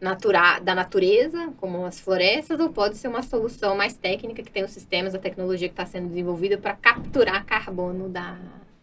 natura, 0.00 0.58
da 0.60 0.74
natureza, 0.74 1.52
como 1.58 1.84
as 1.84 2.00
florestas, 2.00 2.58
ou 2.58 2.70
pode 2.70 2.96
ser 2.96 3.08
uma 3.08 3.22
solução 3.22 3.76
mais 3.76 3.94
técnica, 3.94 4.42
que 4.42 4.50
tem 4.50 4.64
os 4.64 4.70
sistemas, 4.70 5.14
a 5.14 5.18
tecnologia 5.18 5.68
que 5.68 5.74
está 5.74 5.84
sendo 5.84 6.08
desenvolvida 6.08 6.56
para 6.56 6.74
capturar 6.74 7.44
carbono 7.44 8.08
da, 8.08 8.38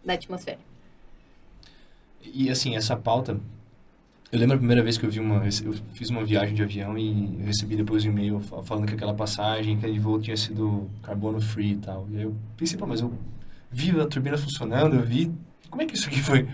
da 0.08 0.14
atmosfera. 0.14 0.60
E 2.34 2.50
assim, 2.50 2.76
essa 2.76 2.96
pauta, 2.96 3.40
eu 4.32 4.40
lembro 4.40 4.56
a 4.56 4.60
primeira 4.60 4.84
vez 4.84 4.98
que 4.98 5.06
eu 5.06 5.10
vi 5.10 5.20
uma, 5.20 5.46
eu 5.46 5.74
fiz 5.94 6.10
uma 6.10 6.26
viagem 6.26 6.56
de 6.56 6.64
avião 6.64 6.98
e 6.98 7.38
recebi 7.46 7.76
depois 7.76 8.04
um 8.06 8.10
e-mail 8.10 8.40
falando 8.64 8.88
que 8.88 8.96
aquela 8.96 9.14
passagem, 9.14 9.78
aquele 9.78 10.00
voo 10.00 10.20
tinha 10.20 10.36
sido 10.36 10.90
carbono 11.04 11.40
free 11.40 11.74
e 11.74 11.78
tal. 11.78 12.08
E 12.12 12.18
aí 12.18 12.24
eu 12.24 12.36
pensei, 12.58 12.78
pô, 12.78 12.88
mas 12.88 13.02
eu 13.02 13.14
vi 13.72 13.92
a 14.00 14.06
turbina 14.06 14.38
funcionando, 14.38 14.96
eu 14.96 15.04
vi 15.04 15.32
como 15.70 15.82
é 15.82 15.86
que 15.86 15.96
isso 15.96 16.08
aqui 16.08 16.22
foi, 16.22 16.48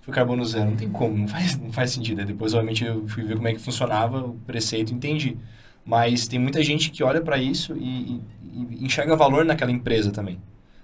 foi 0.00 0.14
carbono 0.14 0.44
zero? 0.44 0.70
Não 0.70 0.76
tem 0.76 0.88
como, 0.88 1.16
não 1.16 1.28
faz, 1.28 1.58
não 1.58 1.72
faz 1.72 1.90
sentido. 1.90 2.20
Aí 2.20 2.26
depois, 2.26 2.54
obviamente, 2.54 2.84
eu 2.84 3.06
fui 3.08 3.24
ver 3.24 3.36
como 3.36 3.48
é 3.48 3.52
que 3.52 3.60
funcionava 3.60 4.24
o 4.24 4.34
preceito 4.46 4.94
entendi. 4.94 5.36
Mas 5.84 6.28
tem 6.28 6.38
muita 6.38 6.62
gente 6.62 6.90
que 6.90 7.02
olha 7.02 7.20
para 7.20 7.38
isso 7.38 7.74
e, 7.76 7.80
e, 7.82 8.22
e, 8.42 8.84
enxerga 8.84 9.16
valor 9.16 9.44
naquela 9.44 9.70
empresa 9.70 10.10
também. 10.10 10.38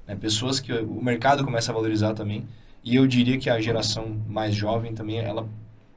Né? 0.07 0.14
Pessoas 0.14 0.61
que 0.61 0.73
o 0.73 1.03
mercado 1.03 1.45
começa 1.45 1.71
a 1.71 1.75
valorizar 1.75 2.14
também. 2.14 2.47
E 2.83 2.97
eu 2.97 3.07
diria 3.07 3.38
que 3.38 3.49
a 3.49 3.61
geração 3.61 4.17
mais 4.29 4.55
jovem 4.55 4.95
também, 4.95 5.19
ela 5.19 5.49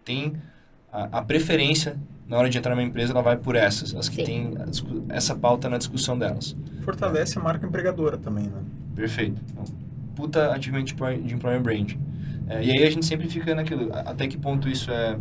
tem 0.06 0.34
a, 0.92 1.20
a 1.20 1.22
preferência 1.22 1.98
na 2.28 2.38
hora 2.38 2.50
de 2.50 2.58
entrar 2.58 2.76
numa 2.76 2.84
empresa, 2.84 3.14
ela 3.14 3.22
vai 3.22 3.38
por 3.38 3.56
essas, 3.56 3.96
as 3.96 4.10
que 4.10 4.24
têm 4.24 4.54
essa 5.10 5.34
pauta 5.34 5.70
na 5.70 5.78
discussão 5.78 6.18
delas. 6.20 6.56
Fortalece 6.82 7.40
a 7.40 7.42
marca 7.42 7.66
empregadora 7.66 8.18
também, 8.18 8.44
né? 8.44 8.62
Perfeito. 8.94 9.42
Então, 9.50 9.64
puta 10.14 10.52
ativamente 10.54 10.94
de 10.94 11.34
employer 11.34 11.62
brand. 11.62 11.94
É, 12.50 12.64
e 12.64 12.72
aí 12.72 12.84
a 12.84 12.90
gente 12.90 13.06
sempre 13.06 13.30
fica 13.30 13.56
naquilo, 13.56 13.90
até 13.94 14.28
que 14.28 14.38
ponto 14.38 14.68
isso 14.68 14.92
é 14.92 15.18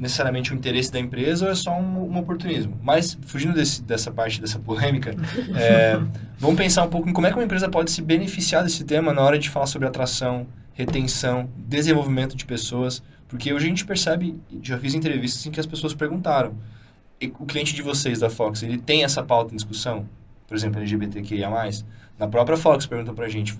necessariamente 0.00 0.50
o 0.50 0.54
um 0.54 0.58
interesse 0.58 0.90
da 0.90 0.98
empresa 0.98 1.44
ou 1.44 1.52
é 1.52 1.54
só 1.54 1.78
um, 1.78 2.10
um 2.10 2.18
oportunismo. 2.18 2.76
Mas, 2.82 3.18
fugindo 3.26 3.52
desse, 3.52 3.82
dessa 3.82 4.10
parte, 4.10 4.40
dessa 4.40 4.58
polêmica, 4.58 5.14
é, 5.54 6.00
vamos 6.38 6.56
pensar 6.56 6.84
um 6.84 6.88
pouco 6.88 7.08
em 7.08 7.12
como 7.12 7.26
é 7.26 7.30
que 7.30 7.36
uma 7.36 7.44
empresa 7.44 7.68
pode 7.68 7.90
se 7.90 8.00
beneficiar 8.00 8.64
desse 8.64 8.82
tema 8.82 9.12
na 9.12 9.20
hora 9.20 9.38
de 9.38 9.50
falar 9.50 9.66
sobre 9.66 9.86
atração, 9.86 10.46
retenção, 10.72 11.50
desenvolvimento 11.54 12.34
de 12.34 12.46
pessoas, 12.46 13.02
porque 13.28 13.52
hoje 13.52 13.66
a 13.66 13.68
gente 13.68 13.84
percebe, 13.84 14.40
já 14.62 14.78
fiz 14.78 14.94
entrevistas 14.94 15.44
em 15.44 15.50
que 15.50 15.60
as 15.60 15.66
pessoas 15.66 15.92
perguntaram, 15.92 16.54
o 17.38 17.44
cliente 17.44 17.74
de 17.74 17.82
vocês 17.82 18.18
da 18.18 18.30
Fox, 18.30 18.62
ele 18.62 18.78
tem 18.78 19.04
essa 19.04 19.22
pauta 19.22 19.52
em 19.52 19.56
discussão? 19.56 20.08
Por 20.48 20.56
exemplo, 20.56 20.80
LGBTQIA+, 20.80 21.50
na 22.18 22.26
própria 22.26 22.56
Fox 22.56 22.86
perguntam 22.86 23.14
pra 23.14 23.28
gente, 23.28 23.54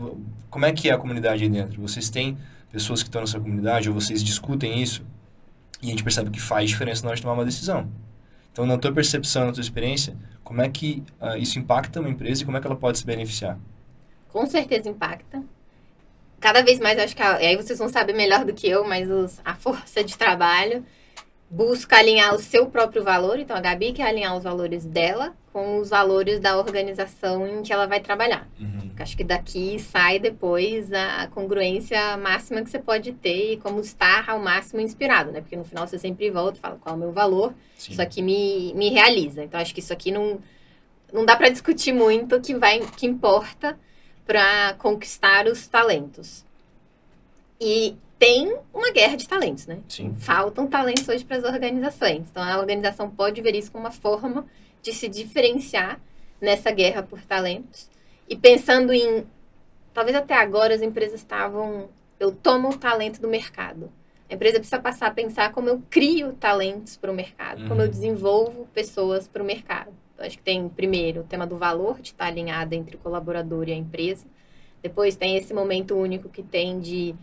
como 0.49 0.65
é 0.65 0.73
que 0.73 0.89
é 0.89 0.93
a 0.95 0.99
comunidade 0.99 1.45
aí 1.45 1.51
dentro? 1.51 1.81
Vocês 1.83 2.09
têm 2.09 2.37
pessoas 2.73 3.03
que 3.03 3.09
estão 3.09 3.21
nessa 3.21 3.39
comunidade 3.39 3.89
ou 3.89 3.95
vocês 3.95 4.25
discutem 4.25 4.83
isso? 4.83 5.05
E 5.83 5.89
a 5.89 5.91
gente 5.91 6.05
percebe 6.05 6.31
que 6.31 6.41
faz 6.41 6.69
diferença 6.69 7.03
na 7.03 7.09
hora 7.09 7.17
de 7.17 7.23
tomar 7.23 7.35
uma 7.35 7.45
decisão. 7.45 7.91
Então, 8.53 8.67
na 8.67 8.77
tua 8.77 8.93
percepção, 8.93 9.47
na 9.47 9.53
tua 9.53 9.61
experiência, 9.61 10.17
como 10.43 10.61
é 10.61 10.69
que 10.69 11.03
uh, 11.21 11.37
isso 11.37 11.59
impacta 11.59 12.01
uma 12.01 12.09
empresa 12.09 12.43
e 12.43 12.45
como 12.45 12.57
é 12.57 12.61
que 12.61 12.67
ela 12.67 12.77
pode 12.77 12.99
se 12.99 13.07
beneficiar? 13.07 13.59
Com 14.29 14.45
certeza 14.47 14.89
impacta. 14.89 15.43
Cada 16.41 16.63
vez 16.63 16.81
mais, 16.81 16.99
eu 16.99 17.05
acho 17.05 17.15
que 17.15 17.23
a, 17.23 17.37
aí 17.37 17.57
vocês 17.57 17.79
vão 17.79 17.89
saber 17.89 18.13
melhor 18.13 18.45
do 18.45 18.53
que 18.53 18.69
eu, 18.69 18.85
mas 18.85 19.11
os, 19.11 19.41
a 19.45 19.55
força 19.55 20.03
de 20.03 20.17
trabalho 20.17 20.85
busca 21.49 21.97
alinhar 21.97 22.35
o 22.35 22.39
seu 22.39 22.67
próprio 22.67 23.03
valor. 23.03 23.39
Então, 23.39 23.57
a 23.57 23.61
Gabi 23.61 23.93
quer 23.93 24.09
alinhar 24.09 24.37
os 24.37 24.45
valores 24.45 24.85
dela 24.85 25.35
com 25.53 25.79
os 25.79 25.91
valores 25.91 26.39
da 26.39 26.57
organização 26.57 27.47
em 27.47 27.63
que 27.63 27.73
ela 27.73 27.87
vai 27.87 28.01
trabalhar. 28.01 28.49
Uhum. 28.59 28.80
Acho 29.03 29.17
que 29.17 29.25
daqui 29.25 29.79
sai 29.79 30.19
depois 30.19 30.93
a 30.93 31.27
congruência 31.29 32.17
máxima 32.17 32.63
que 32.63 32.71
você 32.71 32.79
pode 32.79 33.13
ter 33.13 33.55
e 33.55 33.57
como 33.57 33.81
estar 33.81 34.29
ao 34.29 34.39
máximo 34.39 34.81
inspirado, 34.81 35.33
né? 35.33 35.41
Porque 35.41 35.57
no 35.57 35.65
final 35.65 35.87
você 35.87 35.99
sempre 35.99 36.31
volta 36.31 36.59
e 36.59 36.61
fala 36.61 36.77
qual 36.77 36.95
é 36.95 36.97
o 36.97 37.01
meu 37.01 37.13
valor, 37.13 37.55
Sim. 37.77 37.93
isso 37.93 38.03
aqui 38.03 38.23
me, 38.23 38.73
me 38.75 38.89
realiza. 38.91 39.45
Então, 39.45 39.59
acho 39.61 39.73
que 39.73 39.81
isso 39.81 39.93
aqui 39.93 40.11
não, 40.11 40.39
não 41.13 41.25
dá 41.25 41.37
para 41.37 41.49
discutir 41.49 41.93
muito 41.93 42.37
o 42.37 42.41
que, 42.41 42.55
vai, 42.55 42.81
que 42.97 43.07
importa 43.07 43.79
para 44.27 44.75
conquistar 44.75 45.47
os 45.47 45.67
talentos. 45.67 46.45
E 47.61 47.97
tem 48.19 48.55
uma 48.73 48.93
guerra 48.93 49.17
de 49.17 49.27
talentos, 49.27 49.67
né? 49.67 49.79
Sim. 49.89 50.15
Faltam 50.19 50.67
talentos 50.67 51.09
hoje 51.09 51.25
para 51.25 51.39
as 51.39 51.45
organizações. 51.45 52.29
Então, 52.31 52.43
a 52.43 52.59
organização 52.59 53.11
pode 53.11 53.41
ver 53.41 53.55
isso 53.55 53.73
como 53.73 53.85
uma 53.85 53.91
forma 53.91 54.47
de 54.83 54.93
se 54.93 55.09
diferenciar 55.09 55.99
nessa 56.41 56.71
guerra 56.71 57.03
por 57.03 57.21
talentos. 57.23 57.89
E 58.31 58.37
pensando 58.37 58.93
em. 58.93 59.27
Talvez 59.93 60.17
até 60.17 60.35
agora 60.35 60.73
as 60.73 60.81
empresas 60.81 61.21
estavam. 61.21 61.91
Eu 62.19 62.31
tomo 62.31 62.69
o 62.69 62.79
talento 62.79 63.21
do 63.21 63.27
mercado. 63.27 63.91
A 64.31 64.35
empresa 64.35 64.59
precisa 64.61 64.81
passar 64.81 65.09
a 65.09 65.11
pensar 65.11 65.53
como 65.53 65.69
eu 65.69 65.83
crio 65.91 66.33
talentos 66.35 66.97
para 66.97 67.11
o 67.11 67.15
mercado, 67.15 67.63
uhum. 67.63 67.69
como 67.69 67.81
eu 67.81 67.87
uhum. 67.87 67.91
desenvolvo 67.91 68.69
pessoas 68.73 69.27
para 69.27 69.43
o 69.43 69.45
mercado. 69.45 69.93
Então, 70.15 70.25
acho 70.25 70.37
que 70.37 70.45
tem, 70.45 70.69
primeiro, 70.69 71.23
o 71.23 71.25
tema 71.25 71.45
do 71.45 71.57
valor, 71.57 72.01
de 72.01 72.11
estar 72.11 72.27
alinhado 72.27 72.73
entre 72.75 72.95
o 72.95 72.99
colaborador 73.01 73.69
e 73.69 73.73
a 73.73 73.77
empresa. 73.77 74.25
Depois, 74.81 75.17
tem 75.17 75.37
esse 75.37 75.53
momento 75.53 75.97
único 75.97 76.29
que 76.29 76.45
tem 76.45 76.79
de 76.79 77.17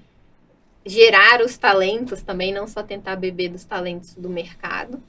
gerar 0.86 1.42
os 1.42 1.58
talentos 1.58 2.22
também, 2.22 2.52
não 2.52 2.68
só 2.68 2.84
tentar 2.84 3.16
beber 3.16 3.50
dos 3.50 3.64
talentos 3.64 4.14
do 4.14 4.30
mercado. 4.30 5.02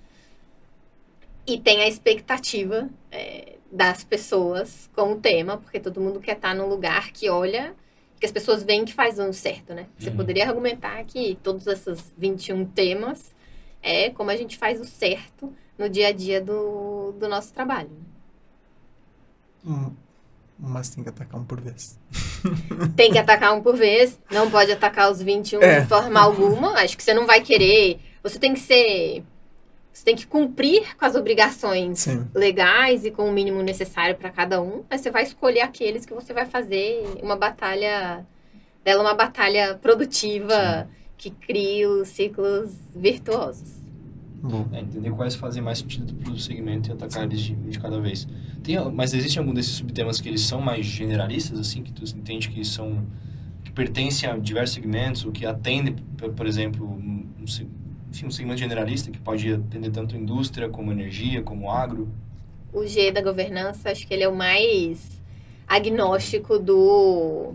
E 1.45 1.59
tem 1.59 1.83
a 1.83 1.89
expectativa 1.89 2.89
é, 3.11 3.58
das 3.71 4.03
pessoas 4.05 4.89
com 4.95 5.13
o 5.13 5.21
tema, 5.21 5.59
porque 5.59 5.79
todo 5.79 6.01
mundo 6.01 6.21
quer 6.21 6.37
estar 6.37 6.55
num 6.55 6.67
lugar 6.67 7.11
que 7.13 7.29
olha, 7.29 7.75
que 8.19 8.27
as 8.27 8.33
pessoas 8.33 8.63
veem 8.63 8.85
que 8.85 8.95
faz 8.95 9.19
um 9.19 9.33
certo, 9.33 9.75
né? 9.75 9.87
Você 9.99 10.11
uhum. 10.11 10.17
poderia 10.17 10.47
argumentar 10.49 11.05
que 11.05 11.39
todos 11.43 11.67
esses 11.67 12.13
21 12.17 12.65
temas 12.67 13.35
é 13.83 14.11
como 14.11 14.31
a 14.31 14.37
gente 14.37 14.57
faz 14.57 14.81
o 14.81 14.85
certo 14.85 15.53
no 15.79 15.89
dia 15.89 16.09
a 16.09 16.13
dia 16.13 16.41
do, 16.41 17.13
do 17.13 17.29
nosso 17.29 17.53
trabalho. 17.53 17.91
Hum, 19.65 19.93
mas 20.59 20.89
tem 20.89 21.05
que 21.05 21.11
atacar 21.11 21.41
um 21.41 21.45
por 21.45 21.61
vez. 21.61 21.99
tem 22.97 23.13
que 23.13 23.19
atacar 23.19 23.55
um 23.55 23.63
por 23.63 23.77
vez, 23.77 24.19
não 24.31 24.51
pode 24.51 24.73
atacar 24.73 25.11
os 25.11 25.23
21 25.23 25.63
é. 25.63 25.81
de 25.81 25.87
forma 25.87 26.21
alguma. 26.21 26.73
Acho 26.73 26.97
que 26.97 27.03
você 27.03 27.15
não 27.15 27.27
vai 27.27 27.41
querer. 27.41 28.01
Você 28.23 28.39
tem 28.39 28.55
que 28.55 28.61
ser. 28.61 29.23
Você 29.99 30.05
tem 30.05 30.15
que 30.15 30.29
cumprir 30.29 30.97
com 30.97 31.05
as 31.05 31.17
obrigações 31.17 31.99
Sim. 31.99 32.25
legais 32.33 33.05
e 33.05 33.11
com 33.11 33.29
o 33.29 33.33
mínimo 33.33 33.61
necessário 33.65 34.15
para 34.15 34.31
cada 34.31 34.63
um, 34.63 34.85
mas 34.89 35.01
você 35.01 35.11
vai 35.11 35.25
escolher 35.25 35.63
aqueles 35.63 36.07
que 36.07 36.15
você 36.15 36.33
vai 36.33 36.47
fazer 36.47 37.03
uma 37.21 37.35
batalha 37.35 38.25
dela 38.85 39.03
uma 39.03 39.15
batalha 39.15 39.75
produtiva 39.75 40.85
Sim. 40.85 40.95
que 41.17 41.31
cria 41.31 41.91
os 41.91 42.07
ciclos 42.07 42.77
virtuosos. 42.95 43.83
É, 44.73 44.79
entender 44.79 45.11
quais 45.11 45.35
fazem 45.35 45.61
mais 45.61 45.79
sentido 45.79 46.15
para 46.15 46.31
o 46.31 46.39
segmento 46.39 46.91
e 46.91 46.93
atacar 46.93 47.25
eles 47.25 47.41
de, 47.41 47.57
de, 47.57 47.81
cada 47.81 48.01
vez. 48.01 48.29
Tem, 48.63 48.79
mas 48.93 49.13
existe 49.13 49.37
algum 49.41 49.53
desses 49.53 49.73
subtemas 49.73 50.21
que 50.21 50.29
eles 50.29 50.43
são 50.43 50.61
mais 50.61 50.87
generalistas, 50.87 51.59
assim, 51.59 51.83
que 51.83 51.93
tu 51.93 52.05
entende 52.05 52.49
que 52.51 52.65
são 52.65 53.05
que 53.65 53.73
pertencem 53.73 54.31
a 54.31 54.37
diversos 54.37 54.77
segmentos, 54.77 55.25
ou 55.25 55.33
que 55.33 55.45
atendem, 55.45 55.97
por 56.37 56.47
exemplo, 56.47 56.87
um, 56.87 57.27
enfim, 58.11 58.27
um 58.27 58.31
segmento 58.31 58.61
generalista 58.61 59.11
que 59.11 59.19
pode 59.19 59.53
atender 59.53 59.91
tanto 59.91 60.17
indústria 60.17 60.69
como 60.69 60.93
energia, 60.93 61.43
como 61.43 61.71
agro? 61.71 62.09
O 62.73 62.87
G 62.87 63.11
da 63.11 63.23
governança, 63.23 63.91
acho 63.91 64.07
que 64.07 64.15
ele 64.15 64.23
é 64.23 64.29
o 64.29 64.35
mais 64.35 65.23
agnóstico 65.67 66.59
do 66.59 67.55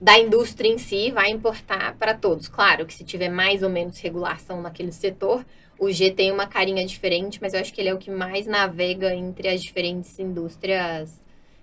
da 0.00 0.18
indústria 0.18 0.68
em 0.68 0.76
si 0.76 1.10
vai 1.10 1.30
importar 1.30 1.94
para 1.96 2.12
todos. 2.12 2.46
Claro 2.48 2.84
que 2.84 2.92
se 2.92 3.04
tiver 3.04 3.30
mais 3.30 3.62
ou 3.62 3.70
menos 3.70 3.98
regulação 3.98 4.60
naquele 4.60 4.92
setor, 4.92 5.46
o 5.78 5.90
G 5.90 6.10
tem 6.10 6.30
uma 6.30 6.46
carinha 6.46 6.84
diferente, 6.86 7.38
mas 7.40 7.54
eu 7.54 7.60
acho 7.60 7.72
que 7.72 7.80
ele 7.80 7.88
é 7.88 7.94
o 7.94 7.98
que 7.98 8.10
mais 8.10 8.46
navega 8.46 9.14
entre 9.14 9.48
as 9.48 9.62
diferentes 9.62 10.18
indústrias 10.18 11.22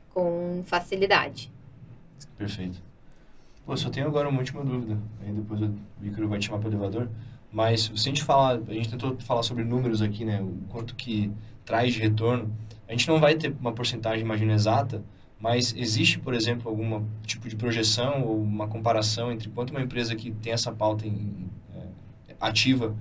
com 0.10 0.64
facilidade. 0.66 1.52
Perfeito. 2.38 2.82
Pô, 3.66 3.78
só 3.78 3.90
tenho 3.90 4.08
agora 4.08 4.28
uma 4.28 4.40
última 4.40 4.64
dúvida. 4.64 4.98
Aí 5.24 5.32
depois 5.32 5.62
o 5.62 5.74
Victor 6.00 6.28
vai 6.28 6.40
te 6.40 6.48
chamar 6.48 6.60
para 6.60 6.70
o 6.70 6.72
elevador. 6.72 7.10
Mas 7.52 7.92
se 7.96 8.10
a 8.10 8.12
gente 8.12 8.24
falar, 8.24 8.60
a 8.68 8.74
gente 8.74 8.90
tentou 8.90 9.18
falar 9.20 9.44
sobre 9.44 9.64
números 9.64 10.02
aqui, 10.02 10.24
né? 10.26 10.42
O 10.42 10.54
quanto 10.70 10.96
que 10.96 11.32
traz 11.66 11.94
de 11.94 12.00
retorno. 12.00 12.52
A 12.88 12.92
gente 12.92 13.08
não 13.08 13.20
vai 13.20 13.36
ter 13.36 13.56
uma 13.60 13.72
porcentagem, 13.74 14.22
imagina, 14.22 14.54
exata, 14.54 15.04
Mas 15.40 15.74
existe, 15.76 16.20
por 16.20 16.34
exemplo, 16.34 16.70
algum 16.70 17.04
tipo 17.26 17.50
de 17.50 17.56
projeção 17.56 18.24
ou 18.24 18.42
uma 18.42 18.68
comparação 18.68 19.32
entre 19.32 19.50
quanto 19.50 19.72
uma 19.72 19.82
empresa 19.82 20.16
que 20.16 20.32
tem 20.32 20.54
essa 20.54 20.72
pauta 20.72 21.08
em, 21.08 21.50
é, 21.76 22.36
ativa 22.40 22.96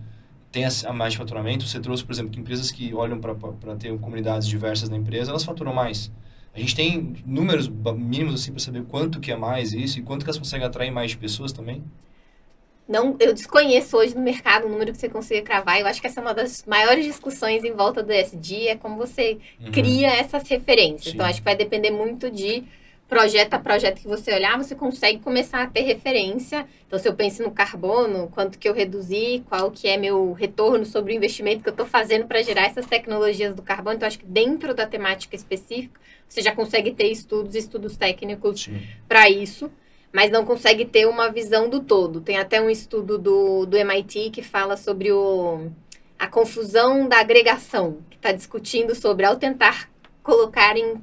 tem 0.52 0.64
a 0.64 0.92
mais 0.92 1.12
de 1.12 1.18
faturamento? 1.18 1.66
Você 1.66 1.78
trouxe, 1.80 2.04
por 2.04 2.12
exemplo, 2.12 2.30
que 2.32 2.40
empresas 2.40 2.70
que 2.70 2.92
olham 2.94 3.20
para 3.20 3.76
ter 3.76 3.96
comunidades 3.98 4.48
diversas 4.48 4.88
na 4.88 4.96
empresa, 4.96 5.30
elas 5.30 5.44
faturam 5.44 5.72
mais. 5.72 6.10
A 6.52 6.58
gente 6.58 6.74
tem 6.74 7.14
números 7.24 7.68
mínimos 7.68 8.34
assim 8.34 8.50
para 8.52 8.60
saber 8.60 8.82
quanto 8.84 9.20
que 9.20 9.30
é 9.30 9.36
mais 9.36 9.72
isso 9.72 9.98
e 9.98 10.02
quanto 10.02 10.24
que 10.24 10.30
elas 10.30 10.38
conseguem 10.38 10.66
atrair 10.66 10.90
mais 10.90 11.14
pessoas 11.14 11.52
também? 11.52 11.84
Não, 12.90 13.14
eu 13.20 13.32
desconheço 13.32 13.96
hoje 13.96 14.16
no 14.16 14.20
mercado 14.20 14.66
o 14.66 14.68
número 14.68 14.90
que 14.90 14.98
você 14.98 15.08
consiga 15.08 15.42
cravar. 15.42 15.78
Eu 15.78 15.86
acho 15.86 16.00
que 16.00 16.08
essa 16.08 16.18
é 16.18 16.22
uma 16.22 16.34
das 16.34 16.64
maiores 16.66 17.04
discussões 17.04 17.62
em 17.62 17.70
volta 17.70 18.02
do 18.02 18.12
SD, 18.12 18.66
é 18.66 18.74
como 18.74 18.96
você 18.96 19.38
uhum. 19.60 19.70
cria 19.70 20.08
essas 20.08 20.48
referências. 20.48 21.04
Sim. 21.04 21.10
Então, 21.14 21.24
acho 21.24 21.38
que 21.38 21.44
vai 21.44 21.54
depender 21.54 21.92
muito 21.92 22.28
de 22.28 22.64
projeto 23.06 23.54
a 23.54 23.60
projeto 23.60 24.00
que 24.00 24.08
você 24.08 24.34
olhar, 24.34 24.58
você 24.58 24.74
consegue 24.74 25.20
começar 25.20 25.62
a 25.62 25.68
ter 25.68 25.82
referência. 25.82 26.66
Então, 26.84 26.98
se 26.98 27.06
eu 27.06 27.14
penso 27.14 27.44
no 27.44 27.52
carbono, 27.52 28.28
quanto 28.34 28.58
que 28.58 28.68
eu 28.68 28.74
reduzi, 28.74 29.44
qual 29.48 29.70
que 29.70 29.86
é 29.86 29.96
meu 29.96 30.32
retorno 30.32 30.84
sobre 30.84 31.12
o 31.12 31.16
investimento 31.16 31.62
que 31.62 31.68
eu 31.68 31.72
estou 31.72 31.86
fazendo 31.86 32.26
para 32.26 32.42
gerar 32.42 32.66
essas 32.66 32.86
tecnologias 32.86 33.54
do 33.54 33.62
carbono. 33.62 33.94
Então, 33.94 34.08
acho 34.08 34.18
que 34.18 34.26
dentro 34.26 34.74
da 34.74 34.84
temática 34.84 35.36
específica, 35.36 36.00
você 36.28 36.42
já 36.42 36.52
consegue 36.52 36.90
ter 36.90 37.08
estudos, 37.08 37.54
estudos 37.54 37.96
técnicos 37.96 38.68
para 39.06 39.30
isso, 39.30 39.70
mas 40.12 40.30
não 40.30 40.44
consegue 40.44 40.84
ter 40.84 41.06
uma 41.06 41.30
visão 41.30 41.68
do 41.68 41.80
todo. 41.80 42.20
Tem 42.20 42.38
até 42.38 42.60
um 42.60 42.68
estudo 42.68 43.16
do, 43.18 43.66
do 43.66 43.76
MIT 43.76 44.30
que 44.30 44.42
fala 44.42 44.76
sobre 44.76 45.12
o, 45.12 45.70
a 46.18 46.26
confusão 46.26 47.08
da 47.08 47.18
agregação, 47.18 47.98
que 48.10 48.16
está 48.16 48.32
discutindo 48.32 48.94
sobre, 48.94 49.24
ao 49.24 49.36
tentar 49.36 49.88
colocar 50.22 50.76
em 50.76 51.00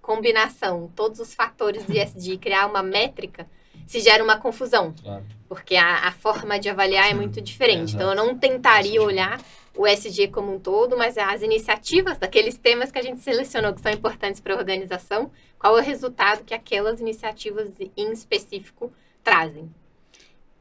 combinação 0.00 0.90
todos 0.94 1.18
os 1.18 1.34
fatores 1.34 1.84
de 1.86 1.98
ESG, 1.98 2.38
criar 2.38 2.66
uma 2.66 2.82
métrica, 2.82 3.46
se 3.86 4.00
gera 4.00 4.22
uma 4.22 4.36
confusão. 4.36 4.94
Claro. 5.02 5.24
Porque 5.48 5.74
a, 5.74 6.08
a, 6.08 6.12
forma 6.12 6.58
de 6.58 6.68
avaliar 6.68 7.10
é 7.10 7.14
muito 7.14 7.40
diferente. 7.40 7.92
É, 7.92 7.96
então, 7.96 8.10
eu 8.10 8.16
não 8.16 8.36
tentaria 8.36 9.02
olhar 9.02 9.40
o 9.76 9.86
SG 9.86 10.28
como 10.28 10.54
um 10.54 10.58
todo, 10.58 10.96
mas 10.96 11.18
as 11.18 11.42
iniciativas 11.42 12.18
daqueles 12.18 12.56
temas 12.56 12.90
que 12.90 12.98
a 12.98 13.02
gente 13.02 13.20
selecionou 13.20 13.74
que 13.74 13.80
são 13.80 13.92
importantes 13.92 14.40
para 14.40 14.54
a 14.54 14.58
organização, 14.58 15.30
qual 15.58 15.76
é 15.78 15.80
o 15.80 15.84
resultado 15.84 16.44
que 16.44 16.54
aquelas 16.54 17.00
iniciativas 17.00 17.70
em 17.96 18.12
específico 18.12 18.92
trazem. 19.22 19.70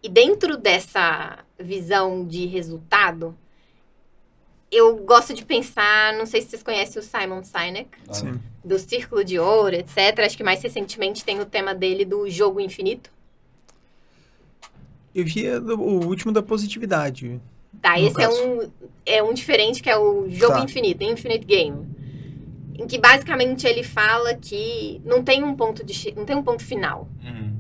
E 0.03 0.09
dentro 0.09 0.57
dessa 0.57 1.39
visão 1.57 2.26
de 2.28 2.45
resultado, 2.45 3.36
eu 4.72 4.97
gosto 4.97 5.34
de 5.34 5.45
pensar, 5.45 6.13
não 6.13 6.26
sei 6.26 6.41
se 6.41 6.49
vocês 6.49 6.63
conhecem 6.63 6.99
o 6.99 7.03
Simon 7.03 7.43
Sinek, 7.43 7.89
Sim. 8.11 8.39
do 8.63 8.78
Círculo 8.78 9.24
de 9.24 9.39
Ouro, 9.39 9.76
etc. 9.76 10.20
Acho 10.20 10.38
que 10.38 10.43
mais 10.43 10.61
recentemente 10.61 11.24
tem 11.24 11.39
o 11.39 11.45
tema 11.45 11.74
dele 11.74 12.03
do 12.03 12.30
jogo 12.30 12.59
infinito. 12.59 13.09
Eu 15.13 15.24
vi 15.24 15.49
o 15.49 16.05
último 16.05 16.32
da 16.34 16.43
positividade. 16.43 17.39
Tá, 17.82 17.99
esse 17.99 18.21
é 18.21 18.30
um, 18.30 18.71
é 19.05 19.23
um 19.23 19.34
diferente 19.34 19.82
que 19.82 19.89
é 19.89 19.97
o 19.97 20.30
jogo 20.30 20.53
tá. 20.53 20.63
infinito, 20.63 21.03
Infinite 21.03 21.45
Game. 21.45 21.88
Em 22.78 22.88
que 22.88 22.97
basicamente 22.97 23.65
ele 23.65 23.84
fala 23.84 24.34
que 24.34 25.01
não 25.05 25.23
tem 25.23 25.43
um 25.43 25.55
ponto, 25.55 25.84
de, 25.84 26.13
não 26.15 26.26
tem 26.26 26.36
um 26.36 26.43
ponto 26.43 26.63
final. 26.63 27.07
Uhum. 27.23 27.55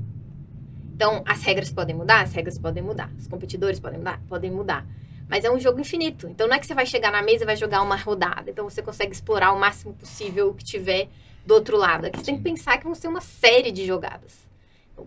Então, 0.93 1.23
as 1.25 1.41
regras 1.43 1.71
podem 1.71 1.95
mudar, 1.95 2.21
as 2.21 2.33
regras 2.33 2.57
podem 2.57 2.83
mudar. 2.83 3.11
Os 3.17 3.27
competidores 3.27 3.79
podem 3.79 3.99
mudar, 3.99 4.21
podem 4.27 4.51
mudar. 4.51 4.85
Mas 5.27 5.43
é 5.43 5.51
um 5.51 5.59
jogo 5.59 5.79
infinito. 5.79 6.27
Então 6.27 6.47
não 6.47 6.55
é 6.55 6.59
que 6.59 6.67
você 6.67 6.73
vai 6.73 6.85
chegar 6.85 7.11
na 7.11 7.21
mesa 7.21 7.43
e 7.43 7.45
vai 7.45 7.55
jogar 7.55 7.81
uma 7.81 7.95
rodada. 7.95 8.49
Então 8.49 8.69
você 8.69 8.81
consegue 8.81 9.11
explorar 9.11 9.51
o 9.53 9.59
máximo 9.59 9.93
possível 9.93 10.49
o 10.49 10.53
que 10.53 10.63
tiver 10.63 11.09
do 11.45 11.53
outro 11.53 11.77
lado. 11.77 12.05
Aqui 12.05 12.19
você 12.19 12.25
tem 12.25 12.37
que 12.37 12.43
pensar 12.43 12.77
que 12.77 12.85
vão 12.85 12.95
ser 12.95 13.07
uma 13.07 13.21
série 13.21 13.71
de 13.71 13.85
jogadas. 13.85 14.44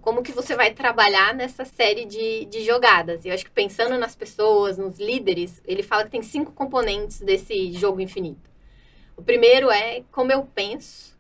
Como 0.01 0.23
que 0.23 0.33
você 0.33 0.55
vai 0.55 0.73
trabalhar 0.73 1.35
nessa 1.35 1.65
série 1.65 2.05
de, 2.05 2.45
de 2.45 2.65
jogadas? 2.65 3.25
E 3.25 3.29
eu 3.29 3.35
acho 3.35 3.45
que 3.45 3.51
pensando 3.51 3.99
nas 3.99 4.15
pessoas, 4.15 4.77
nos 4.77 4.99
líderes, 4.99 5.63
ele 5.65 5.83
fala 5.83 6.05
que 6.05 6.11
tem 6.11 6.23
cinco 6.23 6.53
componentes 6.53 7.21
desse 7.21 7.73
jogo 7.73 8.01
infinito. 8.01 8.51
O 9.17 9.23
primeiro 9.23 9.71
é 9.71 10.05
como 10.13 10.31
eu 10.31 10.45
penso, 10.45 11.17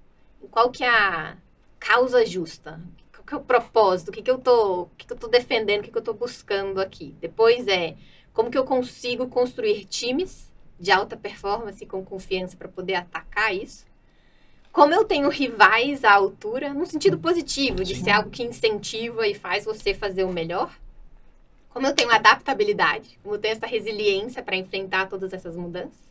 qual 0.50 0.70
que 0.70 0.84
é 0.84 0.88
a 0.88 1.36
causa 1.78 2.24
justa, 2.24 2.80
qual 3.12 3.24
que 3.24 3.34
é 3.34 3.36
o 3.36 3.40
propósito, 3.40 4.08
o 4.08 4.12
que, 4.12 4.22
que 4.22 4.30
eu 4.30 4.38
tô, 4.38 4.82
o 4.82 4.90
que, 4.96 5.06
que 5.06 5.12
eu 5.12 5.16
tô 5.18 5.28
defendendo, 5.28 5.80
o 5.80 5.82
que, 5.84 5.90
que 5.90 5.98
eu 5.98 6.02
tô 6.02 6.12
buscando 6.12 6.80
aqui. 6.80 7.16
Depois 7.20 7.66
é 7.66 7.96
como 8.32 8.50
que 8.50 8.58
eu 8.58 8.64
consigo 8.64 9.26
construir 9.28 9.84
times 9.86 10.52
de 10.78 10.92
alta 10.92 11.16
performance 11.16 11.84
com 11.86 12.04
confiança 12.04 12.56
para 12.56 12.68
poder 12.68 12.94
atacar 12.94 13.54
isso? 13.54 13.87
Como 14.72 14.94
eu 14.94 15.04
tenho 15.04 15.28
rivais 15.28 16.04
à 16.04 16.12
altura, 16.12 16.72
no 16.72 16.86
sentido 16.86 17.18
positivo, 17.18 17.82
de 17.82 17.94
ser 17.94 18.10
algo 18.10 18.30
que 18.30 18.42
incentiva 18.42 19.26
e 19.26 19.34
faz 19.34 19.64
você 19.64 19.94
fazer 19.94 20.24
o 20.24 20.32
melhor? 20.32 20.70
Como 21.70 21.86
eu 21.86 21.94
tenho 21.94 22.10
adaptabilidade, 22.10 23.18
como 23.22 23.34
eu 23.34 23.38
tenho 23.38 23.52
essa 23.52 23.66
resiliência 23.66 24.42
para 24.42 24.56
enfrentar 24.56 25.08
todas 25.08 25.32
essas 25.32 25.56
mudanças? 25.56 26.08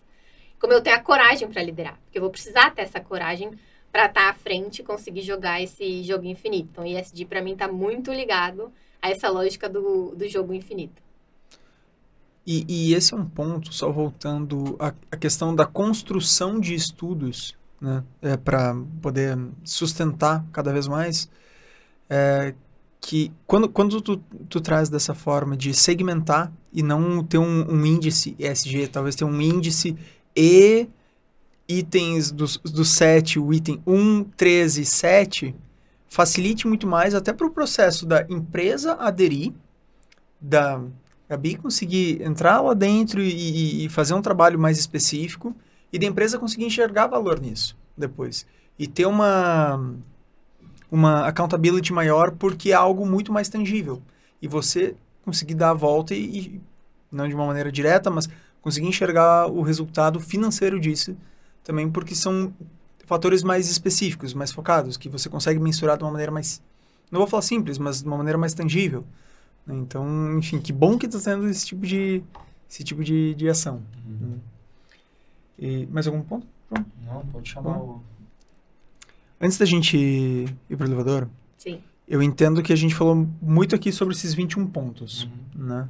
Como 0.60 0.74
eu 0.74 0.82
tenho 0.82 0.96
a 0.96 1.00
coragem 1.00 1.48
para 1.48 1.62
liderar, 1.62 2.00
porque 2.04 2.18
eu 2.18 2.22
vou 2.22 2.32
precisar 2.32 2.74
ter 2.74 2.82
essa 2.82 3.00
coragem 3.00 3.52
para 3.92 4.06
estar 4.06 4.22
tá 4.22 4.30
à 4.30 4.34
frente 4.34 4.80
e 4.80 4.84
conseguir 4.84 5.22
jogar 5.22 5.62
esse 5.62 6.04
jogo 6.04 6.26
infinito. 6.26 6.70
Então, 6.72 6.84
o 6.84 6.88
ESG 6.88 7.26
para 7.26 7.42
mim 7.42 7.54
está 7.54 7.68
muito 7.68 8.12
ligado 8.12 8.72
a 9.02 9.10
essa 9.10 9.30
lógica 9.30 9.70
do, 9.70 10.16
do 10.16 10.28
jogo 10.28 10.54
infinito. 10.54 11.02
E, 12.46 12.66
e, 12.68 12.94
esse 12.94 13.14
é 13.14 13.18
um 13.18 13.28
ponto, 13.28 13.74
só 13.74 13.92
voltando 13.92 14.78
à, 14.80 14.94
à 15.12 15.18
questão 15.18 15.54
da 15.54 15.66
construção 15.66 16.60
de 16.60 16.74
estudos, 16.74 17.58
né, 17.80 18.04
é, 18.22 18.38
para 18.38 18.76
poder 19.02 19.38
sustentar 19.64 20.46
cada 20.52 20.72
vez 20.74 20.88
mais, 20.88 21.30
é, 22.10 22.54
que 23.00 23.32
quando, 23.46 23.70
quando 23.70 24.02
tu, 24.02 24.18
tu 24.50 24.60
traz 24.60 24.90
dessa 24.90 25.14
forma 25.14 25.56
de 25.56 25.74
segmentar 25.74 26.52
e 26.74 26.82
não 26.82 27.24
ter 27.24 27.38
um, 27.38 27.72
um 27.72 27.86
índice 27.86 28.36
ESG, 28.40 28.88
talvez 28.88 29.16
ter 29.16 29.26
um 29.26 29.42
índice 29.42 29.96
e 30.36 30.88
itens 31.68 32.32
do, 32.32 32.46
do 32.64 32.86
7, 32.86 33.40
o 33.40 33.54
item 33.54 33.82
1, 33.86 34.24
13, 34.36 34.86
7, 34.86 35.56
facilite 36.10 36.68
muito 36.68 36.88
mais 36.88 37.14
até 37.14 37.34
para 37.34 37.46
o 37.46 37.52
processo 37.52 38.06
da 38.06 38.26
empresa 38.30 38.94
aderir, 38.94 39.54
da 40.40 40.82
Gabi 41.30 41.56
conseguir 41.56 42.22
entrar 42.22 42.62
lá 42.62 42.74
dentro 42.74 43.22
e, 43.22 43.86
e, 43.86 43.90
fazer 43.90 44.14
um 44.14 44.22
trabalho 44.22 44.58
mais 44.58 44.80
específico 44.80 45.54
e 45.92 46.00
da 46.00 46.06
empresa 46.06 46.38
conseguir 46.38 46.66
enxergar 46.66 47.08
valor 47.08 47.40
nisso 47.40 47.78
depois. 47.98 48.46
E 48.78 48.88
ter 48.88 49.06
uma, 49.06 49.96
uma 50.92 51.26
accountability 51.26 51.92
maior 51.92 52.32
porque 52.32 52.72
é 52.72 52.76
algo 52.76 53.06
muito 53.06 53.32
mais 53.32 53.50
tangível. 53.50 54.02
E 54.42 54.48
você 54.48 54.96
conseguir 55.24 55.56
dar 55.56 55.72
a 55.72 55.74
volta 55.74 56.14
e, 56.14 56.38
e 56.38 56.62
não 57.12 57.28
de 57.28 57.34
uma 57.34 57.46
maneira 57.46 57.72
direta, 57.72 58.10
mas 58.10 58.30
conseguir 58.62 58.88
enxergar 58.88 59.48
o 59.48 59.62
resultado 59.62 60.20
financeiro 60.20 60.80
disso 60.80 61.16
também 61.64 61.90
porque 61.90 62.16
são 62.16 62.54
fatores 63.06 63.44
mais 63.44 63.70
específicos, 63.70 64.34
mais 64.34 64.52
focados, 64.54 64.96
que 64.96 65.10
você 65.10 65.30
consegue 65.30 65.60
mensurar 65.60 65.98
de 65.98 66.04
uma 66.04 66.12
maneira 66.12 66.32
mais, 66.32 66.62
não 67.12 67.20
vou 67.20 67.28
falar 67.28 67.42
simples, 67.42 67.78
mas 67.78 68.02
de 68.02 68.08
uma 68.08 68.18
maneira 68.18 68.38
mais 68.38 68.54
tangível. 68.54 69.04
Né? 69.66 69.76
Então, 69.76 70.38
enfim, 70.38 70.60
que 70.60 70.72
bom 70.72 70.98
que 70.98 71.06
está 71.06 71.20
tendo 71.20 71.48
esse 71.50 71.66
tipo 71.66 71.86
de, 71.86 72.24
esse 72.70 72.84
tipo 72.86 73.04
de, 73.04 73.36
de 73.36 73.50
ação. 73.50 73.82
Uhum. 74.06 74.30
Né? 74.30 74.38
E, 75.58 75.86
mais 75.88 76.08
algum 76.08 76.22
ponto? 76.22 76.48
Pronto. 76.70 76.90
Não, 77.06 77.26
pode 77.28 77.50
chamar 77.50 77.78
o... 77.78 78.02
Antes 79.40 79.58
da 79.58 79.66
gente 79.66 79.98
ir 79.98 80.78
para 80.78 80.86
o 80.86 80.88
elevador, 80.88 81.30
Sim. 81.58 81.82
eu 82.08 82.22
entendo 82.22 82.62
que 82.64 82.74
a 82.74 82.76
gente 82.76 82.96
falou 82.96 83.28
muito 83.42 83.76
aqui 83.76 83.92
sobre 83.92 84.14
esses 84.14 84.34
21 84.34 84.68
pontos, 84.68 85.24
uhum. 85.56 85.66
né? 85.66 85.90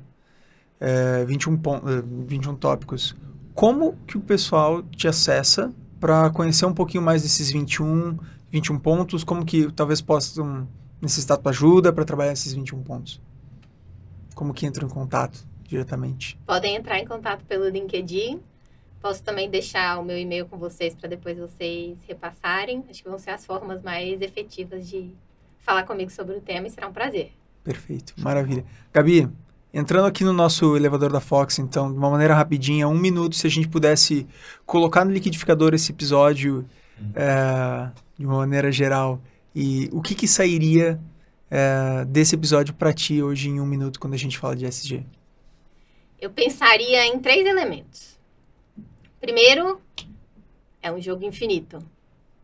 É, 0.79 1.25
21, 1.25 1.57
pon 1.57 1.81
21 2.27 2.55
tópicos. 2.55 3.15
Como 3.55 3.97
que 4.05 4.17
o 4.17 4.21
pessoal 4.21 4.83
te 4.83 5.07
acessa 5.07 5.73
para 5.99 6.29
conhecer 6.29 6.65
um 6.65 6.73
pouquinho 6.73 7.03
mais 7.03 7.23
desses 7.23 7.49
21, 7.51 8.17
21 8.51 8.77
pontos? 8.77 9.23
Como 9.23 9.43
que 9.43 9.71
talvez 9.71 10.01
possam 10.01 10.67
necessitar 11.01 11.37
tua 11.37 11.51
ajuda 11.51 11.91
para 11.91 12.05
trabalhar 12.05 12.33
esses 12.33 12.53
21 12.53 12.83
pontos? 12.83 13.19
Como 14.35 14.53
que 14.53 14.67
entram 14.67 14.87
em 14.87 14.91
contato 14.91 15.43
diretamente? 15.63 16.37
Podem 16.45 16.75
entrar 16.75 16.99
em 16.99 17.07
contato 17.07 17.43
pelo 17.45 17.67
LinkedIn. 17.67 18.39
Posso 19.01 19.23
também 19.23 19.49
deixar 19.49 19.99
o 19.99 20.03
meu 20.03 20.17
e-mail 20.17 20.45
com 20.45 20.57
vocês 20.57 20.95
para 20.95 21.07
depois 21.07 21.37
vocês 21.37 21.97
repassarem. 22.07 22.83
Acho 22.89 23.03
que 23.03 23.09
vão 23.09 23.19
ser 23.19 23.31
as 23.31 23.45
formas 23.45 23.81
mais 23.81 24.21
efetivas 24.21 24.89
de 24.89 25.11
falar 25.59 25.83
comigo 25.83 26.09
sobre 26.09 26.35
o 26.35 26.41
tema 26.41 26.67
e 26.67 26.69
será 26.69 26.87
um 26.87 26.93
prazer. 26.93 27.31
Perfeito, 27.63 28.13
maravilha. 28.17 28.65
Gabi, 28.93 29.29
entrando 29.73 30.07
aqui 30.07 30.23
no 30.23 30.33
nosso 30.33 30.75
elevador 30.77 31.11
da 31.11 31.19
Fox, 31.19 31.59
então, 31.59 31.91
de 31.91 31.97
uma 31.97 32.09
maneira 32.09 32.33
rapidinha, 32.33 32.87
um 32.87 32.97
minuto, 32.97 33.35
se 33.35 33.45
a 33.45 33.49
gente 33.49 33.67
pudesse 33.67 34.25
colocar 34.65 35.03
no 35.03 35.11
liquidificador 35.11 35.73
esse 35.73 35.91
episódio 35.91 36.65
é, 37.13 37.89
de 38.17 38.25
uma 38.25 38.37
maneira 38.37 38.71
geral, 38.71 39.21
e 39.53 39.89
o 39.91 40.01
que, 40.01 40.15
que 40.15 40.27
sairia 40.27 40.99
é, 41.51 42.05
desse 42.05 42.35
episódio 42.35 42.73
para 42.73 42.93
ti 42.93 43.21
hoje 43.21 43.49
em 43.49 43.59
um 43.59 43.65
minuto 43.65 43.99
quando 43.99 44.13
a 44.13 44.17
gente 44.17 44.37
fala 44.37 44.55
de 44.55 44.65
SG? 44.65 45.03
Eu 46.19 46.31
pensaria 46.31 47.05
em 47.05 47.19
três 47.19 47.45
elementos. 47.45 48.16
Primeiro, 49.19 49.81
é 50.81 50.91
um 50.91 51.01
jogo 51.01 51.25
infinito. 51.25 51.79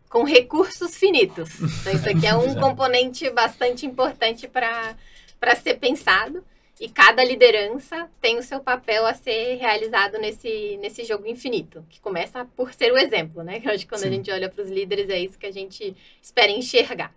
com 0.09 0.23
recursos 0.23 0.95
finitos. 0.95 1.49
Então, 1.59 1.91
isso 1.91 2.07
aqui 2.07 2.27
é 2.27 2.35
um 2.35 2.53
componente 2.61 3.27
bastante 3.31 3.85
importante 3.85 4.47
para 4.47 4.95
ser 5.55 5.79
pensado. 5.79 6.43
E 6.79 6.89
cada 6.89 7.23
liderança 7.23 8.09
tem 8.19 8.37
o 8.37 8.43
seu 8.43 8.59
papel 8.59 9.05
a 9.05 9.13
ser 9.13 9.55
realizado 9.55 10.17
nesse, 10.17 10.77
nesse 10.77 11.03
jogo 11.03 11.27
infinito, 11.27 11.85
que 11.89 11.99
começa 11.99 12.45
por 12.55 12.73
ser 12.73 12.91
o 12.91 12.97
exemplo, 12.97 13.43
né? 13.43 13.61
Eu 13.63 13.71
acho 13.71 13.85
que 13.85 13.89
quando 13.89 14.01
Sim. 14.01 14.07
a 14.07 14.11
gente 14.11 14.31
olha 14.31 14.49
para 14.49 14.63
os 14.63 14.69
líderes 14.69 15.07
é 15.09 15.19
isso 15.19 15.37
que 15.37 15.45
a 15.45 15.51
gente 15.51 15.95
espera 16.21 16.51
enxergar. 16.51 17.13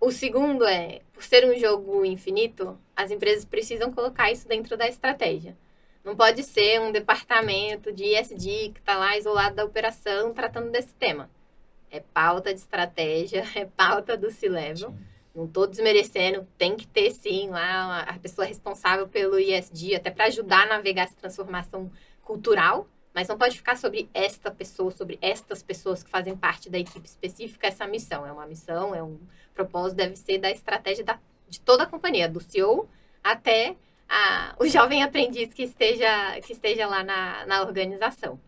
O 0.00 0.10
segundo 0.10 0.66
é, 0.66 1.02
por 1.12 1.22
ser 1.22 1.44
um 1.44 1.58
jogo 1.58 2.04
infinito, 2.04 2.78
as 2.96 3.10
empresas 3.10 3.44
precisam 3.44 3.92
colocar 3.92 4.30
isso 4.30 4.46
dentro 4.48 4.76
da 4.76 4.88
estratégia. 4.88 5.56
Não 6.02 6.16
pode 6.16 6.42
ser 6.42 6.80
um 6.80 6.90
departamento 6.90 7.92
de 7.92 8.04
ISD 8.04 8.70
que 8.72 8.80
está 8.80 8.96
lá 8.96 9.18
isolado 9.18 9.56
da 9.56 9.64
operação 9.64 10.32
tratando 10.32 10.70
desse 10.70 10.94
tema. 10.94 11.30
É 11.90 12.00
pauta 12.00 12.54
de 12.54 12.60
estratégia, 12.60 13.44
é 13.54 13.66
pauta 13.66 14.16
do 14.16 14.30
C-Level. 14.30 14.94
Não 15.34 15.44
estou 15.44 15.66
desmerecendo, 15.66 16.46
tem 16.58 16.74
que 16.74 16.86
ter 16.86 17.10
sim 17.12 17.50
lá 17.50 18.00
a 18.00 18.18
pessoa 18.18 18.46
responsável 18.46 19.06
pelo 19.06 19.38
ISD, 19.38 19.94
até 19.94 20.10
para 20.10 20.24
ajudar 20.24 20.62
a 20.62 20.66
navegar 20.66 21.04
essa 21.04 21.14
transformação 21.14 21.90
cultural, 22.22 22.88
mas 23.14 23.28
não 23.28 23.38
pode 23.38 23.56
ficar 23.56 23.76
sobre 23.76 24.08
esta 24.12 24.50
pessoa, 24.50 24.90
sobre 24.90 25.18
estas 25.22 25.62
pessoas 25.62 26.02
que 26.02 26.10
fazem 26.10 26.36
parte 26.36 26.68
da 26.68 26.78
equipe 26.78 27.06
específica 27.06 27.68
essa 27.68 27.86
missão. 27.86 28.26
É 28.26 28.32
uma 28.32 28.46
missão, 28.46 28.94
é 28.94 29.02
um 29.02 29.18
propósito, 29.54 29.98
deve 29.98 30.16
ser 30.16 30.38
da 30.38 30.50
estratégia 30.50 31.04
da, 31.04 31.18
de 31.48 31.60
toda 31.60 31.84
a 31.84 31.86
companhia, 31.86 32.28
do 32.28 32.40
CEO 32.40 32.88
até 33.22 33.76
a, 34.10 34.56
o 34.58 34.66
jovem 34.66 35.04
aprendiz 35.04 35.54
que 35.54 35.62
esteja, 35.62 36.40
que 36.40 36.52
esteja 36.52 36.86
lá 36.88 37.04
na, 37.04 37.46
na 37.46 37.62
organização. 37.62 38.40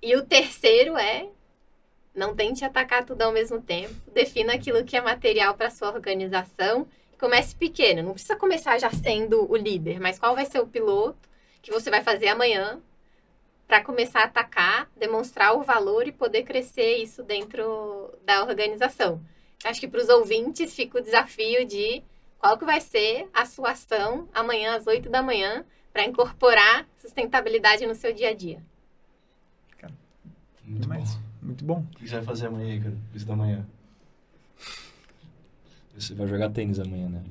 E 0.00 0.14
o 0.14 0.24
terceiro 0.24 0.96
é 0.96 1.28
não 2.14 2.36
tente 2.36 2.64
atacar 2.64 3.04
tudo 3.04 3.22
ao 3.22 3.32
mesmo 3.32 3.60
tempo. 3.60 3.94
Defina 4.12 4.54
aquilo 4.54 4.84
que 4.84 4.96
é 4.96 5.00
material 5.00 5.54
para 5.54 5.70
sua 5.70 5.90
organização. 5.90 6.86
Comece 7.18 7.56
pequeno. 7.56 8.02
Não 8.02 8.12
precisa 8.12 8.36
começar 8.36 8.78
já 8.78 8.90
sendo 8.90 9.50
o 9.50 9.56
líder, 9.56 9.98
mas 9.98 10.18
qual 10.18 10.34
vai 10.34 10.46
ser 10.46 10.60
o 10.60 10.66
piloto 10.66 11.28
que 11.60 11.72
você 11.72 11.90
vai 11.90 12.02
fazer 12.02 12.28
amanhã 12.28 12.80
para 13.66 13.82
começar 13.82 14.20
a 14.20 14.24
atacar, 14.24 14.90
demonstrar 14.96 15.56
o 15.56 15.62
valor 15.62 16.06
e 16.06 16.12
poder 16.12 16.42
crescer 16.42 16.98
isso 16.98 17.22
dentro 17.22 18.12
da 18.24 18.42
organização. 18.44 19.20
Acho 19.64 19.80
que 19.80 19.88
para 19.88 20.02
os 20.02 20.08
ouvintes 20.08 20.74
fica 20.74 20.98
o 20.98 21.02
desafio 21.02 21.64
de 21.64 22.02
qual 22.42 22.58
que 22.58 22.64
vai 22.64 22.80
ser 22.80 23.30
a 23.32 23.46
sua 23.46 23.70
ação 23.70 24.28
amanhã 24.34 24.74
às 24.74 24.84
8 24.84 25.08
da 25.08 25.22
manhã 25.22 25.64
para 25.92 26.04
incorporar 26.04 26.88
sustentabilidade 26.98 27.86
no 27.86 27.94
seu 27.94 28.12
dia 28.12 28.30
a 28.30 28.34
dia. 28.34 28.60
Muito 30.64 30.88
bom. 30.88 31.04
Muito 31.40 31.64
bom. 31.64 31.86
O 31.92 31.96
que 31.96 32.08
você 32.08 32.16
vai 32.16 32.24
fazer 32.24 32.46
amanhã, 32.48 32.82
cara? 32.82 32.96
Isso 33.14 33.26
da 33.26 33.36
manhã. 33.36 33.64
Você 35.96 36.14
vai 36.14 36.26
jogar 36.26 36.50
tênis 36.50 36.80
amanhã, 36.80 37.08
né? 37.08 37.22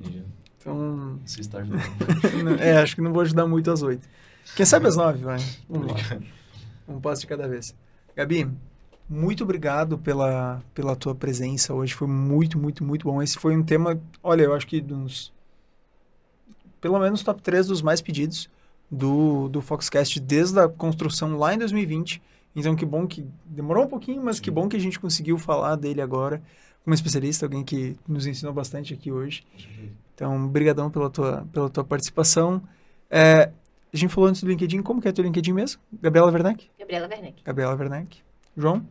Então. 0.58 1.20
Você 1.26 1.40
está 1.40 1.58
ajudando. 1.58 1.82
é, 2.60 2.78
acho 2.78 2.94
que 2.94 3.02
não 3.02 3.12
vou 3.12 3.20
ajudar 3.20 3.46
muito 3.46 3.70
às 3.70 3.82
oito. 3.82 4.08
Quem 4.56 4.64
sabe 4.64 4.86
às 4.86 4.96
nove, 4.96 5.22
vai. 5.22 5.40
Vamos 5.68 5.92
lá. 5.92 5.98
Um 6.88 7.00
passo 7.00 7.20
de 7.22 7.26
cada 7.26 7.46
vez. 7.46 7.74
Gabi, 8.16 8.50
muito 9.08 9.44
obrigado 9.44 9.98
pela, 9.98 10.62
pela 10.74 10.96
tua 10.96 11.14
presença 11.14 11.74
hoje. 11.74 11.94
Foi 11.94 12.08
muito, 12.08 12.58
muito, 12.58 12.84
muito 12.84 13.04
bom. 13.04 13.22
Esse 13.22 13.38
foi 13.38 13.56
um 13.56 13.62
tema, 13.62 14.00
olha, 14.22 14.42
eu 14.42 14.54
acho 14.54 14.66
que 14.66 14.80
dos. 14.80 15.32
Pelo 16.80 16.98
menos 16.98 17.22
top 17.22 17.40
3 17.40 17.66
dos 17.68 17.82
mais 17.82 18.00
pedidos 18.00 18.50
do, 18.90 19.48
do 19.48 19.62
Foxcast 19.62 20.18
desde 20.20 20.58
a 20.58 20.68
construção 20.68 21.36
lá 21.36 21.54
em 21.54 21.58
2020. 21.58 22.20
Então, 22.54 22.76
que 22.76 22.84
bom 22.84 23.06
que 23.06 23.24
demorou 23.46 23.84
um 23.84 23.88
pouquinho, 23.88 24.22
mas 24.22 24.36
Sim. 24.36 24.42
que 24.42 24.50
bom 24.50 24.68
que 24.68 24.76
a 24.76 24.80
gente 24.80 25.00
conseguiu 25.00 25.38
falar 25.38 25.76
dele 25.76 26.02
agora 26.02 26.42
como 26.84 26.94
especialista, 26.94 27.46
alguém 27.46 27.64
que 27.64 27.96
nos 28.06 28.26
ensinou 28.26 28.52
bastante 28.52 28.92
aqui 28.92 29.10
hoje. 29.10 29.44
Então, 30.14 30.46
brigadão 30.48 30.90
pela 30.90 31.08
tua, 31.08 31.46
pela 31.52 31.70
tua 31.70 31.84
participação. 31.84 32.62
É, 33.08 33.50
a 33.92 33.96
gente 33.96 34.12
falou 34.12 34.28
antes 34.28 34.42
do 34.42 34.48
LinkedIn, 34.48 34.82
como 34.82 35.00
que 35.00 35.08
é 35.08 35.12
teu 35.12 35.24
LinkedIn 35.24 35.52
mesmo? 35.52 35.80
Gabriela 36.00 36.30
Werneck? 36.30 36.70
Gabriela 36.78 37.08
Werneck. 37.08 37.42
Gabriela 37.44 37.74
Werneck. 37.74 38.22
João? 38.56 38.86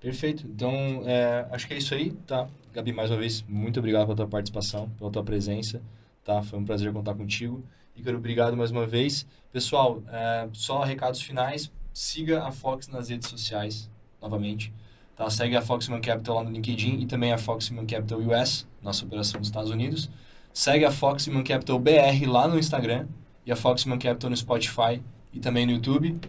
Perfeito. 0.00 0.46
Então, 0.46 1.02
é, 1.04 1.46
acho 1.50 1.66
que 1.66 1.74
é 1.74 1.78
isso 1.78 1.94
aí, 1.94 2.12
tá? 2.26 2.48
Gabi, 2.72 2.92
mais 2.92 3.10
uma 3.10 3.18
vez, 3.18 3.44
muito 3.48 3.78
obrigado 3.78 4.04
pela 4.04 4.16
tua 4.16 4.28
participação, 4.28 4.88
pela 4.90 5.10
tua 5.10 5.24
presença, 5.24 5.82
tá? 6.24 6.42
Foi 6.42 6.58
um 6.58 6.64
prazer 6.64 6.92
contar 6.92 7.14
contigo. 7.14 7.64
Ícaro, 7.96 8.18
obrigado 8.18 8.56
mais 8.56 8.70
uma 8.70 8.86
vez. 8.86 9.26
Pessoal, 9.52 10.02
é, 10.08 10.48
só 10.52 10.82
recados 10.84 11.20
finais 11.20 11.70
siga 11.92 12.44
a 12.44 12.52
Fox 12.52 12.86
nas 12.86 13.08
redes 13.08 13.28
sociais, 13.28 13.90
novamente. 14.22 14.72
Tá? 15.16 15.28
Segue 15.28 15.56
a 15.56 15.62
Fox 15.62 15.88
Capital 15.88 16.36
lá 16.36 16.44
no 16.44 16.50
LinkedIn 16.50 17.00
e 17.00 17.06
também 17.06 17.32
a 17.32 17.38
Fox 17.38 17.68
Capital 17.70 18.20
US, 18.20 18.68
nossa 18.80 19.04
operação 19.04 19.40
dos 19.40 19.48
Estados 19.48 19.70
Unidos. 19.70 20.08
Segue 20.52 20.84
a 20.84 20.92
Fox 20.92 21.28
Capital 21.44 21.78
BR 21.80 22.24
lá 22.28 22.46
no 22.46 22.56
Instagram 22.56 23.08
e 23.44 23.50
a 23.50 23.56
Fox 23.56 23.82
Capital 23.82 24.30
no 24.30 24.36
Spotify 24.36 25.02
e 25.32 25.40
também 25.40 25.66
no 25.66 25.72
YouTube. 25.72 26.20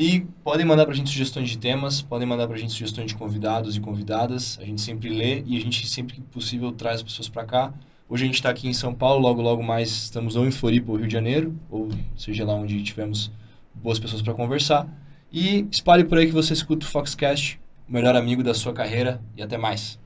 E 0.00 0.20
podem 0.44 0.64
mandar 0.64 0.84
para 0.84 0.94
a 0.94 0.96
gente 0.96 1.10
sugestões 1.10 1.50
de 1.50 1.58
temas, 1.58 2.00
podem 2.00 2.24
mandar 2.24 2.46
para 2.46 2.54
a 2.54 2.58
gente 2.58 2.72
sugestões 2.72 3.08
de 3.08 3.16
convidados 3.16 3.74
e 3.74 3.80
convidadas. 3.80 4.56
A 4.62 4.64
gente 4.64 4.80
sempre 4.80 5.08
lê 5.08 5.42
e 5.44 5.56
a 5.56 5.60
gente 5.60 5.84
sempre 5.88 6.14
que 6.14 6.20
possível 6.20 6.70
traz 6.70 6.98
as 6.98 7.02
pessoas 7.02 7.28
para 7.28 7.44
cá. 7.44 7.74
Hoje 8.08 8.22
a 8.22 8.26
gente 8.26 8.36
está 8.36 8.48
aqui 8.48 8.68
em 8.68 8.72
São 8.72 8.94
Paulo, 8.94 9.20
logo 9.20 9.42
logo 9.42 9.60
mais 9.60 9.88
estamos 9.88 10.36
ou 10.36 10.46
em 10.46 10.52
Floripa 10.52 10.92
ou 10.92 10.98
Rio 10.98 11.08
de 11.08 11.12
Janeiro, 11.12 11.58
ou 11.68 11.88
seja 12.16 12.44
lá 12.44 12.54
onde 12.54 12.80
tivemos 12.84 13.32
boas 13.74 13.98
pessoas 13.98 14.22
para 14.22 14.34
conversar. 14.34 14.86
E 15.32 15.66
espalhe 15.68 16.04
por 16.04 16.16
aí 16.16 16.26
que 16.26 16.32
você 16.32 16.52
escuta 16.52 16.86
o 16.86 16.88
Foxcast, 16.88 17.60
o 17.88 17.92
melhor 17.92 18.14
amigo 18.14 18.44
da 18.44 18.54
sua 18.54 18.72
carreira. 18.72 19.20
E 19.36 19.42
até 19.42 19.58
mais. 19.58 19.98